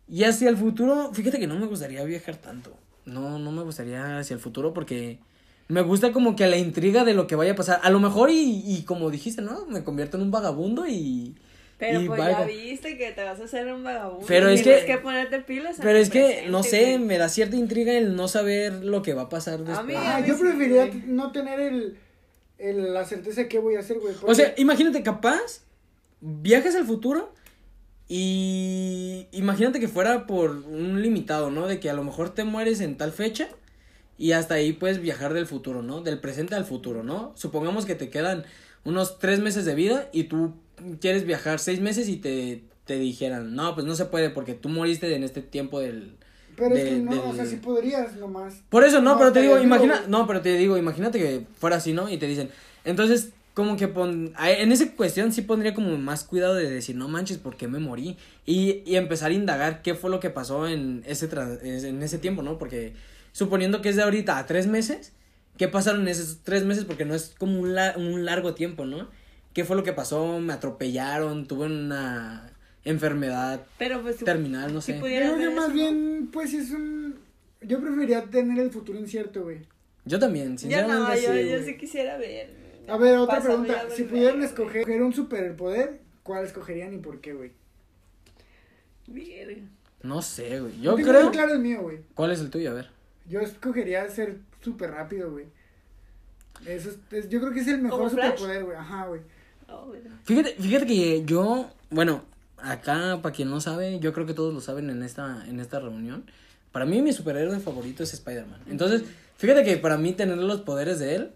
Y 0.07 0.23
hacia 0.23 0.47
el 0.49 0.55
futuro, 0.57 1.11
fíjate 1.13 1.39
que 1.39 1.47
no 1.47 1.55
me 1.57 1.65
gustaría 1.65 2.03
viajar 2.05 2.37
tanto. 2.37 2.73
No, 3.05 3.37
no 3.37 3.51
me 3.51 3.63
gustaría 3.63 4.19
hacia 4.19 4.33
el 4.35 4.39
futuro 4.39 4.73
porque 4.73 5.19
me 5.67 5.81
gusta 5.81 6.11
como 6.11 6.35
que 6.35 6.47
la 6.47 6.57
intriga 6.57 7.03
de 7.03 7.13
lo 7.13 7.25
que 7.27 7.35
vaya 7.35 7.53
a 7.53 7.55
pasar. 7.55 7.79
A 7.83 7.89
lo 7.89 7.99
mejor 7.99 8.29
y, 8.29 8.63
y 8.65 8.83
como 8.83 9.09
dijiste, 9.09 9.41
¿no? 9.41 9.65
Me 9.67 9.83
convierto 9.83 10.17
en 10.17 10.23
un 10.23 10.31
vagabundo 10.31 10.87
y... 10.87 11.35
Pero 11.79 12.01
y 12.01 12.07
pues 12.07 12.21
ya 12.21 12.45
viste 12.45 12.97
que 12.97 13.11
te 13.11 13.23
vas 13.23 13.41
a 13.41 13.45
hacer 13.45 13.67
un 13.73 13.83
vagabundo. 13.83 14.25
Pero 14.27 14.47
es 14.47 14.61
Tienes 14.63 14.81
que- 14.81 14.91
que 14.93 14.97
ponerte 14.99 15.39
pilas. 15.41 15.77
Pero 15.81 15.97
es 15.97 16.09
que, 16.09 16.21
presente, 16.21 16.49
no 16.51 16.63
sé, 16.63 16.99
me 16.99 17.17
da 17.17 17.27
cierta 17.27 17.55
intriga 17.57 17.91
el 17.93 18.15
no 18.15 18.27
saber 18.27 18.85
lo 18.85 19.01
que 19.01 19.13
va 19.13 19.23
a 19.23 19.29
pasar 19.29 19.59
después. 19.59 19.85
mí- 19.87 19.95
Ajá, 19.95 20.17
a 20.17 20.25
yo 20.25 20.35
sí, 20.35 20.41
preferiría 20.41 20.85
güey. 20.85 21.03
no 21.07 21.31
tener 21.31 21.59
el, 21.59 21.97
el, 22.59 22.93
la 22.93 23.03
certeza 23.05 23.41
de 23.41 23.47
qué 23.49 23.59
voy 23.59 23.75
a 23.75 23.79
hacer, 23.79 23.99
güey. 23.99 24.13
O 24.25 24.33
sea, 24.35 24.53
imagínate, 24.57 25.01
capaz, 25.03 25.61
viajes 26.21 26.75
al 26.75 26.85
futuro 26.85 27.33
y 28.07 29.27
imagínate 29.31 29.79
que 29.79 29.87
fuera 29.87 30.27
por 30.27 30.51
un 30.51 31.01
limitado, 31.01 31.49
¿no? 31.49 31.67
De 31.67 31.79
que 31.79 31.89
a 31.89 31.93
lo 31.93 32.03
mejor 32.03 32.29
te 32.33 32.43
mueres 32.43 32.79
en 32.79 32.95
tal 32.95 33.11
fecha 33.11 33.49
y 34.17 34.31
hasta 34.33 34.55
ahí 34.55 34.73
puedes 34.73 35.01
viajar 35.01 35.33
del 35.33 35.47
futuro, 35.47 35.81
¿no? 35.81 36.01
Del 36.01 36.19
presente 36.19 36.55
al 36.55 36.65
futuro, 36.65 37.03
¿no? 37.03 37.33
Supongamos 37.35 37.85
que 37.85 37.95
te 37.95 38.09
quedan 38.09 38.45
unos 38.83 39.19
tres 39.19 39.39
meses 39.39 39.65
de 39.65 39.75
vida 39.75 40.09
y 40.11 40.25
tú 40.25 40.53
quieres 40.99 41.25
viajar 41.25 41.59
seis 41.59 41.79
meses 41.79 42.07
y 42.09 42.17
te, 42.17 42.63
te 42.85 42.97
dijeran, 42.97 43.55
no, 43.55 43.73
pues 43.73 43.85
no 43.85 43.95
se 43.95 44.05
puede 44.05 44.29
porque 44.29 44.53
tú 44.53 44.69
moriste 44.69 45.13
en 45.15 45.23
este 45.23 45.41
tiempo 45.41 45.79
del... 45.79 46.15
Pero 46.55 46.75
es 46.75 46.83
que 46.83 46.97
no, 46.97 47.29
o 47.29 47.33
sea, 47.33 47.47
sí 47.47 47.55
podrías 47.55 48.15
nomás. 48.17 48.61
Por 48.69 48.83
eso, 48.83 49.01
no, 49.01 49.13
No, 49.13 49.17
pero 49.17 49.31
te 49.31 49.41
digo, 49.41 49.59
imagina, 49.59 50.03
no, 50.07 50.27
pero 50.27 50.41
te 50.41 50.55
digo, 50.55 50.77
imagínate 50.77 51.17
que 51.17 51.47
fuera 51.57 51.77
así, 51.77 51.93
¿no? 51.93 52.09
Y 52.09 52.17
te 52.17 52.27
dicen, 52.27 52.49
entonces, 52.85 53.29
como 53.55 53.75
que 53.75 53.87
pon, 53.87 54.33
en 54.39 54.71
esa 54.71 54.91
cuestión 54.91 55.31
sí 55.31 55.41
pondría 55.41 55.73
como 55.73 55.97
más 55.97 56.23
cuidado 56.23 56.53
de 56.53 56.69
decir, 56.69 56.95
no 56.95 57.07
manches, 57.07 57.39
¿por 57.39 57.57
qué 57.57 57.67
me 57.67 57.79
morí? 57.79 58.17
Y, 58.45 58.83
y 58.85 58.97
empezar 58.97 59.31
a 59.31 59.33
indagar 59.33 59.81
qué 59.81 59.95
fue 59.95 60.11
lo 60.11 60.19
que 60.19 60.29
pasó 60.29 60.67
en 60.67 61.03
ese, 61.07 61.27
en 61.63 62.03
ese 62.03 62.19
tiempo, 62.19 62.43
¿no? 62.43 62.59
Porque 62.59 62.93
suponiendo 63.33 63.81
que 63.81 63.89
es 63.89 63.97
de 63.97 64.03
ahorita 64.03 64.37
a 64.37 64.45
tres 64.45 64.67
meses, 64.67 65.11
¿qué 65.57 65.67
pasaron 65.67 66.03
en 66.03 66.07
esos 66.07 66.39
tres 66.43 66.63
meses? 66.63 66.85
Porque 66.85 67.03
no 67.03 67.13
es 67.13 67.35
como 67.37 67.59
un, 67.59 67.75
la- 67.75 67.95
un 67.97 68.23
largo 68.23 68.53
tiempo, 68.53 68.85
¿no? 68.85 69.09
¿Qué 69.53 69.65
fue 69.65 69.75
lo 69.75 69.83
que 69.83 69.91
pasó? 69.93 70.39
¿Me 70.39 70.53
atropellaron? 70.53 71.45
¿Tuve 71.47 71.65
una 71.65 72.49
enfermedad 72.85 73.65
Pero 73.77 74.01
pues 74.01 74.17
terminal? 74.17 74.73
No 74.73 74.79
si 74.81 74.93
sé. 74.93 74.99
creo 74.99 75.37
ver 75.37 75.49
que 75.49 75.55
más 75.55 75.65
eso, 75.65 75.67
¿no? 75.69 75.73
bien, 75.73 76.29
pues 76.31 76.53
es 76.53 76.71
un... 76.71 77.15
Yo 77.61 77.79
preferiría 77.79 78.23
tener 78.23 78.59
el 78.59 78.71
futuro 78.71 78.97
incierto, 78.99 79.43
güey. 79.43 79.59
Yo 80.05 80.19
también, 80.19 80.57
sinceramente. 80.57 80.99
no, 81.01 81.15
yo, 81.15 81.33
sí, 81.33 81.49
yo 81.49 81.55
güey. 81.57 81.65
sí 81.65 81.77
quisiera 81.77 82.17
ver. 82.17 82.49
A 82.87 82.97
ver, 82.97 83.17
otra 83.17 83.39
pregunta. 83.41 83.87
ya 83.89 83.95
Si 83.95 84.03
pudieran 84.03 84.35
güey. 84.37 84.47
escoger 84.47 85.01
un 85.01 85.13
superpoder, 85.13 86.01
¿cuál 86.23 86.43
escogerían 86.45 86.93
y 86.93 86.97
por 86.97 87.21
qué, 87.21 87.33
güey? 87.33 87.51
Verga. 89.07 89.61
No 90.01 90.21
sé, 90.21 90.59
güey. 90.59 90.81
Yo 90.81 90.95
Tengo 90.95 91.09
creo. 91.09 91.31
claro 91.31 91.53
el 91.53 91.59
mío, 91.59 91.81
güey. 91.81 91.99
¿Cuál 92.13 92.31
es 92.31 92.39
el 92.41 92.49
tuyo? 92.49 92.71
A 92.71 92.73
ver. 92.73 92.89
Yo 93.27 93.39
escogería 93.39 94.07
ser 94.09 94.39
súper 94.61 94.91
rápido, 94.91 95.31
güey. 95.31 95.45
Eso 96.65 96.89
es, 96.89 96.97
es- 97.11 97.29
yo 97.29 97.39
creo 97.39 97.51
que 97.53 97.59
es 97.61 97.67
el 97.67 97.81
mejor 97.81 98.09
superpoder, 98.09 98.63
güey. 98.65 98.77
Ajá, 98.77 99.07
güey. 99.07 99.21
Oh, 99.67 99.85
bueno. 99.87 100.09
Fíjate, 100.23 100.55
fíjate 100.59 100.85
que 100.85 101.23
yo, 101.25 101.69
bueno, 101.89 102.23
acá, 102.57 103.19
para 103.21 103.33
quien 103.35 103.49
no 103.49 103.59
sabe, 103.59 103.99
yo 103.99 104.13
creo 104.13 104.25
que 104.25 104.33
todos 104.33 104.53
lo 104.53 104.61
saben 104.61 104.89
en 104.89 105.03
esta, 105.03 105.45
en 105.47 105.59
esta 105.59 105.79
reunión. 105.79 106.25
Para 106.71 106.85
mí, 106.85 107.01
mi 107.01 107.13
superhéroe 107.13 107.59
favorito 107.59 108.03
es 108.03 108.13
Spider-Man. 108.13 108.61
Entonces, 108.67 109.03
fíjate 109.37 109.63
que 109.63 109.77
para 109.77 109.97
mí 109.97 110.13
tener 110.13 110.37
los 110.37 110.61
poderes 110.61 110.99
de 110.99 111.15
él 111.15 111.31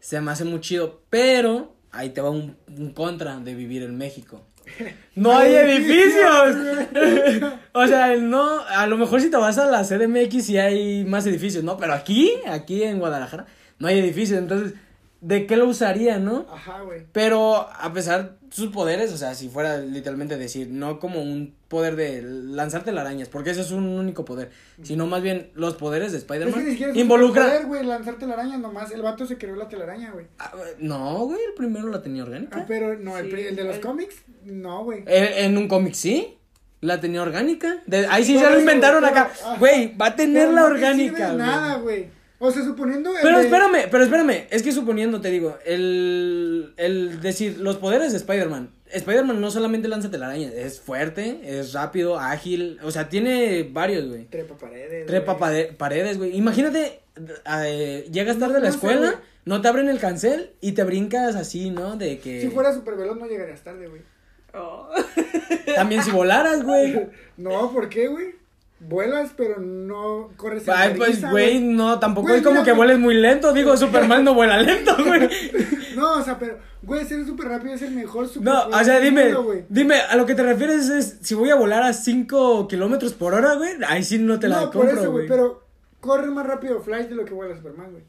se 0.00 0.20
me 0.20 0.30
hace 0.30 0.44
muy 0.44 0.60
chido. 0.60 1.00
Pero 1.10 1.74
ahí 1.92 2.10
te 2.10 2.20
va 2.20 2.30
un, 2.30 2.56
un 2.76 2.92
contra 2.92 3.38
de 3.38 3.54
vivir 3.54 3.82
en 3.82 3.96
México. 3.96 4.42
No 5.14 5.36
hay 5.36 5.54
edificios. 5.54 6.56
o 7.72 7.86
sea, 7.86 8.16
no, 8.16 8.60
a 8.60 8.86
lo 8.86 8.96
mejor 8.96 9.20
si 9.20 9.30
te 9.30 9.36
vas 9.36 9.58
a 9.58 9.66
la 9.66 9.82
CDMX 9.82 10.44
sí 10.44 10.56
hay 10.56 11.04
más 11.04 11.26
edificios, 11.26 11.62
¿no? 11.62 11.76
Pero 11.76 11.92
aquí, 11.92 12.32
aquí 12.46 12.84
en 12.84 12.98
Guadalajara, 12.98 13.46
no 13.78 13.88
hay 13.88 13.98
edificios. 13.98 14.38
Entonces, 14.38 14.74
¿de 15.20 15.46
qué 15.46 15.56
lo 15.56 15.66
usaría, 15.66 16.18
no? 16.18 16.46
Ajá, 16.52 16.80
güey. 16.82 17.02
Pero 17.12 17.56
a 17.70 17.92
pesar 17.92 18.36
sus 18.50 18.70
poderes, 18.70 19.12
o 19.12 19.16
sea, 19.16 19.34
si 19.34 19.48
fuera 19.48 19.78
literalmente 19.78 20.36
decir, 20.36 20.68
no 20.70 20.98
como 20.98 21.22
un 21.22 21.54
poder 21.68 21.94
de 21.94 22.20
lanzar 22.22 22.82
telarañas, 22.82 23.28
porque 23.28 23.50
ese 23.50 23.60
es 23.60 23.70
un 23.70 23.86
único 23.86 24.24
poder, 24.24 24.50
sino 24.82 25.06
más 25.06 25.22
bien 25.22 25.50
los 25.54 25.74
poderes 25.74 26.10
de 26.10 26.18
que 26.18 26.24
Spider-Man 26.24 26.66
es 26.66 26.80
un 26.80 26.96
involucran... 26.96 27.44
superpoder, 27.46 27.66
güey, 27.68 27.84
lanzar 27.84 28.18
nomás. 28.58 28.90
El 28.90 29.02
vato 29.02 29.24
se 29.26 29.38
creó 29.38 29.54
la 29.54 29.68
telaraña, 29.68 30.10
güey. 30.10 30.26
Ah, 30.40 30.52
no, 30.80 31.26
güey, 31.26 31.38
el 31.46 31.54
primero 31.54 31.88
la 31.88 32.02
tenía 32.02 32.24
orgánica. 32.24 32.58
Ah, 32.60 32.64
pero 32.66 32.98
no, 32.98 33.16
el, 33.18 33.26
Sí, 33.26 33.30
pri- 33.32 33.46
el 33.46 33.56
de 33.56 33.64
los 33.64 33.76
el- 33.76 33.80
cómics, 33.82 34.16
no, 34.44 34.82
güey. 34.84 35.04
Eh, 35.06 35.44
en 35.44 35.56
un 35.56 35.68
cómic 35.68 35.94
sí, 35.94 36.36
la 36.80 36.98
tenía 37.00 37.22
orgánica. 37.22 37.76
De- 37.86 38.06
ahí 38.08 38.24
sí 38.24 38.36
se 38.36 38.42
lo 38.42 38.50
eso, 38.50 38.60
inventaron 38.60 39.04
pero- 39.04 39.20
acá. 39.20 39.30
Güey, 39.60 39.96
va 39.96 40.06
a 40.06 40.16
tener 40.16 40.48
la 40.48 40.62
no 40.62 40.66
orgánica. 40.66 41.18
de 41.28 41.34
güey. 41.34 41.38
nada, 41.38 41.76
güey. 41.76 42.19
O 42.42 42.50
sea, 42.50 42.64
suponiendo. 42.64 43.10
el 43.14 43.22
Pero 43.22 43.36
de- 43.38 43.44
espérame, 43.44 43.88
pero 43.90 44.02
espérame, 44.02 44.46
es 44.50 44.62
que 44.62 44.72
suponiendo, 44.72 45.20
te 45.20 45.30
digo, 45.30 45.58
el, 45.66 46.72
el 46.78 47.20
decir, 47.20 47.58
los 47.60 47.76
poderes 47.76 48.12
de 48.12 48.16
Spider-Man, 48.18 48.70
Spider-Man 48.90 49.40
no 49.42 49.50
solamente 49.50 49.88
lanza 49.88 50.10
telarañas, 50.10 50.54
es 50.54 50.80
fuerte, 50.80 51.40
es 51.44 51.74
rápido, 51.74 52.18
ágil, 52.18 52.78
o 52.82 52.90
sea, 52.90 53.10
tiene 53.10 53.68
varios, 53.70 54.08
güey. 54.08 54.24
Trepa 54.24 54.56
paredes. 54.56 55.06
Trepa 55.06 55.34
güey. 55.34 55.76
paredes, 55.76 56.16
güey. 56.16 56.34
Imagínate, 56.34 57.00
eh, 57.62 58.08
llegas 58.10 58.38
tarde 58.38 58.56
a 58.56 58.60
la 58.60 58.66
No 58.66 58.72
sé, 58.72 58.76
escuela, 58.78 59.20
no 59.44 59.60
te 59.60 59.68
abren 59.68 59.88
el 59.90 59.98
cancel 59.98 60.52
y 60.62 60.72
te 60.72 60.82
brincas 60.82 61.36
así, 61.36 61.68
¿no? 61.70 61.96
De 61.96 62.20
que... 62.20 62.40
Si 62.40 62.48
fuera 62.48 62.72
super 62.72 62.96
veloz 62.96 63.18
no 63.18 63.26
llegarías 63.26 63.62
tarde, 63.62 63.86
güey. 63.86 64.00
Oh. 64.54 64.88
También 65.76 66.02
si 66.02 66.10
volaras, 66.10 66.64
güey. 66.64 67.06
No, 67.36 67.70
¿por 67.72 67.88
qué, 67.88 68.08
güey? 68.08 68.39
Vuelas, 68.80 69.32
pero 69.36 69.60
no 69.60 70.30
corres 70.38 70.66
en 70.66 70.74
Ay, 70.74 70.94
pues, 70.96 71.20
güey, 71.30 71.60
no, 71.60 71.98
tampoco 71.98 72.28
Güey, 72.28 72.38
es 72.38 72.42
como 72.42 72.60
mira, 72.60 72.64
que 72.64 72.72
vueles 72.72 72.98
muy 72.98 73.14
lento. 73.14 73.52
Digo, 73.52 73.76
Superman 73.76 74.24
no 74.24 74.32
vuela 74.32 74.56
lento, 74.56 74.96
güey. 75.04 75.28
No, 75.94 76.14
o 76.14 76.22
sea, 76.22 76.38
pero, 76.38 76.58
güey, 76.82 77.04
ser 77.04 77.26
súper 77.26 77.48
rápido 77.48 77.74
es 77.74 77.82
el 77.82 77.90
mejor 77.90 78.26
super 78.26 78.42
No, 78.42 78.68
o 78.68 78.84
sea, 78.84 78.98
dime, 78.98 79.34
dime, 79.68 79.96
a 80.00 80.16
lo 80.16 80.24
que 80.24 80.34
te 80.34 80.42
refieres 80.42 80.88
es 80.88 81.18
si 81.20 81.34
voy 81.34 81.50
a 81.50 81.56
volar 81.56 81.82
a 81.82 81.92
5 81.92 82.68
kilómetros 82.68 83.12
por 83.12 83.34
hora, 83.34 83.54
güey. 83.54 83.72
Ahí 83.86 84.02
sí 84.02 84.18
no 84.18 84.40
te 84.40 84.48
la 84.48 84.62
no, 84.62 84.70
por 84.70 84.86
compro, 84.86 85.00
eso, 85.00 85.12
güey. 85.12 85.28
pero 85.28 85.62
corre 86.00 86.30
más 86.30 86.46
rápido 86.46 86.80
Flash 86.80 87.06
de 87.08 87.16
lo 87.16 87.26
que 87.26 87.34
vuela 87.34 87.54
Superman, 87.54 87.90
güey. 87.92 88.04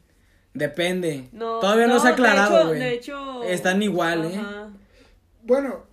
Depende. 0.54 1.28
No, 1.32 1.60
Todavía 1.60 1.86
no, 1.86 1.98
se 2.00 2.08
ha 2.08 2.10
aclarado, 2.12 2.68
güey. 2.68 2.80
De 2.80 2.94
hecho, 2.94 3.42
Están 3.44 3.82
igual, 3.82 4.24
¿eh? 4.24 4.38
Ajá. 4.38 4.70
Bueno, 5.42 5.84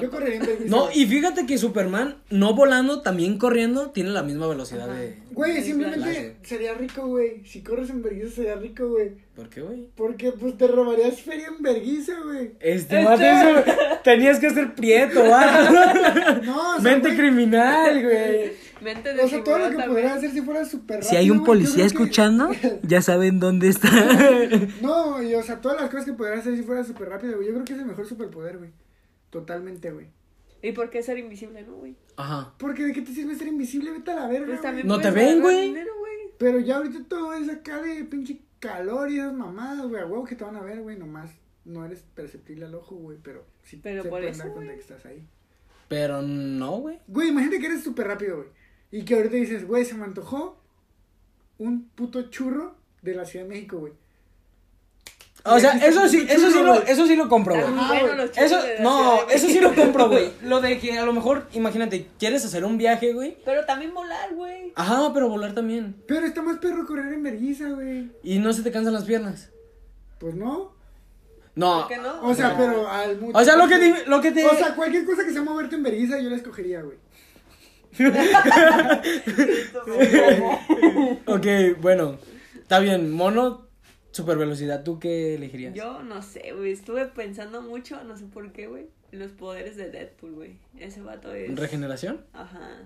Yo 0.00 0.10
correría 0.10 0.36
en 0.40 0.46
vergüenza. 0.46 0.76
No, 0.76 0.88
y 0.92 1.06
fíjate 1.06 1.46
que 1.46 1.58
Superman, 1.58 2.16
no 2.30 2.54
volando, 2.54 3.02
también 3.02 3.38
corriendo, 3.38 3.90
tiene 3.90 4.10
la 4.10 4.22
misma 4.22 4.46
velocidad 4.46 4.90
Ajá. 4.90 4.98
de. 4.98 5.18
Güey, 5.32 5.62
simplemente 5.62 6.36
sería 6.42 6.74
rico, 6.74 7.06
güey. 7.06 7.44
Si 7.46 7.62
corres 7.62 7.90
en 7.90 8.02
vergüenza 8.02 8.34
sería 8.36 8.54
rico, 8.56 8.88
güey. 8.88 9.12
¿Por 9.34 9.48
qué, 9.48 9.62
güey? 9.62 9.88
Porque, 9.96 10.32
pues, 10.32 10.56
te 10.58 10.66
robarías 10.66 11.20
feria 11.22 11.48
en 11.48 11.62
vergüenza, 11.62 12.12
güey. 12.22 12.52
Este, 12.60 13.00
Este- 13.00 13.04
vato, 13.04 13.22
eso, 13.22 13.72
tenías 14.04 14.38
que 14.38 14.50
ser 14.50 14.74
prieto, 14.74 15.20
va. 15.28 16.40
No, 16.44 16.76
o 16.76 16.80
sea, 16.80 16.92
Mente 16.92 17.08
güey, 17.08 17.18
criminal, 17.18 18.02
güey. 18.02 18.52
Mente 18.82 19.14
de 19.14 19.22
O 19.22 19.28
sea, 19.28 19.44
todo 19.44 19.58
lo 19.58 19.64
que 19.66 19.70
también. 19.76 19.90
podrías 19.90 20.12
hacer 20.18 20.30
si 20.32 20.40
fuera 20.42 20.64
súper 20.64 20.96
rápido, 20.96 21.10
Si 21.10 21.16
hay 21.16 21.30
un 21.30 21.44
policía 21.44 21.82
que- 21.84 21.86
escuchando, 21.86 22.50
ya 22.82 23.00
saben 23.00 23.38
dónde 23.40 23.68
está. 23.68 23.88
No, 24.80 25.22
y 25.22 25.34
o 25.34 25.42
sea, 25.42 25.60
todas 25.60 25.80
las 25.80 25.88
cosas 25.88 26.04
que 26.06 26.12
podrías 26.12 26.40
hacer 26.40 26.56
si 26.56 26.62
fuera 26.62 26.82
súper 26.84 27.08
rápido, 27.08 27.36
güey. 27.36 27.46
Yo 27.48 27.54
creo 27.54 27.64
que 27.64 27.72
es 27.74 27.78
el 27.78 27.86
mejor 27.86 28.06
superpoder, 28.06 28.58
güey. 28.58 28.70
Totalmente, 29.32 29.90
güey. 29.90 30.08
¿Y 30.60 30.72
por 30.72 30.90
qué 30.90 31.02
ser 31.02 31.18
invisible, 31.18 31.62
no, 31.62 31.76
güey? 31.76 31.96
Ajá. 32.16 32.54
Porque 32.58 32.84
de 32.84 32.92
qué 32.92 33.00
te 33.00 33.12
sirve 33.12 33.34
ser 33.34 33.48
invisible, 33.48 33.90
vete 33.90 34.10
a 34.10 34.14
la 34.14 34.26
verga, 34.28 34.46
Pues 34.46 34.58
güey. 34.58 34.62
también 34.62 34.86
No 34.86 35.00
te 35.00 35.10
ven, 35.10 35.40
güey. 35.40 35.74
Pero 36.38 36.60
ya 36.60 36.76
ahorita 36.76 37.00
todo 37.08 37.32
es 37.32 37.48
acá 37.48 37.80
de 37.80 38.04
pinche 38.04 38.42
calor 38.60 39.10
y 39.10 39.16
esas 39.18 39.32
mamadas, 39.32 39.88
güey. 39.88 40.02
A 40.02 40.06
huevo 40.06 40.24
que 40.24 40.36
te 40.36 40.44
van 40.44 40.56
a 40.56 40.60
ver, 40.60 40.82
güey, 40.82 40.98
nomás. 40.98 41.30
No 41.64 41.84
eres 41.86 42.04
perceptible 42.14 42.66
al 42.66 42.74
ojo, 42.74 42.94
güey, 42.96 43.16
pero 43.22 43.46
sí 43.62 43.80
Pero 43.82 44.02
se 44.02 44.08
por 44.10 44.18
pueden 44.18 44.34
eso, 44.34 44.44
dar 44.44 44.52
cuenta 44.52 44.74
que 44.74 44.80
estás 44.80 45.06
ahí. 45.06 45.26
Pero 45.88 46.20
no, 46.20 46.78
güey. 46.78 46.98
Güey, 47.08 47.28
imagínate 47.30 47.58
que 47.58 47.66
eres 47.66 47.82
súper 47.82 48.08
rápido, 48.08 48.36
güey. 48.36 48.48
Y 48.90 49.04
que 49.04 49.14
ahorita 49.14 49.36
dices, 49.36 49.66
güey, 49.66 49.84
se 49.86 49.94
me 49.94 50.04
antojó 50.04 50.60
un 51.58 51.88
puto 51.88 52.28
churro 52.30 52.76
de 53.00 53.14
la 53.14 53.24
Ciudad 53.24 53.46
de 53.46 53.48
México, 53.50 53.78
güey. 53.78 53.94
O 55.44 55.58
sea, 55.58 55.72
eso 55.72 56.08
sí, 56.08 56.18
"Puto 56.20 56.32
eso 56.34 56.50
sí 56.52 56.62
lo, 56.62 56.74
güey". 56.74 56.82
eso 56.86 57.06
sí 57.06 57.16
lo 57.16 57.28
compro, 57.28 57.54
güey. 57.54 58.30
Eso, 58.36 58.58
no, 58.80 59.28
eso 59.28 59.48
sí 59.48 59.58
lo 59.60 59.74
compro, 59.74 60.08
güey. 60.08 60.30
Lo 60.42 60.60
de 60.60 60.78
que 60.78 60.96
a 60.98 61.04
lo 61.04 61.12
mejor, 61.12 61.48
imagínate, 61.52 62.06
quieres 62.18 62.44
hacer 62.44 62.64
un 62.64 62.78
viaje, 62.78 63.12
güey. 63.12 63.36
Pero 63.44 63.64
también 63.64 63.92
volar, 63.92 64.32
güey. 64.34 64.72
Ajá, 64.76 65.10
pero 65.12 65.28
volar 65.28 65.52
también. 65.52 65.96
Pero 66.06 66.26
está 66.26 66.42
más 66.42 66.58
perro 66.58 66.86
correr 66.86 67.12
en 67.12 67.22
vergüenza, 67.24 67.68
güey. 67.70 68.10
Y 68.22 68.38
no 68.38 68.52
se 68.52 68.62
te 68.62 68.70
cansan 68.70 68.94
las 68.94 69.04
piernas. 69.04 69.50
Pues 70.20 70.34
no. 70.36 70.72
No. 71.56 71.80
¿Por 71.80 71.88
qué 71.88 71.96
no? 71.98 72.22
O 72.22 72.34
sea, 72.34 72.50
No. 72.50 72.56
pero 72.56 72.88
al 72.88 73.20
mucho. 73.20 73.36
O 73.38 73.44
sea, 73.44 73.56
lo 73.56 73.66
que, 73.68 73.78
te- 73.78 74.06
lo 74.06 74.20
que 74.20 74.30
te... 74.30 74.46
O 74.46 74.54
sea, 74.56 74.74
cualquier 74.76 75.04
cosa 75.04 75.24
que 75.24 75.32
sea 75.32 75.42
moverte 75.42 75.74
en 75.74 75.82
vergüenza, 75.82 76.18
yo 76.20 76.30
la 76.30 76.36
escogería, 76.36 76.82
güey. 76.82 76.96
ok, 81.26 81.46
bueno. 81.80 82.16
Está 82.60 82.78
bien, 82.78 83.10
mono, 83.12 83.66
super 84.12 84.36
velocidad. 84.38 84.84
¿Tú 84.84 84.98
qué 85.00 85.34
elegirías? 85.34 85.74
Yo 85.74 86.02
no 86.02 86.22
sé, 86.22 86.52
güey. 86.56 86.72
Estuve 86.72 87.06
pensando 87.06 87.60
mucho, 87.62 88.02
no 88.04 88.16
sé 88.16 88.24
por 88.26 88.52
qué, 88.52 88.66
güey. 88.68 88.86
Los 89.10 89.32
poderes 89.32 89.76
de 89.76 89.90
Deadpool, 89.90 90.32
güey. 90.32 90.56
Ese 90.78 91.02
vato 91.02 91.34
es. 91.34 91.54
¿Regeneración? 91.58 92.24
Ajá. 92.32 92.78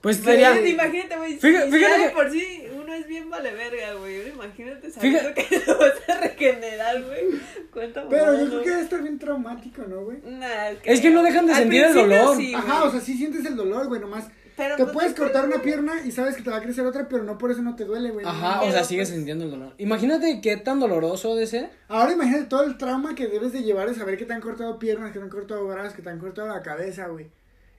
Pues 0.00 0.18
sería... 0.18 0.50
Imagínate, 0.52 0.70
imagínate, 0.70 1.16
güey. 1.16 1.38
Fíjate- 1.38 1.70
fíjate 1.72 2.02
que- 2.04 2.10
por 2.10 2.30
sí 2.30 2.62
uno 2.72 2.94
es 2.94 3.06
bien 3.06 3.28
vale 3.30 3.52
verga, 3.52 3.94
güey. 3.94 4.28
Imagínate 4.28 4.90
sabiendo 4.90 5.30
Fíjate- 5.30 5.46
que 5.48 5.62
lo 5.66 5.78
vas 5.78 5.92
a 6.08 6.20
regenerar, 6.20 7.02
güey. 7.02 7.24
Cuánto 7.72 8.08
Pero 8.08 8.38
yo 8.38 8.46
creo 8.48 8.62
que 8.62 8.70
debe 8.70 8.82
estar 8.82 9.02
bien 9.02 9.18
traumático, 9.18 9.82
¿no, 9.88 10.02
güey? 10.04 10.18
Nah, 10.24 10.70
Es 10.84 11.00
que 11.00 11.10
no 11.10 11.22
dejan 11.22 11.46
de 11.46 11.52
al 11.52 11.62
sentir 11.62 11.82
el 11.84 11.94
dolor. 11.94 12.36
sí, 12.36 12.54
Ajá, 12.54 12.84
o 12.84 12.90
sea, 12.92 13.00
sí 13.00 13.16
sientes 13.16 13.44
el 13.44 13.56
dolor, 13.56 13.88
güey, 13.88 14.00
nomás. 14.00 14.28
Pero 14.58 14.76
te 14.76 14.82
pues 14.82 14.92
puedes 14.92 15.14
cortar 15.14 15.46
una 15.46 15.62
pierna 15.62 15.94
y 16.04 16.10
sabes 16.10 16.36
que 16.36 16.42
te 16.42 16.50
va 16.50 16.56
a 16.56 16.60
crecer 16.62 16.84
otra, 16.84 17.08
pero 17.08 17.22
no 17.24 17.38
por 17.38 17.50
eso 17.50 17.62
no 17.62 17.76
te 17.76 17.84
duele, 17.84 18.10
güey. 18.10 18.26
Ajá, 18.26 18.56
No. 18.56 18.68
o 18.68 18.72
sea, 18.72 18.84
sigues 18.84 19.08
pues- 19.08 19.16
sintiendo 19.16 19.44
el 19.44 19.50
dolor. 19.52 19.72
Imagínate 19.78 20.40
qué 20.42 20.56
tan 20.58 20.80
doloroso 20.80 21.34
de 21.36 21.46
ser. 21.46 21.70
Ahora 21.88 22.12
imagínate 22.12 22.44
todo 22.44 22.64
el 22.64 22.76
trauma 22.76 23.14
que 23.14 23.28
debes 23.28 23.52
de 23.52 23.62
llevar 23.62 23.88
de 23.88 23.94
saber 23.94 24.18
que 24.18 24.26
te 24.26 24.34
han 24.34 24.40
cortado 24.42 24.78
piernas, 24.78 25.12
que 25.12 25.18
te 25.20 25.24
han 25.24 25.30
cortado 25.30 25.66
brazos, 25.66 25.94
que 25.94 26.02
te 26.02 26.10
han 26.10 26.18
cortado 26.18 26.48
la 26.48 26.60
cabeza, 26.62 27.06
güey. 27.06 27.26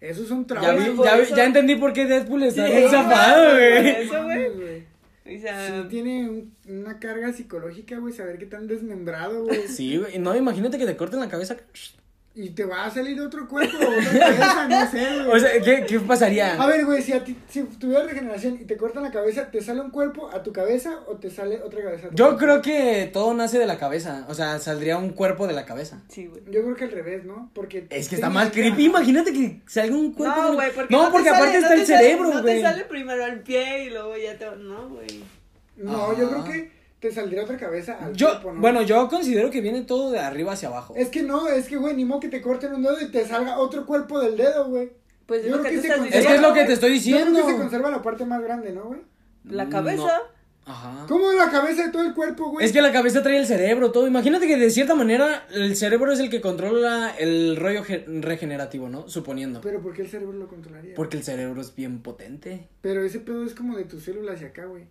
Esos 0.01 0.27
son 0.29 0.47
Ya, 0.47 0.55
traumas. 0.55 0.87
vi- 0.87 0.95
por 0.95 1.05
ya, 1.05 1.15
vi- 1.17 1.21
eso- 1.23 1.35
ya 1.35 1.45
entendí 1.45 1.75
por 1.75 1.91
qué 1.93 2.05
Deadpool 2.05 2.43
está 2.43 2.65
Sí, 2.65 2.71
eso, 2.71 2.89
zafado, 2.91 3.51
güey. 3.51 3.87
Eso, 3.89 4.23
güey. 4.23 4.87
O 5.37 5.41
sea, 5.41 5.67
Sí, 5.83 5.87
tiene 5.89 6.29
un- 6.29 6.55
una 6.67 6.97
carga 6.99 7.33
psicológica, 7.33 7.97
güey, 7.99 8.13
saber 8.13 8.39
que 8.39 8.45
te 8.45 8.55
han 8.55 8.67
desmembrado, 8.67 9.43
güey. 9.43 9.67
Sí, 9.67 9.97
güey. 9.97 10.17
No, 10.17 10.33
imagínate 10.35 10.77
que 10.77 10.85
te 10.85 10.95
corten 10.95 11.19
la 11.19 11.27
cabeza. 11.29 11.57
Y 12.41 12.51
te 12.51 12.63
va 12.63 12.85
a 12.85 12.91
salir 12.91 13.19
otro 13.19 13.47
cuerpo, 13.49 13.75
otra 13.77 14.19
cabeza, 14.19 14.67
no 14.69 14.91
sé, 14.91 15.23
güey. 15.25 15.35
O 15.35 15.39
sea, 15.39 15.61
¿qué, 15.61 15.85
qué 15.85 15.99
pasaría? 15.99 16.53
A 16.61 16.65
ver, 16.67 16.85
güey, 16.85 17.01
si, 17.01 17.11
a 17.11 17.21
ti, 17.23 17.35
si 17.49 17.63
tuvieras 17.63 18.05
regeneración 18.07 18.59
y 18.61 18.65
te 18.65 18.77
cortan 18.77 19.03
la 19.03 19.11
cabeza, 19.11 19.51
¿te 19.51 19.61
sale 19.61 19.81
un 19.81 19.89
cuerpo 19.91 20.29
a 20.33 20.41
tu 20.41 20.53
cabeza 20.53 20.99
o 21.07 21.17
te 21.17 21.29
sale 21.29 21.61
otra 21.61 21.83
cabeza 21.83 22.07
a 22.07 22.09
tu 22.11 22.15
Yo 22.15 22.37
creo 22.37 22.61
que 22.61 23.09
todo 23.11 23.33
nace 23.33 23.59
de 23.59 23.65
la 23.65 23.77
cabeza. 23.77 24.25
O 24.29 24.33
sea, 24.35 24.57
saldría 24.59 24.97
un 24.97 25.09
cuerpo 25.09 25.47
de 25.47 25.53
la 25.53 25.65
cabeza. 25.65 26.01
sí, 26.07 26.27
güey. 26.27 26.41
Yo 26.49 26.63
creo 26.63 26.75
que 26.75 26.83
al 26.85 26.91
revés, 26.91 27.25
¿no? 27.25 27.51
Porque... 27.53 27.87
Es 27.89 28.07
que 28.07 28.15
está 28.15 28.29
más 28.29 28.51
creepy. 28.51 28.85
Imagínate 28.85 29.33
que 29.33 29.61
salga 29.67 29.95
un 29.95 30.13
cuerpo. 30.13 30.41
No, 30.41 30.53
güey, 30.53 30.71
porque 30.73 30.95
No, 30.95 31.05
te 31.07 31.11
porque 31.11 31.29
sale- 31.29 31.37
aparte 31.41 31.59
no 31.59 31.63
está 31.67 31.73
el 31.81 31.85
sale- 31.85 31.99
cerebro, 31.99 32.29
No 32.33 32.41
güey. 32.41 32.55
te 32.55 32.61
sale 32.61 32.85
primero 32.85 33.25
el 33.25 33.41
pie 33.41 33.83
y 33.85 33.89
luego 33.89 34.15
ya 34.15 34.37
te. 34.37 34.45
No, 34.55 34.87
güey. 34.89 35.23
No, 35.75 36.17
yo 36.17 36.27
Ah. 36.27 36.29
creo 36.29 36.43
que 36.45 36.78
te 36.99 37.11
saldría 37.11 37.43
otra 37.43 37.57
cabeza 37.57 37.97
al 38.01 38.13
Yo, 38.13 38.27
cuerpo, 38.29 38.53
¿no? 38.53 38.61
bueno, 38.61 38.81
yo 38.81 39.07
considero 39.07 39.49
que 39.51 39.61
viene 39.61 39.81
todo 39.83 40.11
de 40.11 40.19
arriba 40.19 40.53
hacia 40.53 40.67
abajo. 40.69 40.93
Es 40.97 41.09
que 41.09 41.23
no, 41.23 41.47
es 41.47 41.67
que, 41.67 41.77
güey, 41.77 41.95
ni 41.95 42.05
modo 42.05 42.19
que 42.19 42.29
te 42.29 42.41
corten 42.41 42.73
un 42.73 42.83
dedo 42.83 42.99
y 42.99 43.09
te 43.09 43.25
salga 43.25 43.57
otro 43.59 43.85
cuerpo 43.85 44.19
del 44.19 44.35
dedo, 44.37 44.67
güey. 44.69 44.91
Pues 45.25 45.41
es 45.43 45.49
Yo 45.49 45.57
lo 45.57 45.61
creo 45.63 45.73
que 45.75 45.81
se 45.81 45.87
estás 45.87 45.97
con- 45.99 46.07
Es 46.07 46.11
que 46.11 46.17
es 46.19 46.23
diciendo. 46.25 46.47
lo 46.49 46.53
que 46.55 46.63
te 46.65 46.73
estoy 46.73 46.99
Yo 46.99 47.03
creo 47.15 47.25
diciendo. 47.25 47.45
que 47.45 47.51
se 47.53 47.57
conserva 47.59 47.91
la 47.91 48.01
parte 48.01 48.25
más 48.25 48.41
grande, 48.41 48.71
¿no, 48.73 48.83
güey? 48.85 48.99
La 49.45 49.65
No. 49.65 49.69
cabeza. 49.69 50.21
Ajá. 50.65 51.05
¿Cómo 51.07 51.31
la 51.31 51.49
cabeza 51.49 51.83
de 51.85 51.91
todo 51.91 52.03
el 52.03 52.13
cuerpo, 52.13 52.49
güey? 52.51 52.63
Es 52.65 52.71
que 52.71 52.81
la 52.81 52.91
cabeza 52.91 53.23
trae 53.23 53.37
el 53.37 53.47
cerebro, 53.47 53.91
todo. 53.91 54.05
Imagínate 54.05 54.45
que 54.47 54.55
de 54.57 54.69
cierta 54.69 54.93
manera 54.93 55.47
el 55.51 55.75
cerebro 55.75 56.11
es 56.11 56.19
el 56.19 56.29
que 56.29 56.41
controla 56.41 57.11
el 57.17 57.55
rollo 57.55 57.83
ge- 57.83 58.05
regenerativo, 58.07 58.87
¿no? 58.87 59.07
Suponiendo. 59.09 59.61
Pero 59.61 59.81
¿por 59.81 59.93
qué 59.93 60.03
el 60.03 60.09
cerebro 60.09 60.37
lo 60.37 60.47
controlaría? 60.47 60.93
Porque 60.95 61.17
el 61.17 61.23
cerebro 61.23 61.59
es 61.61 61.73
bien 61.75 62.01
potente. 62.03 62.67
Pero 62.81 63.03
ese 63.03 63.19
pedo 63.19 63.43
es 63.45 63.55
como 63.55 63.77
de 63.77 63.85
tus 63.85 64.03
células 64.03 64.35
hacia 64.35 64.49
acá, 64.49 64.65
güey. 64.65 64.83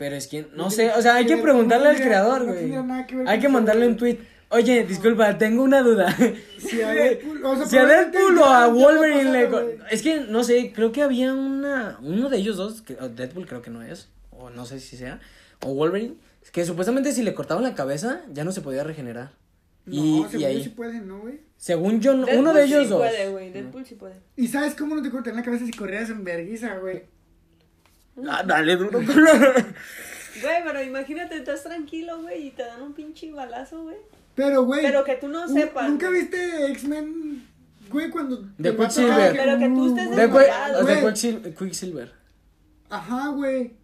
Pero 0.00 0.16
es 0.16 0.28
que, 0.28 0.46
No 0.56 0.70
sé, 0.70 0.92
o 0.92 1.02
sea, 1.02 1.16
hay 1.16 1.26
que 1.26 1.36
preguntarle 1.36 1.90
al 1.90 1.96
creador, 1.96 2.40
no 2.40 2.46
güey. 2.46 2.58
tendría 2.60 2.82
nada 2.82 3.06
que 3.06 3.16
ver 3.16 3.28
Hay 3.28 3.38
que 3.38 3.50
mandarle 3.50 3.86
un 3.86 3.98
tweet. 3.98 4.16
Oye, 4.48 4.84
disculpa, 4.84 5.36
tengo 5.36 5.62
una 5.62 5.82
duda. 5.82 6.16
Si 6.58 6.80
a 6.80 6.88
Deadpool, 6.94 7.44
o 7.44 7.54
sea, 7.56 7.66
Si 7.66 7.76
a 7.76 7.84
Deadpool 7.84 8.38
o 8.38 8.70
Wolverine 8.72 9.30
le... 9.30 9.78
Es 9.90 10.00
que, 10.00 10.20
no 10.20 10.42
sé, 10.42 10.72
creo 10.74 10.90
que 10.90 11.02
había 11.02 11.34
una... 11.34 11.98
Uno 12.00 12.30
de 12.30 12.38
ellos 12.38 12.56
dos, 12.56 12.80
que, 12.80 12.94
o 12.94 13.10
Deadpool 13.10 13.46
creo 13.46 13.60
que 13.60 13.70
no 13.70 13.82
es, 13.82 14.08
o 14.30 14.48
no 14.48 14.64
sé 14.64 14.80
si 14.80 14.96
sea, 14.96 15.20
o 15.62 15.74
Wolverine, 15.74 16.14
que 16.50 16.64
supuestamente 16.64 17.12
si 17.12 17.22
le 17.22 17.34
cortaban 17.34 17.62
la 17.62 17.74
cabeza 17.74 18.22
ya 18.32 18.42
no 18.44 18.52
se 18.52 18.62
podía 18.62 18.82
regenerar. 18.82 19.32
Y, 19.86 20.20
No, 20.22 20.26
y 20.26 20.30
según 20.30 20.40
yo 20.40 20.46
ahí, 20.48 20.62
sí 20.62 20.68
pueden, 20.70 21.08
¿no, 21.08 21.20
güey? 21.20 21.40
según 21.58 22.00
yo, 22.00 22.16
Deadpool 22.16 22.38
uno 22.38 22.54
de 22.54 22.64
ellos 22.64 22.84
sí 22.84 22.88
dos. 22.88 23.00
puede, 23.00 23.28
güey. 23.28 23.50
Deadpool 23.50 23.84
sí 23.84 23.96
puede. 23.96 24.14
¿Y 24.36 24.48
sabes 24.48 24.74
cómo 24.74 24.94
no 24.94 25.02
te 25.02 25.10
cortan 25.10 25.36
la 25.36 25.42
cabeza 25.42 25.66
si 25.66 25.72
corrías 25.72 26.08
en 26.08 26.24
verguiza, 26.24 26.78
güey? 26.78 27.02
Ah, 28.28 28.42
dale 28.44 28.76
duro. 28.76 29.00
Güey, 30.42 30.64
pero 30.64 30.82
imagínate, 30.82 31.36
estás 31.36 31.64
tranquilo, 31.64 32.22
güey, 32.22 32.46
y 32.46 32.50
te 32.52 32.62
dan 32.62 32.80
un 32.82 32.94
pinche 32.94 33.30
balazo, 33.32 33.82
güey. 33.82 33.96
Pero, 34.34 34.62
güey. 34.64 34.80
Pero 34.80 35.04
que 35.04 35.16
tú 35.16 35.28
no 35.28 35.46
¿nu- 35.46 35.52
sepas, 35.52 35.88
¿Nunca 35.90 36.08
güey. 36.08 36.20
viste 36.20 36.66
X-Men, 36.70 37.46
güey, 37.90 38.10
cuando... 38.10 38.48
De 38.56 38.74
Quicksilver. 38.76 39.32
Pero 39.36 39.58
que 39.58 39.68
tú 39.68 39.88
estés 39.88 40.06
uh, 40.08 41.40
De, 41.42 41.54
Quicksilver. 41.54 42.12
Ajá, 42.88 43.28
güey. 43.28 43.74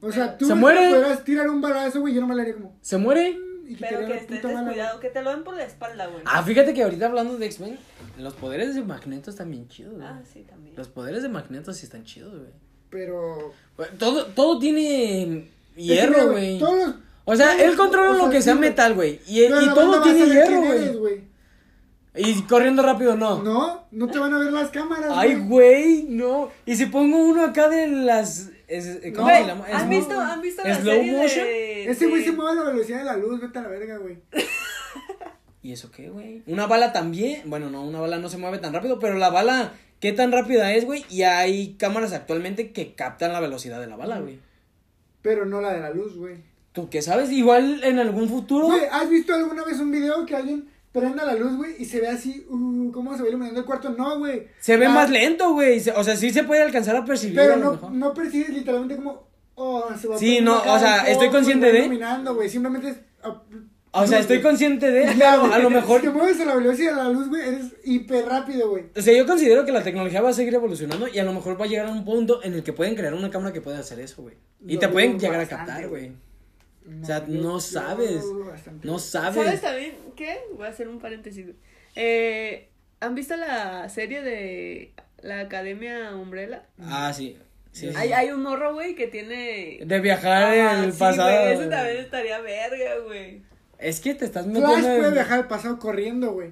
O 0.00 0.12
sea, 0.12 0.38
tú 0.38 0.46
Se 0.46 0.54
muere. 0.54 0.88
podrás 0.90 1.24
tirar 1.24 1.50
un 1.50 1.60
balazo, 1.60 2.00
güey, 2.00 2.14
yo 2.14 2.20
no 2.20 2.28
me 2.28 2.34
le 2.36 2.42
haría 2.42 2.54
como... 2.54 2.78
¿Se 2.80 2.96
muere? 2.96 3.38
Y 3.66 3.74
que 3.74 3.84
Pero 3.84 4.00
que 4.02 4.08
la 4.08 4.14
estés 4.16 4.42
descuidado, 4.42 5.00
que 5.00 5.08
te 5.08 5.22
lo 5.22 5.30
den 5.32 5.42
por 5.42 5.56
la 5.56 5.64
espalda, 5.64 6.06
güey. 6.06 6.22
Ah, 6.24 6.42
fíjate 6.44 6.72
que 6.72 6.84
ahorita 6.84 7.06
hablando 7.06 7.36
de 7.36 7.46
X-Men, 7.46 7.76
los 8.16 8.34
poderes 8.34 8.74
de 8.76 8.82
Magneto 8.82 9.30
están 9.30 9.50
bien 9.50 9.66
chidos, 9.68 9.94
güey. 9.96 10.06
Ah, 10.06 10.22
sí, 10.32 10.44
también. 10.48 10.76
Los 10.76 10.88
poderes 10.88 11.22
de 11.24 11.28
Magneto 11.28 11.72
sí 11.72 11.84
están 11.84 12.04
chidos, 12.04 12.32
güey. 12.38 12.52
Pero... 12.96 13.52
Todo, 13.98 14.24
todo 14.28 14.58
tiene 14.58 15.22
Es 15.76 15.84
hierro, 15.84 16.30
güey. 16.30 16.58
O 17.26 17.36
sea, 17.36 17.62
él 17.62 17.76
controla 17.76 18.16
lo 18.16 18.30
que 18.30 18.40
sea 18.40 18.54
metal, 18.54 18.94
güey. 18.94 19.20
Y, 19.26 19.46
todo 19.74 20.00
tiene 20.02 20.26
hierro, 20.26 20.62
güey. 20.98 21.20
Y 22.18 22.40
corriendo 22.44 22.82
rápido, 22.82 23.14
no. 23.14 23.42
No, 23.42 23.84
no 23.90 24.06
te 24.08 24.18
van 24.18 24.32
a 24.32 24.38
ver 24.38 24.50
las 24.50 24.70
cámaras, 24.70 25.12
Ay, 25.14 25.34
güey. 25.34 26.06
no. 26.08 26.48
Y 26.64 26.74
si 26.76 26.86
pongo 26.86 27.18
uno 27.18 27.44
acá 27.44 27.68
de 27.68 27.86
las. 27.88 28.48
es- 28.66 29.00
¿Cómo 29.14 29.28
No, 29.28 29.36
se 29.36 29.44
llama? 29.44 29.66
¿Han 29.70 29.82
Es- 29.82 29.98
visto, 29.98 30.18
¿Han 30.18 30.40
visto 30.40 30.62
la 30.64 30.74
¿Slow 30.80 30.94
serie 30.94 31.12
motion? 31.12 31.44
de... 31.44 31.90
Ese 31.90 32.06
güey 32.06 32.24
se 32.24 32.32
mueve 32.32 32.52
a 32.52 32.64
la 32.64 32.70
velocidad 32.70 32.98
de 33.00 33.04
la 33.04 33.16
luz, 33.18 33.38
vete 33.42 33.58
a 33.58 33.62
la 33.62 33.68
verga, 33.68 33.98
güey. 33.98 34.16
¿Y 35.62 35.72
eso 35.72 35.90
qué, 35.90 36.08
güey? 36.08 36.42
Una 36.46 36.66
bala 36.66 36.92
también. 36.94 37.42
Bueno, 37.44 37.68
no, 37.68 37.82
una 37.84 38.00
bala 38.00 38.16
no 38.18 38.30
se 38.30 38.38
mueve 38.38 38.58
tan 38.58 38.72
rápido, 38.72 38.98
pero 38.98 39.16
la 39.18 39.28
bala, 39.28 39.74
¿qué 40.00 40.12
tan 40.12 40.32
rápida 40.32 40.72
es, 40.74 40.84
güey? 40.84 41.04
Y 41.10 41.22
hay 41.22 41.74
cámaras 41.78 42.12
actualmente 42.12 42.72
que 42.72 42.94
captan 42.94 43.32
la 43.32 43.40
velocidad 43.40 43.80
de 43.80 43.86
la 43.86 43.96
bala, 43.96 44.20
güey. 44.20 44.38
Pero 45.22 45.44
no 45.44 45.60
la 45.60 45.72
de 45.72 45.80
la 45.80 45.90
luz, 45.90 46.16
güey. 46.16 46.36
¿Tú 46.72 46.88
qué 46.90 47.02
sabes? 47.02 47.30
Igual 47.32 47.82
en 47.84 47.98
algún 47.98 48.28
futuro. 48.28 48.66
Güey, 48.66 48.82
¿has 48.90 49.08
visto 49.08 49.34
alguna 49.34 49.64
vez 49.64 49.78
un 49.80 49.90
video 49.90 50.24
que 50.26 50.36
alguien 50.36 50.68
prenda 50.92 51.24
la 51.24 51.34
luz, 51.34 51.56
güey, 51.56 51.74
y 51.78 51.84
se 51.84 52.00
ve 52.00 52.08
así, 52.08 52.46
uh, 52.48 52.90
cómo 52.92 53.16
se 53.16 53.22
ve 53.22 53.28
iluminando 53.30 53.60
el 53.60 53.66
cuarto? 53.66 53.90
No, 53.90 54.18
güey. 54.18 54.46
Se 54.60 54.76
ve 54.76 54.88
más 54.88 55.10
lento, 55.10 55.52
güey. 55.52 55.82
O 55.94 56.04
sea, 56.04 56.16
sí 56.16 56.30
se 56.30 56.44
puede 56.44 56.62
alcanzar 56.62 56.96
a 56.96 57.04
percibir. 57.04 57.38
a 57.40 57.42
Pero 57.42 57.56
lo 57.56 57.64
no, 57.64 57.72
mejor. 57.72 57.92
no 57.92 58.14
percibes 58.14 58.48
literalmente 58.50 58.96
como, 58.96 59.26
oh, 59.56 59.88
se 60.00 60.08
va 60.08 60.16
Sí, 60.18 60.40
no, 60.40 60.58
o 60.60 60.78
sea, 60.78 61.06
estoy 61.08 61.28
consciente 61.30 61.70
de- 61.72 61.80
iluminando, 61.80 62.34
güey. 62.34 62.48
Simplemente 62.48 62.90
es, 62.90 62.96
ah, 63.22 63.42
O 64.02 64.06
sea, 64.06 64.18
estoy 64.18 64.40
consciente 64.42 64.90
de, 64.90 65.02
güey, 65.14 65.22
a 65.22 65.58
lo 65.58 65.70
mejor 65.70 66.00
Si 66.00 66.06
te 66.08 66.12
mueves 66.12 66.40
a 66.40 66.44
la 66.44 66.54
velocidad 66.56 66.90
de 66.92 66.96
la 66.96 67.08
luz, 67.08 67.28
güey, 67.28 67.42
eres 67.48 67.74
hiper 67.84 68.24
rápido, 68.26 68.70
güey. 68.70 68.84
O 68.96 69.00
sea, 69.02 69.16
yo 69.16 69.26
considero 69.26 69.64
que 69.64 69.72
la 69.72 69.82
tecnología 69.82 70.20
va 70.22 70.30
a 70.30 70.32
seguir 70.32 70.54
evolucionando 70.54 71.08
y 71.08 71.18
a 71.18 71.24
lo 71.24 71.32
mejor 71.32 71.60
va 71.60 71.64
a 71.64 71.68
llegar 71.68 71.86
a 71.86 71.90
un 71.92 72.04
punto 72.04 72.42
en 72.44 72.54
el 72.54 72.62
que 72.62 72.72
pueden 72.72 72.94
crear 72.94 73.14
una 73.14 73.30
cámara 73.30 73.52
que 73.52 73.60
pueda 73.60 73.78
hacer 73.78 74.00
eso, 74.00 74.22
güey. 74.22 74.34
Y 74.66 74.74
Lo 74.74 74.80
te 74.80 74.88
pueden 74.88 75.18
llegar 75.18 75.40
a 75.40 75.46
captar, 75.46 75.88
güey. 75.88 76.12
No, 76.84 77.02
O 77.02 77.04
sea, 77.06 77.26
yo- 77.26 77.42
no 77.42 77.60
sabes. 77.60 78.24
No 78.82 78.98
¿Sabes 78.98 79.34
sabes. 79.44 79.60
también 79.60 79.94
qué? 80.14 80.38
Voy 80.54 80.66
a 80.66 80.70
hacer 80.70 80.88
un 80.88 80.98
paréntesis. 81.00 81.44
güey. 81.44 81.56
Eh, 81.96 82.68
¿Han 83.00 83.14
visto 83.14 83.36
la 83.36 83.88
serie 83.88 84.22
de 84.22 84.92
la 85.20 85.40
Academia 85.40 86.14
Umbrella? 86.14 86.62
Ah, 86.80 87.12
sí. 87.12 87.36
sí, 87.72 87.88
sí. 87.88 87.94
Hay, 87.96 88.12
hay 88.12 88.30
un 88.30 88.42
morro, 88.42 88.72
güey, 88.74 88.94
que 88.94 89.06
tiene... 89.08 89.80
De 89.84 90.00
viajar 90.00 90.44
Ah, 90.44 90.84
el 90.84 90.92
sí, 90.92 90.98
pasado. 90.98 91.28
güey, 91.30 91.54
ese 91.54 91.66
también 91.66 91.96
estaría 91.98 92.40
verga, 92.40 92.98
güey. 93.04 93.42
Es 93.78 94.00
que 94.00 94.14
te 94.14 94.24
estás 94.24 94.44
Flash 94.46 94.54
metiendo. 94.60 94.88
en- 94.90 94.98
puede 95.00 95.12
viajar 95.12 95.38
al 95.40 95.48
pasado 95.48 95.78
corriendo, 95.78 96.32
güey. 96.32 96.50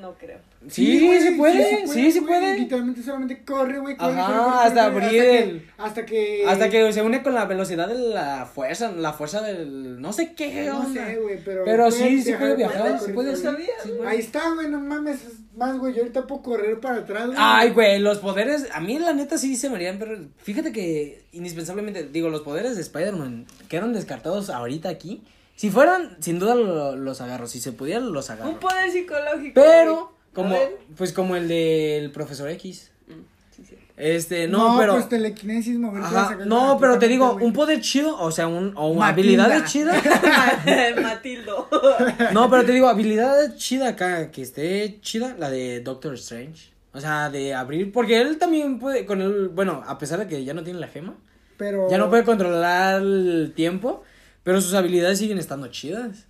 No 0.00 0.12
creo. 0.18 0.38
Sí, 0.68 1.06
güey, 1.06 1.18
se 1.20 1.32
puede. 1.32 1.86
Sí, 1.88 2.12
se 2.12 2.20
puede. 2.20 2.58
Literalmente 2.58 3.02
solamente 3.02 3.42
corre, 3.42 3.78
güey. 3.78 3.96
corre, 3.96 4.12
Ajá, 4.20 4.26
corre, 4.26 4.42
corre, 4.44 4.58
hasta 4.66 4.92
corre, 4.92 5.06
abrir 5.06 5.22
que- 5.22 5.38
el- 5.42 5.70
Hasta 5.78 6.04
que. 6.06 6.44
Hasta 6.46 6.68
que 6.68 6.92
se 6.92 7.02
une 7.02 7.22
con 7.22 7.34
la 7.34 7.46
velocidad 7.46 7.88
de 7.88 7.94
la 7.94 8.44
fuerza, 8.44 8.92
la 8.92 9.14
fuerza 9.14 9.40
del 9.40 9.98
no 9.98 10.12
sé 10.12 10.34
qué 10.34 10.66
No 10.66 10.80
onda. 10.80 11.06
sé, 11.06 11.16
güey, 11.16 11.42
pero. 11.42 11.64
Pero 11.64 11.90
sí, 11.90 12.20
sí 12.22 12.34
puede 12.34 12.54
viajar, 12.56 13.00
sí 13.00 13.12
puede 13.12 13.34
sí 13.34 13.42
puede. 13.44 14.06
Ahí 14.06 14.18
está, 14.18 14.52
güey, 14.54 14.68
no 14.68 14.78
mames. 14.78 15.24
es 15.24 15.32
Más, 15.56 15.76
güey, 15.78 15.92
yo 15.94 16.02
ahorita 16.02 16.26
puedo 16.26 16.42
correr 16.42 16.78
para 16.78 16.96
atrás, 16.98 17.26
güey. 17.26 17.36
Ay, 17.40 17.70
güey, 17.70 17.98
los 17.98 18.18
poderes, 18.18 18.68
a 18.72 18.80
mí 18.80 18.96
la 18.98 19.12
neta 19.14 19.38
sí 19.38 19.56
se 19.56 19.68
me 19.70 19.76
harían, 19.76 19.98
pero 19.98 20.16
fíjate 20.36 20.70
que 20.70 21.24
indispensablemente, 21.32 22.04
digo, 22.04 22.28
los 22.28 22.42
poderes 22.42 22.76
de 22.76 22.82
Spider-Man 22.82 23.46
quedaron 23.68 23.92
descartados 23.94 24.50
ahorita 24.50 24.88
aquí. 24.90 25.22
Si 25.58 25.70
fueran, 25.70 26.16
sin 26.20 26.38
duda 26.38 26.54
lo- 26.54 26.94
los 26.96 27.20
agarro, 27.20 27.46
si 27.48 27.60
se 27.60 27.72
pudieran 27.72 28.12
los 28.12 28.30
agarro. 28.30 28.50
Un 28.50 28.58
poder 28.58 28.90
psicológico. 28.92 29.52
Pero, 29.54 29.94
güey. 29.96 30.06
como, 30.32 30.56
pues 30.96 31.12
como 31.12 31.34
el 31.34 31.48
del 31.48 32.12
profesor 32.12 32.48
X. 32.50 32.92
Mm, 33.08 33.12
sí, 33.56 33.64
sí. 33.68 33.74
Este, 33.96 34.46
no, 34.46 34.76
pero. 34.78 34.92
Pues 34.94 35.08
telequinesis. 35.08 35.76
Ajá, 35.96 36.28
sacar 36.28 36.46
no, 36.46 36.78
pero 36.80 36.98
te 37.00 37.08
digo, 37.08 37.34
un 37.40 37.52
poder 37.52 37.80
chido, 37.80 38.16
o 38.20 38.30
sea, 38.30 38.46
un, 38.46 38.72
o 38.76 38.94
Matilda. 38.94 39.08
habilidades 39.46 39.64
chidas. 39.64 40.00
Matildo. 41.02 41.68
No, 42.32 42.48
pero 42.50 42.64
te 42.64 42.72
digo, 42.72 42.88
habilidad 42.88 43.56
chida 43.56 43.88
acá, 43.88 44.30
que 44.30 44.42
esté 44.42 45.00
chida, 45.00 45.34
la 45.38 45.50
de 45.50 45.80
Doctor 45.80 46.14
Strange. 46.14 46.70
O 46.92 47.00
sea, 47.00 47.30
de 47.30 47.54
abrir, 47.54 47.92
porque 47.92 48.20
él 48.20 48.38
también 48.38 48.78
puede, 48.78 49.04
con 49.06 49.20
el, 49.20 49.48
bueno, 49.48 49.82
a 49.86 49.98
pesar 49.98 50.18
de 50.20 50.26
que 50.26 50.44
ya 50.44 50.54
no 50.54 50.62
tiene 50.64 50.80
la 50.80 50.88
gema, 50.88 51.14
Pero. 51.56 51.90
ya 51.90 51.98
no 51.98 52.08
puede 52.08 52.24
controlar 52.24 53.02
el 53.02 53.52
tiempo, 53.54 54.02
pero 54.42 54.60
sus 54.60 54.74
habilidades 54.74 55.18
siguen 55.18 55.38
estando 55.38 55.68
chidas. 55.68 56.26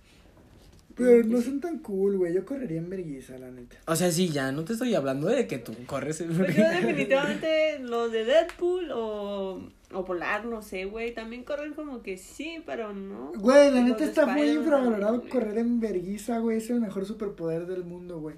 Pero 0.95 1.25
no 1.25 1.41
son 1.41 1.61
tan 1.61 1.79
cool, 1.79 2.17
güey. 2.17 2.33
Yo 2.33 2.45
correría 2.45 2.77
en 2.79 2.89
vergüenza, 2.89 3.37
la 3.37 3.49
neta. 3.49 3.77
O 3.87 3.95
sea, 3.95 4.11
sí, 4.11 4.29
ya, 4.29 4.51
no 4.51 4.65
te 4.65 4.73
estoy 4.73 4.93
hablando 4.95 5.27
de 5.27 5.47
que 5.47 5.57
tú 5.57 5.73
corres. 5.85 6.19
en- 6.19 6.35
Pues 6.35 6.53
yo 6.57 6.63
definitivamente 6.69 7.79
los 7.79 8.11
de 8.11 8.25
Deadpool 8.25 8.91
o, 8.91 9.61
o 9.93 10.05
Polar, 10.05 10.43
no 10.43 10.61
sé, 10.61 10.83
güey. 10.85 11.13
También 11.13 11.45
corren 11.45 11.73
como 11.73 12.01
que 12.03 12.17
sí, 12.17 12.61
pero 12.65 12.91
no. 12.93 13.31
Güey, 13.37 13.71
la 13.71 13.81
neta 13.81 14.03
está 14.03 14.25
muy 14.25 14.49
infravalorado 14.49 15.19
güey. 15.19 15.29
correr 15.29 15.57
en 15.59 15.79
vergüenza, 15.79 16.39
güey. 16.39 16.57
Es 16.57 16.69
el 16.69 16.81
mejor 16.81 17.05
superpoder 17.05 17.65
del 17.65 17.85
mundo, 17.85 18.19
güey. 18.19 18.35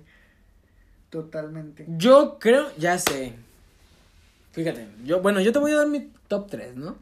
Totalmente. 1.09 1.85
Yo 1.97 2.37
creo, 2.39 2.67
ya 2.77 2.99
sé. 2.99 3.33
Fíjate, 4.51 4.85
yo, 5.03 5.21
bueno, 5.21 5.41
yo 5.41 5.51
te 5.51 5.59
voy 5.59 5.71
a 5.71 5.77
dar 5.77 5.87
mi 5.87 6.09
top 6.27 6.47
3, 6.49 6.75
¿no? 6.75 6.95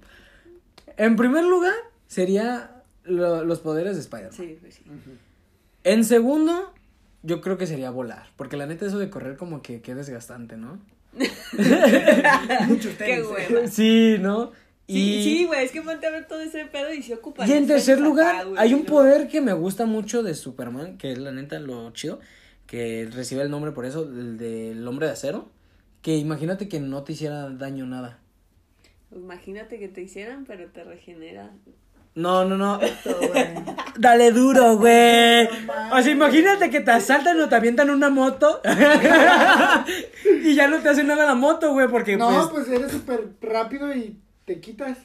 En 0.97 1.15
primer 1.15 1.43
lugar, 1.43 1.73
sería 2.09 2.83
lo- 3.03 3.45
los 3.45 3.59
poderes 3.61 3.95
de 3.95 4.01
Spider-Man. 4.01 4.33
Sí, 4.33 4.57
pues 4.59 4.73
sí. 4.75 4.83
En 5.85 6.03
segundo, 6.03 6.73
yo 7.23 7.39
creo 7.39 7.57
que 7.57 7.65
sería 7.67 7.91
volar. 7.91 8.27
Porque 8.35 8.57
la 8.57 8.65
neta, 8.65 8.85
eso 8.85 8.99
de 8.99 9.09
correr 9.09 9.37
como 9.37 9.61
que, 9.61 9.81
que 9.81 9.95
desgastante, 9.95 10.57
¿no? 10.57 10.79
Muchos 12.67 12.93
Qué 12.97 13.23
hueva. 13.23 13.67
Sí, 13.67 14.17
¿no? 14.19 14.51
Sí, 14.87 15.21
sí, 15.23 15.45
güey, 15.45 15.65
es 15.65 15.71
que 15.71 15.83
ponte 15.83 16.07
a 16.07 16.09
ver 16.09 16.27
todo 16.27 16.41
ese 16.41 16.65
pedo 16.65 16.91
y 16.91 17.03
se 17.03 17.13
ocupa. 17.13 17.45
Y 17.47 17.51
en 17.51 17.67
tercer 17.67 17.99
lugar, 18.01 18.47
güey, 18.47 18.57
hay 18.59 18.73
un 18.73 18.81
¿no? 18.81 18.85
poder 18.87 19.27
que 19.27 19.39
me 19.39 19.53
gusta 19.53 19.85
mucho 19.85 20.23
de 20.23 20.33
Superman, 20.33 20.97
que 20.97 21.11
es 21.11 21.19
la 21.19 21.31
neta 21.31 21.59
lo 21.59 21.91
chido, 21.91 22.19
que 22.65 23.07
recibe 23.11 23.43
el 23.43 23.51
nombre 23.51 23.71
por 23.71 23.85
eso, 23.85 24.03
el 24.03 24.37
del 24.39 24.87
hombre 24.87 25.05
de 25.05 25.13
acero. 25.13 25.49
Que 26.01 26.17
imagínate 26.17 26.67
que 26.69 26.79
no 26.79 27.03
te 27.03 27.13
hiciera 27.13 27.49
daño 27.51 27.85
nada. 27.85 28.17
Imagínate 29.15 29.77
que 29.79 29.89
te 29.89 30.01
hicieran, 30.01 30.45
pero 30.45 30.67
te 30.71 30.83
regenera. 30.83 31.51
No, 32.15 32.43
no, 32.45 32.57
no. 32.57 32.79
Dale 33.97 34.31
duro, 34.31 34.77
güey. 34.77 35.47
No. 35.65 35.95
O 35.95 36.01
sea, 36.01 36.11
imagínate 36.11 36.69
que 36.69 36.79
te 36.81 36.91
asaltan 36.91 37.39
o 37.39 37.47
te 37.49 37.55
avientan 37.55 37.89
una 37.89 38.09
moto. 38.09 38.61
y 40.43 40.55
ya 40.55 40.67
no 40.67 40.79
te 40.79 40.89
hace 40.89 41.03
nada 41.03 41.25
la 41.25 41.35
moto, 41.35 41.71
güey, 41.73 41.87
porque 41.87 42.17
No, 42.17 42.49
pues. 42.51 42.65
pues 42.67 42.79
eres 42.79 42.91
súper 42.91 43.27
rápido 43.41 43.93
y 43.95 44.19
te 44.45 44.59
quitas. 44.59 44.97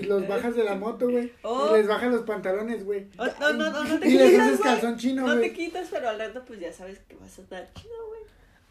Y 0.00 0.04
los 0.04 0.28
bajas 0.28 0.54
de 0.54 0.62
la 0.62 0.76
moto, 0.76 1.10
güey. 1.10 1.32
Oh. 1.42 1.70
Y 1.74 1.78
les 1.78 1.88
bajas 1.88 2.12
los 2.12 2.22
pantalones, 2.22 2.84
güey. 2.84 3.08
Oh, 3.18 3.26
no, 3.40 3.52
no, 3.54 3.70
no, 3.70 3.84
no 3.84 3.98
te 3.98 4.08
Y 4.08 4.12
les 4.12 4.30
quitas, 4.30 4.46
haces 4.46 4.60
calzón 4.60 4.96
chino, 4.96 5.22
No 5.26 5.34
güey. 5.36 5.48
te 5.48 5.52
quitas, 5.52 5.88
pero 5.90 6.08
al 6.10 6.18
rato 6.20 6.44
pues 6.46 6.60
ya 6.60 6.72
sabes 6.72 7.00
que 7.08 7.16
vas 7.16 7.36
a 7.38 7.42
estar 7.42 7.68
chido, 7.74 7.94
güey. 8.08 8.20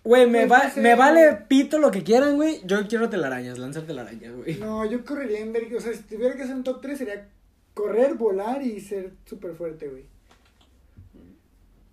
Güey, 0.04 0.28
me, 0.30 0.48
Pues, 0.48 0.52
va, 0.62 0.64
no 0.68 0.74
sé, 0.74 0.82
me 0.82 0.96
vale 0.96 1.34
pito 1.50 1.78
lo 1.80 1.92
que 1.92 2.04
quieran, 2.04 2.36
güey. 2.38 2.62
Yo 2.64 2.88
quiero 2.88 3.10
telarañas, 3.10 3.58
lanzar 3.60 3.84
telarañas, 3.84 4.34
güey. 4.34 4.56
No, 4.56 4.86
yo 4.86 5.04
correría 5.04 5.40
en 5.40 5.52
vergüenza. 5.52 5.90
O 5.90 5.94
sea, 5.94 6.02
si 6.02 6.04
tuviera 6.16 6.36
que 6.36 6.44
hacer 6.44 6.56
un 6.56 6.64
top 6.64 6.80
3 6.82 6.98
sería 6.98 7.28
correr, 7.74 8.16
volar 8.16 8.62
y 8.62 8.80
ser 8.82 9.12
súper 9.26 9.54
fuerte, 9.56 9.88
güey. 9.88 10.06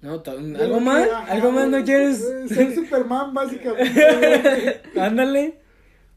No, 0.00 0.22
¿Algo 0.24 0.78
más? 0.80 1.08
¿Algo 1.28 1.50
más 1.50 1.68
no 1.68 1.82
quieres? 1.84 2.20
eh, 2.22 2.48
Ser 2.48 2.72
Superman, 2.74 3.34
básicamente. 3.34 4.80
Ándale. 5.00 5.54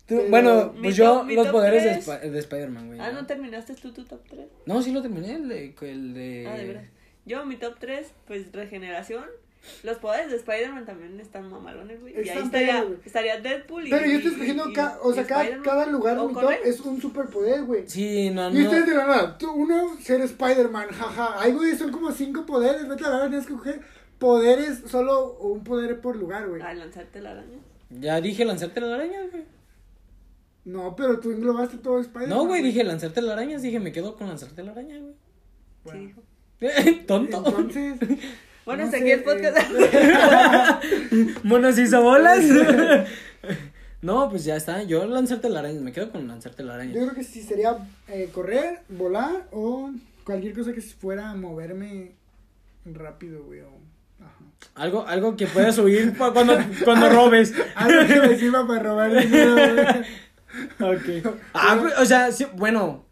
Tú- 0.06 0.18
Pero- 0.18 0.30
bueno, 0.30 0.74
pues 0.80 0.96
yo 0.96 1.22
top- 1.22 1.30
los 1.32 1.48
poderes 1.48 1.84
de. 1.84 1.92
Sp- 1.98 2.30
de 2.30 2.40
Spider-Man, 2.40 2.88
güey. 2.88 3.00
Ah, 3.00 3.12
¿no? 3.12 3.22
¿no 3.22 3.28
terminaste 3.28 3.74
tú 3.76 3.92
tu 3.92 4.04
top 4.06 4.22
3? 4.30 4.46
No, 4.68 4.82
sí 4.84 4.92
lo 4.92 5.02
terminé, 5.02 5.34
el 5.36 5.48
de... 5.50 5.76
El 5.82 6.14
de... 6.14 6.48
Ah, 6.48 6.58
de 6.58 6.66
veras. 6.68 6.86
Yo, 7.26 7.46
mi 7.46 7.56
top 7.58 7.76
3, 7.80 8.12
pues 8.28 8.52
regeneración. 8.52 9.26
Los 9.84 9.98
poderes 10.00 10.32
de 10.32 10.38
Spider-Man 10.38 10.86
también 10.86 11.20
están 11.20 11.50
mamalones, 11.50 12.02
güey. 12.02 12.14
Y 12.16 12.30
ahí 12.30 12.40
estaría, 12.40 12.86
estaría 13.06 13.40
Deadpool 13.42 13.88
y. 13.88 13.90
Pero 13.92 14.06
yo 14.06 14.12
y- 14.14 14.16
estoy 14.16 14.32
escogiendo, 14.32 14.70
y- 14.70 14.74
ca- 14.74 14.98
o 15.04 15.12
y 15.12 15.14
sea, 15.14 15.26
cada, 15.28 15.86
lugar 15.86 16.18
de 16.20 16.28
mi 16.28 16.34
top 16.34 16.52
es 16.66 16.80
un 16.82 17.00
superpoder, 17.02 17.64
güey. 17.66 17.88
Sí, 17.88 18.32
no, 18.32 18.50
Y 18.50 18.54
no. 18.56 18.64
ustedes 18.64 18.88
de 18.88 18.96
la 18.96 19.06
nada, 19.08 19.38
tú, 19.38 19.52
uno, 19.52 19.96
ser 20.02 20.22
Spider-Man, 20.22 20.88
jaja. 20.90 21.36
Ay, 21.40 21.52
güey, 21.54 21.76
son 21.76 21.92
como 21.92 22.12
cinco 22.12 22.46
poderes. 22.46 22.88
Vete 22.88 23.04
a 23.06 23.10
la 23.10 23.14
verdad, 23.18 23.30
tienes 23.30 23.46
que 23.48 23.54
coger 23.54 23.82
poderes, 24.18 24.82
solo 24.88 25.34
un 25.40 25.64
poder 25.64 26.02
por 26.02 26.16
lugar, 26.16 26.48
güey. 26.50 26.62
A 26.62 26.74
lanzarte 26.74 27.22
la 27.22 27.32
araña. 27.32 27.60
Ya 27.92 28.20
dije 28.22 28.46
lanzarte 28.46 28.82
las 28.82 28.92
arañas, 28.92 29.30
güey. 29.32 29.44
No, 30.64 30.96
pero 30.96 31.20
tú 31.20 31.32
englobaste 31.32 31.78
todo 31.78 32.00
Spider-Man. 32.00 32.30
No, 32.38 32.46
güey, 32.46 32.62
dije 32.62 32.84
lanzarte 32.84 33.22
las 33.22 33.32
arañas. 33.34 33.62
Dije, 33.62 33.80
me 33.80 33.92
quedo 33.92 34.16
con 34.16 34.28
lanzarte 34.28 34.64
la 34.64 34.72
araña, 34.72 35.00
güey. 35.00 35.14
Bueno. 35.84 36.00
Sí, 36.60 36.66
hijo. 36.66 37.00
Tonto. 37.08 37.44
Entonces. 37.46 37.96
Bueno, 38.72 38.84
no 38.84 38.86
hasta 38.86 38.98
aquí 38.98 39.12
el 39.12 39.24
podcast. 39.24 39.58
eh, 39.94 41.36
Monos 41.44 41.78
hizo 41.78 42.02
bolas. 42.02 42.44
no, 44.02 44.30
pues 44.30 44.44
ya 44.46 44.56
está. 44.56 44.84
Yo 44.84 45.06
lanzarte 45.06 45.50
la 45.50 45.60
araña. 45.60 45.80
Me 45.82 45.92
quedo 45.92 46.12
con 46.12 46.28
lanzarte 46.28 46.64
la 46.64 46.76
araña. 46.76 46.94
yo 46.94 47.02
creo 47.02 47.14
que 47.16 47.24
sí 47.24 47.42
sería 47.42 47.78
eh, 48.08 48.30
correr, 48.34 48.80
volar 48.90 49.48
o 49.52 49.92
cualquier 50.24 50.54
cosa 50.54 50.74
que 50.74 50.82
fuera 50.82 51.32
a 51.32 51.36
moverme 51.36 52.12
rápido, 52.86 53.44
güey. 53.44 53.62
o- 53.62 53.80
Ajá. 54.22 54.36
Algo, 54.76 55.08
algo 55.08 55.36
que 55.36 55.48
puedas 55.48 55.76
subir 55.76 56.16
cuando, 56.18 56.58
cuando 56.86 57.10
robes. 57.14 57.54
Algo 57.76 58.08
que 58.08 58.20
me 58.28 58.38
sirva 58.38 58.68
para 58.68 58.84
robar 58.84 59.12
ok. 60.80 61.36
Ah, 61.54 61.76
güey, 61.78 61.94
o 62.00 62.06
sea, 62.06 62.32
sí, 62.32 62.46
bueno, 62.56 63.06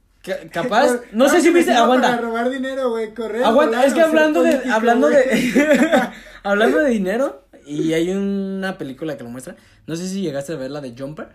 capaz. 0.52 1.02
No 1.12 1.30
sé 1.30 1.42
si 1.42 1.50
viste. 1.50 1.72
sirva 1.72 1.88
Para 1.88 1.94
Aguanta. 2.08 2.18
robar 2.22 2.50
dinero, 2.50 2.90
güey, 2.92 3.14
correr. 3.14 3.44
Aguanta, 3.44 3.78
volar 3.78 3.88
es 3.88 3.94
que 3.94 4.02
hablando 4.02 4.44
de, 4.44 4.70
hablando 4.70 5.10
de, 5.10 5.22
hablando 6.44 6.78
de 6.80 6.90
dinero, 6.90 7.46
y 7.66 7.94
hay 7.94 8.10
una 8.12 8.78
película 8.78 9.18
que 9.18 9.24
lo 9.24 9.30
muestra, 9.30 9.56
no 9.88 9.96
sé 9.96 10.08
si 10.08 10.22
llegaste 10.22 10.54
a 10.54 10.56
ver 10.58 10.72
la 10.72 10.82
de 10.82 10.96
Jumper, 10.98 11.30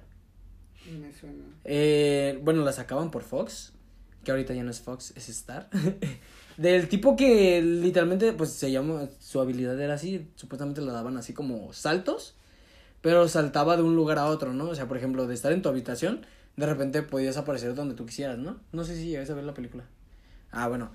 Me 1.01 1.13
suena. 1.13 1.45
eh, 1.65 2.39
bueno, 2.43 2.65
la 2.65 2.73
sacaban 2.73 3.11
por 3.11 3.23
Fox, 3.23 3.73
que 4.25 4.31
ahorita 4.31 4.55
ya 4.55 4.63
no 4.65 4.71
es 4.71 4.81
Fox, 4.81 5.13
es 5.17 5.29
Star, 5.29 5.69
del 6.57 6.89
tipo 6.89 7.17
que 7.17 7.63
literalmente, 7.63 8.33
pues, 8.33 8.51
se 8.51 8.71
llama, 8.71 9.09
su 9.21 9.41
habilidad 9.41 9.81
era 9.81 9.95
así, 9.95 10.29
supuestamente 10.37 10.81
la 10.81 10.93
daban 10.93 11.17
así 11.17 11.33
como 11.33 11.73
saltos, 11.73 12.35
pero 13.01 13.29
saltaba 13.29 13.77
de 13.77 13.83
un 13.83 13.97
lugar 13.97 14.19
a 14.19 14.27
otro, 14.27 14.53
¿no? 14.55 14.69
O 14.71 14.75
sea, 14.75 14.89
por 14.89 14.97
ejemplo, 14.97 15.27
de 15.27 15.35
estar 15.35 15.53
en 15.53 15.61
tu 15.63 15.69
habitación, 15.69 16.25
de 16.57 16.67
repente 16.67 17.03
podías 17.03 17.37
aparecer 17.37 17.75
donde 17.75 17.95
tú 17.95 18.07
quisieras, 18.07 18.39
¿no? 18.39 18.57
No 18.73 18.85
sé 18.85 18.97
si 18.97 19.07
llegaste 19.09 19.33
a 19.33 19.37
ver 19.37 19.45
la 19.45 19.55
película. 19.55 19.85
Ah, 20.53 20.69
bueno, 20.69 20.91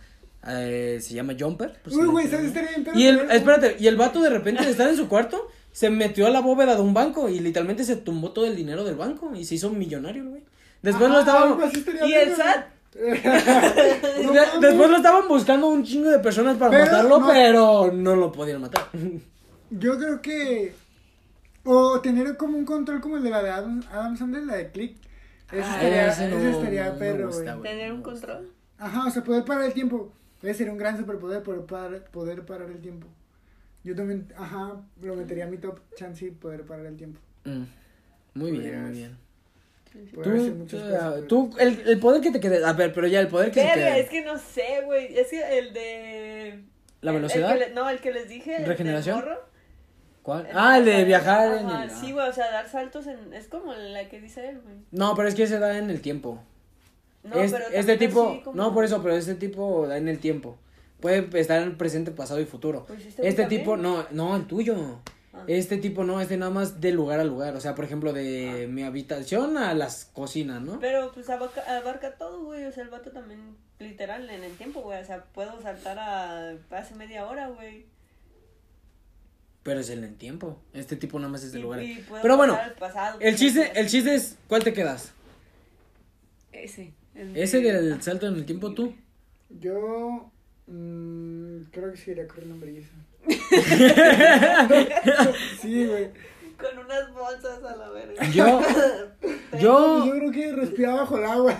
eh, 0.47 0.99
se 1.01 1.13
llama 1.13 1.33
Jumper. 1.39 1.79
Uy, 1.91 2.07
güey, 2.07 2.27
bien, 2.27 2.53
Y 2.95 3.07
el, 3.07 3.29
espérate, 3.31 3.75
y 3.79 3.87
el 3.87 3.97
vato 3.97 4.21
de 4.21 4.29
repente 4.29 4.63
de 4.63 4.71
estar 4.71 4.87
en 4.89 4.95
su 4.95 5.07
cuarto, 5.09 5.47
se 5.71 5.89
metió 5.89 6.27
a 6.27 6.29
la 6.29 6.39
bóveda 6.41 6.75
de 6.75 6.81
un 6.81 6.93
banco 6.93 7.29
y 7.29 7.39
literalmente 7.39 7.83
se 7.83 7.95
tumbó 7.97 8.31
todo 8.31 8.45
el 8.45 8.55
dinero 8.55 8.83
del 8.83 8.95
banco 8.95 9.33
y 9.35 9.43
se 9.45 9.55
hizo 9.55 9.69
millonario, 9.69 10.25
güey. 10.29 10.43
Después 10.81 11.09
Ah, 11.09 11.13
lo 11.13 11.19
estaba... 11.19 11.43
algo 11.43 11.63
así 11.63 11.79
estaría 11.79 12.05
Y 12.07 12.13
el. 12.13 12.35
SAT 12.35 12.65
después 14.61 14.89
lo 14.89 14.97
estaban 14.97 15.27
buscando 15.27 15.67
un 15.67 15.83
chingo 15.83 16.09
de 16.09 16.19
personas 16.19 16.57
para 16.57 16.71
Pero 16.71 16.85
matarlo, 16.85 17.19
no. 17.19 17.27
pero 17.27 17.91
no 17.93 18.15
lo 18.15 18.31
podían 18.31 18.61
matar. 18.61 18.87
Yo 19.69 19.97
creo 19.99 20.21
que. 20.21 20.73
O 21.65 21.99
tener 21.99 22.35
como 22.37 22.57
un 22.57 22.65
control 22.65 23.01
como 23.01 23.17
el 23.17 23.23
de 23.23 23.29
la 23.29 23.43
de 23.43 23.49
Adam, 23.51 23.83
Adam 23.91 24.17
Sandler, 24.17 24.43
la 24.43 24.55
de 24.55 24.71
Click. 24.71 24.97
Ese 25.51 25.61
Ah, 25.63 25.75
estaría, 25.75 26.05
no- 26.29 26.37
ese 26.39 26.51
estaría 26.51 26.89
no 26.91 26.99
perro, 26.99 27.29
güey. 27.31 27.61
Tener 27.63 27.91
un 27.93 28.01
control. 28.03 28.51
Ajá, 28.77 29.07
o 29.07 29.11
sea, 29.11 29.23
poder 29.23 29.43
parar 29.45 29.65
el 29.65 29.73
tiempo. 29.73 30.11
Debe 30.41 30.53
ser 30.53 30.69
un 30.69 30.77
gran 30.77 30.97
superpoder 30.97 31.43
poder 31.43 31.61
parar, 31.65 32.03
poder 32.11 32.45
parar 32.45 32.69
el 32.69 32.79
tiempo. 32.79 33.07
Yo 33.83 33.95
también, 33.95 34.31
ajá, 34.37 34.81
lo 35.01 35.15
metería 35.15 35.45
a 35.45 35.47
mi 35.47 35.57
top 35.57 35.79
chance 35.95 36.25
y 36.25 36.31
poder 36.31 36.63
parar 36.65 36.85
el 36.85 36.95
tiempo. 36.97 37.19
Mm, 37.45 37.63
Muy 38.35 38.51
bien, 38.51 38.63
Podrías- 38.63 38.81
muy 38.83 38.91
bien. 38.97 39.17
Hacer 39.89 40.11
Tú, 40.23 40.29
muchas 40.55 40.81
tú, 40.81 40.87
cosas, 40.89 41.27
tú, 41.27 41.55
el, 41.59 41.79
el 41.87 41.99
poder 41.99 42.21
que 42.21 42.29
te 42.31 42.39
quede. 42.39 42.63
A 42.63 42.73
ver, 42.73 42.93
pero 42.93 43.07
ya, 43.07 43.19
el 43.21 43.27
poder 43.27 43.49
que 43.51 43.59
se 43.61 43.65
Verga, 43.65 43.87
quede. 43.93 43.99
es 44.01 44.09
que 44.09 44.21
no 44.23 44.37
sé, 44.37 44.81
güey. 44.85 45.17
Es 45.17 45.27
que 45.29 45.57
el 45.59 45.73
de. 45.73 46.63
¿La 47.01 47.09
el- 47.11 47.15
el 47.17 47.21
velocidad? 47.23 47.53
que 47.53 47.59
le- 47.59 47.73
no, 47.73 47.89
el 47.89 47.99
que 47.99 48.11
les 48.11 48.29
dije. 48.29 48.57
el 48.57 48.65
¿Regeneración? 48.67 49.15
morro. 49.17 49.48
¿Cuál? 50.29 50.45
El 50.45 50.51
Ah, 50.55 50.77
el 50.77 50.85
de 50.85 51.03
viajar 51.05 51.57
en 51.57 51.69
el. 51.69 51.89
Sí, 51.89 52.11
güey, 52.11 52.29
o 52.29 52.33
sea, 52.33 52.51
dar 52.51 52.69
saltos 52.69 53.07
en. 53.07 53.33
Es 53.33 53.47
como 53.47 53.73
la 53.73 54.07
que 54.09 54.21
dice 54.21 54.47
él, 54.49 54.61
güey. 54.61 54.75
No, 54.91 55.15
pero 55.15 55.27
es 55.27 55.33
que 55.33 55.47
se 55.47 55.57
da 55.57 55.75
en 55.77 55.89
el 55.89 56.01
tiempo. 56.01 56.39
No, 57.23 57.35
Es- 57.37 57.51
pero 57.51 57.65
este 57.73 57.97
tipo, 57.97 58.29
así 58.29 58.43
no 58.53 58.71
por 58.73 58.85
eso, 58.85 59.01
pero 59.01 59.15
este 59.15 59.33
tipo 59.33 59.87
da 59.87 59.97
en 59.97 60.07
el 60.07 60.19
tiempo. 60.19 60.57
Puede 60.99 61.27
estar 61.39 61.57
en 61.61 61.69
el 61.69 61.77
presente, 61.77 62.11
pasado 62.11 62.39
y 62.41 62.45
futuro. 62.45 62.85
Pues 62.85 63.03
este 63.05 63.27
este 63.27 63.45
tipo, 63.45 63.75
¿no? 63.75 64.05
no, 64.11 64.35
el 64.35 64.45
tuyo. 64.45 64.99
Ah. 65.33 65.43
Este 65.47 65.77
tipo 65.77 66.03
no, 66.03 66.21
este 66.21 66.37
nada 66.37 66.51
más 66.51 66.79
de 66.79 66.91
lugar 66.91 67.19
a 67.19 67.23
lugar. 67.23 67.55
O 67.55 67.59
sea, 67.61 67.73
por 67.73 67.85
ejemplo, 67.85 68.13
de 68.13 68.67
mi 68.69 68.83
habitación 68.83 69.57
a 69.57 69.73
las 69.73 70.05
cocinas, 70.05 70.61
¿no? 70.61 70.79
Pero 70.79 71.11
pues 71.11 71.27
abarca, 71.29 71.61
abarca 71.77 72.11
todo, 72.17 72.43
güey. 72.43 72.65
O 72.65 72.71
sea, 72.71 72.83
el 72.83 72.89
vato 72.89 73.09
también, 73.11 73.55
literal, 73.79 74.29
en 74.29 74.43
el 74.43 74.55
tiempo, 74.57 74.81
güey. 74.81 75.01
O 75.01 75.05
sea, 75.05 75.23
puedo 75.33 75.59
saltar 75.59 75.97
a 75.97 76.53
hace 76.71 76.93
media 76.95 77.25
hora, 77.25 77.47
güey. 77.47 77.85
Pero 79.63 79.79
es 79.81 79.89
en 79.89 80.03
el 80.03 80.15
tiempo. 80.15 80.57
Este 80.73 80.95
tipo 80.95 81.19
nada 81.19 81.31
más 81.31 81.43
es 81.43 81.51
de 81.51 81.59
Y- 81.59 81.61
lugar. 81.61 81.83
y 81.83 82.03
Pero 82.21 82.37
bueno, 82.37 82.57
pasado, 82.79 83.19
el 83.19 83.35
chiste, 83.35 83.71
el 83.79 83.87
chiste 83.87 84.15
es, 84.15 84.37
¿cuál 84.47 84.63
te 84.63 84.73
quedas? 84.73 85.11
Ese. 86.51 86.93
el 87.15 87.35
¿Ese 87.37 87.59
de- 87.61 87.81
del 87.81 88.01
salto 88.01 88.27
en 88.27 88.35
el 88.35 88.45
tiempo 88.45 88.73
tú? 88.73 88.93
Yo. 89.49 90.31
mm, 90.67 91.63
creo 91.71 91.91
que 91.91 91.97
sí 91.97 92.11
iría 92.11 92.27
corriendo 92.27 92.55
en 92.55 92.61
belleza. 92.61 92.93
sí, 95.61 95.85
güey. 95.85 96.09
Con 96.57 96.77
unas 96.85 97.13
bolsas 97.13 97.63
a 97.63 97.75
la 97.75 97.89
verga. 97.89 98.21
Yo, 98.31 98.61
Yo, 99.59 100.05
yo, 100.05 100.11
creo 100.13 100.31
que 100.31 100.51
respiraba 100.53 101.01
bajo 101.01 101.17
el 101.17 101.23
agua. 101.25 101.57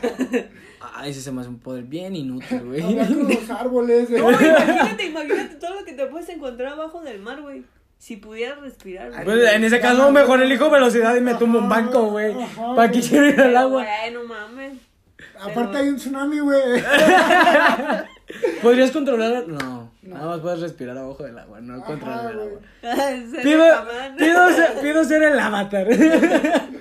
ay, 0.82 1.12
ese 1.12 1.22
se 1.22 1.32
me 1.32 1.40
hace 1.42 1.50
un 1.50 1.60
poder 1.60 1.86
bien 1.86 2.16
inútil, 2.16 2.62
güey. 2.66 2.82
Los 2.96 3.50
árboles, 3.50 4.10
güey. 4.10 4.22
No, 4.22 4.30
imagínate, 4.32 5.06
imagínate 5.06 5.56
todo 5.56 5.80
lo 5.80 5.86
que 5.86 5.94
te 5.94 6.06
puedes 6.08 6.28
encontrar 6.30 6.74
abajo 6.74 7.02
del 7.02 7.20
mar, 7.22 7.42
güey. 7.42 7.64
Si 8.00 8.16
pudieras 8.16 8.60
respirar, 8.62 9.12
güey. 9.12 9.26
Pues 9.26 9.54
en 9.54 9.64
ese 9.66 9.80
caso 9.80 10.10
mejor 10.12 10.42
elijo 10.42 10.70
velocidad 10.70 11.16
y 11.16 11.22
me 11.22 11.36
tumbo 11.36 11.60
un 11.60 11.68
banco, 11.70 12.10
güey. 12.10 12.32
Ajá, 12.32 12.74
¿Para 12.74 12.90
qué 12.92 13.02
quiero 13.02 13.28
ir 13.28 13.40
al 13.40 13.58
agua? 13.58 13.84
Güey, 13.84 14.14
no 14.14 14.24
mames. 14.24 14.74
Aparte 15.40 15.78
hay 15.78 15.90
un 15.90 15.98
tsunami, 15.98 16.40
güey. 16.40 16.82
¿Podrías 18.62 18.92
controlar? 18.92 19.48
No, 19.48 19.92
nada 20.02 20.26
más 20.28 20.40
puedes 20.40 20.62
respirar 20.62 20.98
abajo 20.98 21.24
del 21.24 21.38
agua, 21.38 21.60
no 21.62 21.84
controlar 21.84 22.32
el 22.32 22.40
agua. 22.40 22.60
Pido, 23.44 23.66
Aquaman. 23.66 24.16
pido, 24.16 24.50
ser, 24.50 24.80
pido 24.82 25.04
ser 25.04 25.24
el 25.24 25.40
avatar. 25.40 25.88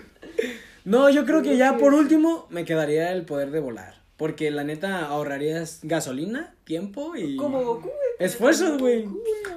No, 0.85 1.11
yo 1.11 1.27
creo 1.27 1.43
que 1.43 1.59
ya 1.59 1.77
por 1.77 1.93
último 1.93 2.47
me 2.49 2.65
quedaría 2.65 3.13
el 3.13 3.27
poder 3.27 3.51
de 3.51 3.61
volar. 3.61 3.98
Porque 4.19 4.51
la 4.51 4.65
neta 4.65 5.07
ahorrarías 5.07 5.79
gasolina, 5.85 6.53
tiempo 6.65 7.15
y. 7.15 7.37
Como 7.37 7.63
Goku, 7.63 7.83
güey. 7.83 7.95
Esfuerzos, 8.19 8.77
güey. 8.79 9.09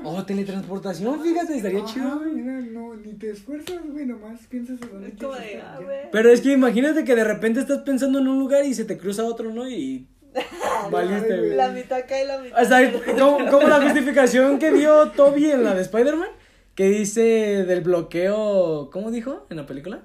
Oh, 0.03 0.23
teletransportación, 0.23 1.19
fíjate, 1.19 1.57
estaría 1.57 1.79
Ajá, 1.79 1.91
chido, 1.91 2.19
güey. 2.19 2.31
mira, 2.31 2.59
no, 2.61 2.93
ni 2.93 3.13
te 3.15 3.31
esfuerzas, 3.31 3.79
güey, 3.91 4.05
nomás 4.05 4.41
piensas 4.47 4.79
en 4.83 4.89
dónde 4.89 5.07
Es 5.07 5.15
como 5.15 5.33
quieres 5.33 5.51
de, 5.51 5.57
estar, 5.57 5.77
ah, 5.77 6.03
ya. 6.03 6.09
Pero 6.11 6.29
es 6.29 6.41
que 6.41 6.51
imagínate 6.51 7.03
que 7.03 7.15
de 7.15 7.23
repente 7.23 7.59
estás 7.59 7.79
pensando 7.79 8.19
en 8.19 8.27
un 8.27 8.37
lugar 8.37 8.63
y 8.63 8.75
se 8.75 8.85
te 8.85 8.99
cruza 8.99 9.23
otro, 9.25 9.51
¿no? 9.51 9.67
Y. 9.67 10.07
Valiste, 10.91 11.37
güey. 11.39 11.55
La 11.55 11.71
mitad 11.71 11.97
acá 11.97 12.21
y 12.21 12.27
la 12.27 12.37
mitad. 12.37 12.61
O 12.61 12.65
sea, 12.65 13.03
como, 13.17 13.49
como 13.49 13.67
la 13.67 13.81
justificación 13.85 14.59
que 14.59 14.71
dio 14.71 15.09
Toby 15.09 15.49
en 15.49 15.63
la 15.63 15.73
de 15.73 15.81
Spider-Man, 15.81 16.29
que 16.75 16.87
dice 16.87 17.65
del 17.65 17.81
bloqueo, 17.81 18.91
¿cómo 18.93 19.09
dijo 19.09 19.47
en 19.49 19.57
la 19.57 19.65
película? 19.65 20.03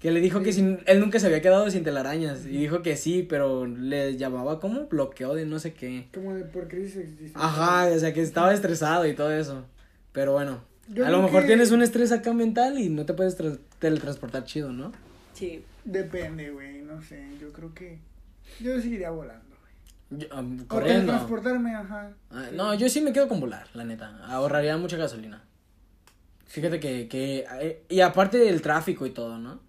Que 0.00 0.10
le 0.10 0.20
dijo 0.20 0.42
que 0.42 0.52
sin, 0.52 0.80
él 0.86 1.00
nunca 1.00 1.18
se 1.18 1.26
había 1.26 1.40
quedado 1.40 1.70
sin 1.70 1.82
telarañas 1.82 2.44
y 2.44 2.50
dijo 2.58 2.82
que 2.82 2.96
sí, 2.96 3.22
pero 3.28 3.66
le 3.66 4.16
llamaba 4.16 4.60
como 4.60 4.86
bloqueo 4.88 5.34
de 5.34 5.46
no 5.46 5.58
sé 5.58 5.72
qué. 5.72 6.08
Como 6.12 6.34
de 6.34 6.44
por 6.44 6.68
crisis. 6.68 7.06
Ajá, 7.34 7.86
o 7.94 7.98
sea 7.98 8.12
que 8.12 8.20
estaba 8.22 8.52
estresado 8.52 9.06
y 9.06 9.14
todo 9.14 9.32
eso. 9.32 9.64
Pero 10.12 10.32
bueno, 10.32 10.60
Yo 10.92 11.06
a 11.06 11.10
lo 11.10 11.22
mejor 11.22 11.42
que- 11.42 11.46
tienes 11.48 11.70
un 11.72 11.82
estrés 11.82 12.12
acá 12.12 12.32
mental 12.34 12.78
y 12.78 12.90
no 12.90 13.06
te 13.06 13.14
puedes 13.14 13.38
tra- 13.38 13.58
teletransportar 13.78 14.44
chido, 14.44 14.70
¿no? 14.72 14.92
Sí. 15.32 15.64
Depende, 15.84 16.50
güey, 16.50 16.82
no 16.82 17.00
sé, 17.00 17.24
yo 17.40 17.52
creo 17.52 17.72
que 17.72 17.98
yo 18.60 18.80
seguiría 18.80 19.10
volando, 19.10 19.54
güey. 20.10 20.20
Yo, 20.28 20.36
um, 20.38 20.60
O 20.68 20.80
transportarme, 21.06 21.74
ajá. 21.76 22.10
Ah, 22.30 22.48
no, 22.52 22.74
yo 22.74 22.88
sí 22.88 23.00
me 23.00 23.12
quedo 23.12 23.28
con 23.28 23.38
volar, 23.40 23.68
la 23.72 23.84
neta. 23.84 24.18
Ahorraría 24.26 24.76
mucha 24.78 24.96
gasolina. 24.96 25.42
Fíjate 26.46 26.80
que, 26.80 27.06
que 27.08 27.44
eh, 27.60 27.82
y 27.88 28.00
aparte 28.00 28.36
del 28.38 28.62
tráfico 28.62 29.06
y 29.06 29.10
todo, 29.10 29.38
¿no? 29.38 29.60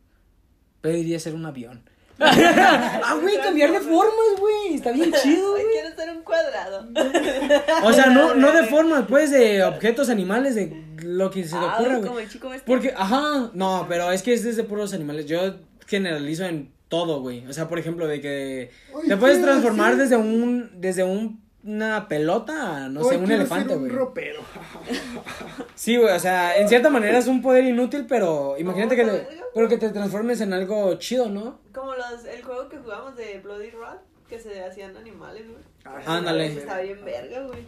Pediría 0.81 1.19
ser 1.19 1.33
un 1.35 1.45
avión. 1.45 1.81
ah, 2.19 3.15
güey, 3.21 3.37
cambiar 3.41 3.71
de 3.71 3.79
formas, 3.79 4.39
güey. 4.39 4.73
Está 4.75 4.91
bien 4.91 5.11
chido, 5.21 5.51
güey. 5.51 5.63
quiero 5.71 5.95
ser 5.95 6.09
un 6.17 6.23
cuadrado. 6.23 6.87
O 7.83 7.93
sea, 7.93 8.07
no, 8.07 8.33
no 8.33 8.51
de 8.51 8.63
formas, 8.67 9.05
pues, 9.07 9.29
de 9.31 9.63
objetos, 9.63 10.09
animales, 10.09 10.55
de 10.55 10.83
lo 11.03 11.29
que 11.29 11.43
se 11.43 11.51
te 11.51 11.57
Ah, 11.57 11.75
ocurra, 11.79 11.97
como 12.01 12.13
güey. 12.13 12.25
este. 12.25 12.39
Porque, 12.65 12.93
ajá, 12.95 13.51
no, 13.53 13.85
pero 13.87 14.11
es 14.11 14.23
que 14.23 14.33
es 14.33 14.43
desde 14.43 14.63
puros 14.63 14.93
animales. 14.93 15.25
Yo 15.27 15.55
generalizo 15.85 16.45
en 16.45 16.71
todo, 16.89 17.21
güey. 17.21 17.45
O 17.47 17.53
sea, 17.53 17.67
por 17.67 17.77
ejemplo, 17.79 18.07
de 18.07 18.19
que 18.19 18.71
te 19.07 19.17
puedes 19.17 19.41
transformar 19.41 19.95
desde 19.97 20.15
un, 20.17 20.71
desde 20.81 21.03
un, 21.03 21.41
una 21.63 22.07
pelota 22.07 22.87
no 22.89 23.03
sé, 23.03 23.09
Hoy 23.09 23.15
un 23.17 23.25
quiero 23.25 23.41
elefante, 23.41 23.69
ser 23.69 23.77
un 23.77 23.83
güey. 23.83 23.95
ropero. 23.95 24.41
Sí, 25.75 25.97
güey, 25.97 26.13
o 26.15 26.19
sea, 26.19 26.57
en 26.57 26.67
cierta 26.69 26.89
manera 26.89 27.17
es 27.19 27.27
un 27.27 27.41
poder 27.41 27.63
inútil, 27.65 28.05
pero 28.07 28.55
imagínate 28.57 28.95
que, 28.95 29.03
le- 29.05 29.27
pero- 29.53 29.67
que 29.69 29.77
te 29.77 29.89
transformes 29.89 30.41
en 30.41 30.53
algo 30.53 30.95
chido, 30.95 31.29
¿no? 31.29 31.59
Como 31.73 31.93
los, 31.95 32.25
el 32.25 32.41
juego 32.43 32.67
que 32.69 32.77
jugamos 32.77 33.15
de 33.15 33.39
Bloody 33.39 33.69
Roar, 33.71 34.01
que 34.27 34.39
se 34.39 34.63
hacían 34.63 34.97
animales, 34.97 35.45
güey. 35.47 35.61
Ah, 35.85 36.17
Ándale. 36.17 36.47
Eso 36.47 36.59
Está 36.59 36.81
bien 36.81 37.03
verga, 37.05 37.45
güey. 37.47 37.59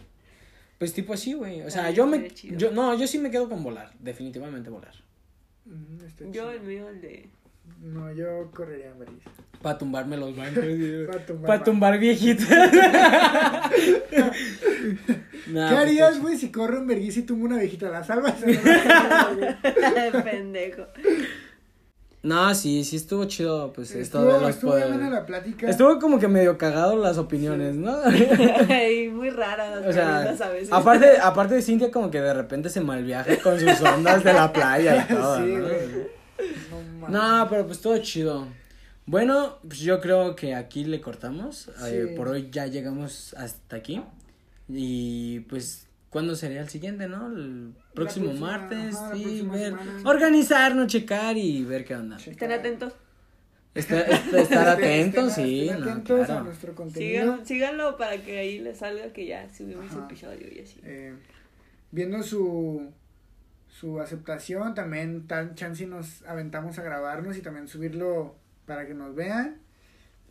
Pues 0.78 0.92
tipo 0.92 1.12
así, 1.12 1.34
güey. 1.34 1.62
O 1.62 1.70
sea, 1.70 1.86
Ay, 1.86 1.94
yo 1.94 2.06
me, 2.06 2.28
chido. 2.30 2.58
yo, 2.58 2.70
no, 2.72 2.94
yo 2.98 3.06
sí 3.06 3.18
me 3.18 3.30
quedo 3.30 3.48
con 3.48 3.62
volar, 3.62 3.92
definitivamente 4.00 4.70
volar. 4.70 4.94
Mm, 5.66 6.30
Yo 6.32 6.50
el 6.50 6.60
mío, 6.62 6.88
el 6.88 7.00
de... 7.00 7.28
No, 7.80 8.10
yo 8.12 8.50
correría 8.52 8.88
en 8.88 8.98
brisa. 8.98 9.30
Para 9.62 9.76
tumbarme 9.78 10.16
los 10.16 10.34
bancos. 10.36 10.64
Pa' 11.10 11.18
tumbar 11.26 11.46
Para 11.46 11.64
tumbar 11.64 11.98
viejitas. 11.98 12.48
Nah, 15.46 15.68
¿Qué 15.68 15.74
pues, 15.74 15.84
harías, 15.86 16.20
güey, 16.20 16.36
si 16.36 16.52
corre 16.52 16.78
un 16.78 16.86
vergüenza 16.86 17.18
y 17.18 17.22
tumba 17.22 17.46
una 17.46 17.56
viejita? 17.58 17.88
¿La 17.88 18.04
salvas? 18.04 18.34
Pendejo. 20.24 20.86
No, 22.22 22.54
sí, 22.54 22.84
sí 22.84 22.96
estuvo 22.96 23.24
chido, 23.24 23.72
pues 23.72 23.90
esto 23.92 24.18
Estuvo, 24.18 24.34
de 24.34 24.40
los 24.40 24.50
estuvo 24.50 24.70
poderes. 24.72 24.92
buena 24.92 25.10
la 25.10 25.26
plática. 25.26 25.68
Estuvo 25.68 25.98
como 25.98 26.18
que 26.20 26.28
medio 26.28 26.56
cagado 26.58 26.96
las 26.96 27.16
opiniones, 27.18 27.74
¿no? 27.74 27.98
y 28.12 29.08
muy 29.08 29.30
rara 29.30 29.80
las 29.80 29.86
O 29.86 29.92
sea, 29.92 30.18
a 30.18 30.50
veces. 30.50 30.68
aparte, 30.70 31.18
aparte 31.20 31.54
de 31.54 31.62
Cintia 31.62 31.90
como 31.90 32.10
que 32.10 32.20
de 32.20 32.34
repente 32.34 32.68
se 32.68 32.80
malviaja 32.82 33.36
con 33.38 33.58
sus 33.58 33.80
ondas 33.80 34.22
de 34.22 34.32
la 34.34 34.52
playa 34.52 35.06
y 35.08 35.12
todo, 35.12 35.36
Sí, 35.38 35.54
¿no? 37.00 37.08
No, 37.08 37.46
pero 37.48 37.66
pues 37.66 37.80
todo 37.80 37.98
chido. 37.98 38.46
Bueno, 39.06 39.58
pues 39.66 39.80
yo 39.80 40.00
creo 40.00 40.36
que 40.36 40.54
aquí 40.54 40.84
le 40.84 41.00
cortamos. 41.00 41.68
Eh, 41.86 42.06
Sí. 42.10 42.16
por 42.16 42.28
hoy 42.28 42.48
ya 42.50 42.66
llegamos 42.66 43.34
hasta 43.34 43.76
aquí. 43.76 44.02
Y 44.68 45.40
pues, 45.40 45.88
¿cuándo 46.10 46.36
sería 46.36 46.60
el 46.60 46.68
siguiente, 46.68 47.08
no? 47.08 47.26
El 47.26 47.74
próximo 47.94 48.26
próxima, 48.26 48.58
martes. 48.58 48.94
ajá, 48.96 49.14
sí, 49.14 49.42
ver, 49.50 49.70
semana. 49.70 50.02
organizarnos, 50.08 50.86
checar 50.86 51.36
y 51.36 51.64
ver 51.64 51.84
qué 51.84 51.96
onda. 51.96 52.16
Checar. 52.18 52.32
Estén 52.34 52.52
atentos. 52.52 52.92
Estar, 53.74 53.98
estar- 54.10 54.40
estar 54.40 54.68
atentos, 54.68 55.28
Estén- 55.30 55.44
sí, 55.46 55.60
estén 55.68 55.80
no, 55.80 55.90
atentos 55.90 56.20
a 56.20 56.26
claro. 56.26 56.44
nuestro 56.44 56.74
contenido. 56.74 57.22
Sigan, 57.32 57.46
síganlo 57.46 57.96
para 57.96 58.22
que 58.22 58.38
ahí 58.38 58.58
les 58.58 58.78
salga 58.78 59.12
que 59.12 59.26
ya 59.26 59.48
subimos 59.52 59.86
Ajá. 59.90 60.04
episodio 60.06 60.46
y 60.52 60.60
así. 60.60 60.80
Eh, 60.84 61.14
viendo 61.90 62.22
su 62.22 62.90
su 63.68 64.00
aceptación, 64.00 64.74
también 64.74 65.26
tan 65.28 65.54
chance 65.54 65.84
y 65.84 65.86
nos 65.86 66.22
aventamos 66.26 66.78
a 66.78 66.82
grabarnos 66.82 67.36
y 67.38 67.42
también 67.42 67.66
subirlo 67.68 68.34
para 68.66 68.86
que 68.86 68.94
nos 68.94 69.14
vean 69.14 69.58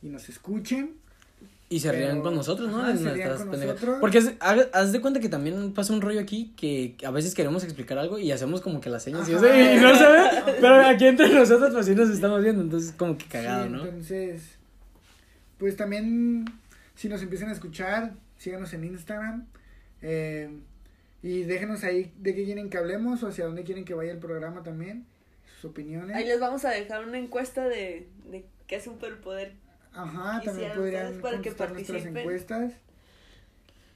y 0.01 0.09
nos 0.09 0.29
escuchen. 0.29 0.95
Y 1.71 1.79
se 1.81 1.91
rían 1.91 2.21
con 2.21 2.33
nosotros, 2.35 2.71
¿no? 2.71 2.79
ajá, 2.79 2.93
De 2.93 2.97
se 2.97 3.03
rían 3.13 3.15
nuestras 3.29 3.39
con 3.41 3.51
pendejadas. 3.51 3.81
nosotros. 3.81 3.97
Porque 4.01 4.67
haz, 4.73 4.91
de 4.91 5.01
cuenta 5.01 5.19
que 5.19 5.29
también 5.29 5.71
pasa 5.73 5.93
un 5.93 6.01
rollo 6.01 6.19
aquí 6.19 6.51
que 6.57 6.95
a 7.05 7.11
veces 7.11 7.35
queremos 7.35 7.63
explicar 7.63 7.99
algo 7.99 8.17
y 8.17 8.31
hacemos 8.31 8.61
como 8.61 8.81
que 8.81 8.89
las 8.89 9.03
señas 9.03 9.29
y, 9.29 9.33
eso, 9.33 9.45
y 9.45 9.77
no 9.79 9.95
se 9.95 10.03
ve, 10.07 10.19
pero 10.61 10.83
aquí 10.87 11.05
entre 11.05 11.29
nosotros 11.31 11.71
pues 11.71 11.85
sí 11.85 11.93
nos 11.93 12.09
estamos 12.09 12.41
viendo, 12.41 12.63
entonces 12.63 12.91
como 12.97 13.17
que 13.19 13.25
cagado, 13.25 13.65
Sí, 13.65 13.69
¿no? 13.69 13.85
Entonces, 13.85 14.41
pues 15.59 15.75
también, 15.75 16.45
si 16.95 17.07
nos 17.07 17.21
empiezan 17.21 17.49
a 17.49 17.51
escuchar, 17.51 18.13
síganos 18.37 18.73
en 18.73 18.85
Instagram. 18.85 19.45
eh, 20.01 20.49
y 21.21 21.43
déjenos 21.43 21.83
ahí 21.83 22.13
de 22.17 22.33
qué 22.33 22.45
quieren 22.45 22.69
que 22.69 22.77
hablemos 22.77 23.21
o 23.23 23.27
hacia 23.27 23.45
dónde 23.45 23.63
quieren 23.63 23.83
que 23.85 23.93
vaya 23.93 24.11
el 24.13 24.19
programa 24.19 24.63
también. 24.63 25.05
Sus 25.59 25.71
opiniones. 25.71 26.15
Ahí 26.15 26.25
les 26.25 26.39
vamos 26.39 26.63
a 26.65 26.69
dejar 26.71 27.03
una 27.05 27.17
encuesta 27.17 27.67
de, 27.67 28.07
de 28.25 28.45
qué 28.67 28.75
es 28.77 28.87
un 28.87 28.93
superpoder. 28.95 29.53
Ajá, 29.93 30.41
también 30.45 30.71
podrían 30.73 31.19
para 31.21 31.37
que 31.41 31.49
contestar 31.49 31.71
nuestras 31.71 31.97
participen. 32.03 32.17
encuestas. 32.17 32.73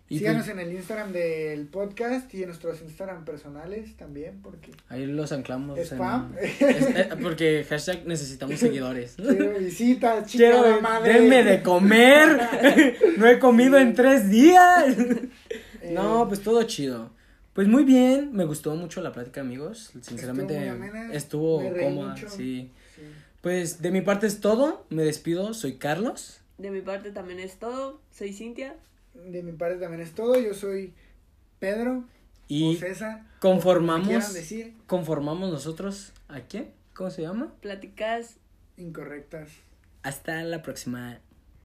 Y 0.09 0.17
Síganos 0.19 0.43
pues, 0.45 0.57
en 0.57 0.59
el 0.59 0.73
Instagram 0.75 1.11
del 1.13 1.65
podcast 1.67 2.31
y 2.35 2.41
en 2.43 2.49
nuestros 2.49 2.81
Instagram 2.81 3.23
personales 3.23 3.95
también, 3.95 4.41
porque 4.43 4.71
ahí 4.89 5.05
los 5.05 5.31
anclamos. 5.31 5.77
en- 5.79 5.85
Spam. 5.85 6.35
Es- 6.39 6.61
eh, 6.61 7.09
porque 7.21 7.65
hashtag 7.67 8.05
necesitamos 8.05 8.59
seguidores. 8.59 9.15
quiero 9.17 9.57
visitas, 9.59 10.25
chica 10.29 10.43
Quiero, 10.51 10.81
madre. 10.81 11.13
denme 11.13 11.43
de 11.43 11.63
comer. 11.63 12.37
no 13.17 13.27
he 13.27 13.39
comido 13.39 13.77
en 13.79 13.93
tres 13.95 14.29
días. 14.29 14.97
Eh, 15.81 15.91
No, 15.93 16.27
pues 16.27 16.41
todo 16.41 16.61
chido. 16.63 17.11
Pues 17.53 17.67
muy 17.67 17.83
bien, 17.83 18.33
me 18.33 18.45
gustó 18.45 18.75
mucho 18.75 19.01
la 19.01 19.11
plática, 19.11 19.41
amigos. 19.41 19.91
Sinceramente, 20.01 20.71
estuvo 21.15 21.61
reí 21.61 21.83
cómoda, 21.85 22.17
sí. 22.17 22.27
sí. 22.27 22.71
Pues 23.41 23.81
de 23.81 23.91
mi 23.91 24.01
parte 24.01 24.25
es 24.25 24.39
todo. 24.39 24.85
Me 24.89 25.03
despido, 25.03 25.53
soy 25.53 25.77
Carlos. 25.77 26.39
De 26.57 26.71
mi 26.71 26.81
parte 26.81 27.11
también 27.11 27.39
es 27.39 27.57
todo. 27.57 27.99
Soy 28.11 28.33
Cintia. 28.33 28.75
De 29.13 29.43
mi 29.43 29.51
parte 29.51 29.77
también 29.77 30.01
es 30.01 30.13
todo. 30.13 30.39
Yo 30.39 30.53
soy 30.53 30.93
Pedro 31.59 32.05
Y 32.47 32.75
o 32.75 32.79
César. 32.79 33.23
conformamos, 33.39 34.07
quieran 34.07 34.33
decir 34.33 34.73
conformamos 34.87 35.51
nosotros 35.51 36.13
a 36.29 36.41
quién? 36.41 36.71
¿Cómo 36.93 37.09
se 37.09 37.21
llama? 37.21 37.53
Platicas 37.61 38.37
incorrectas. 38.77 39.49
Hasta 40.01 40.43
la 40.43 40.61
próxima. 40.61 41.19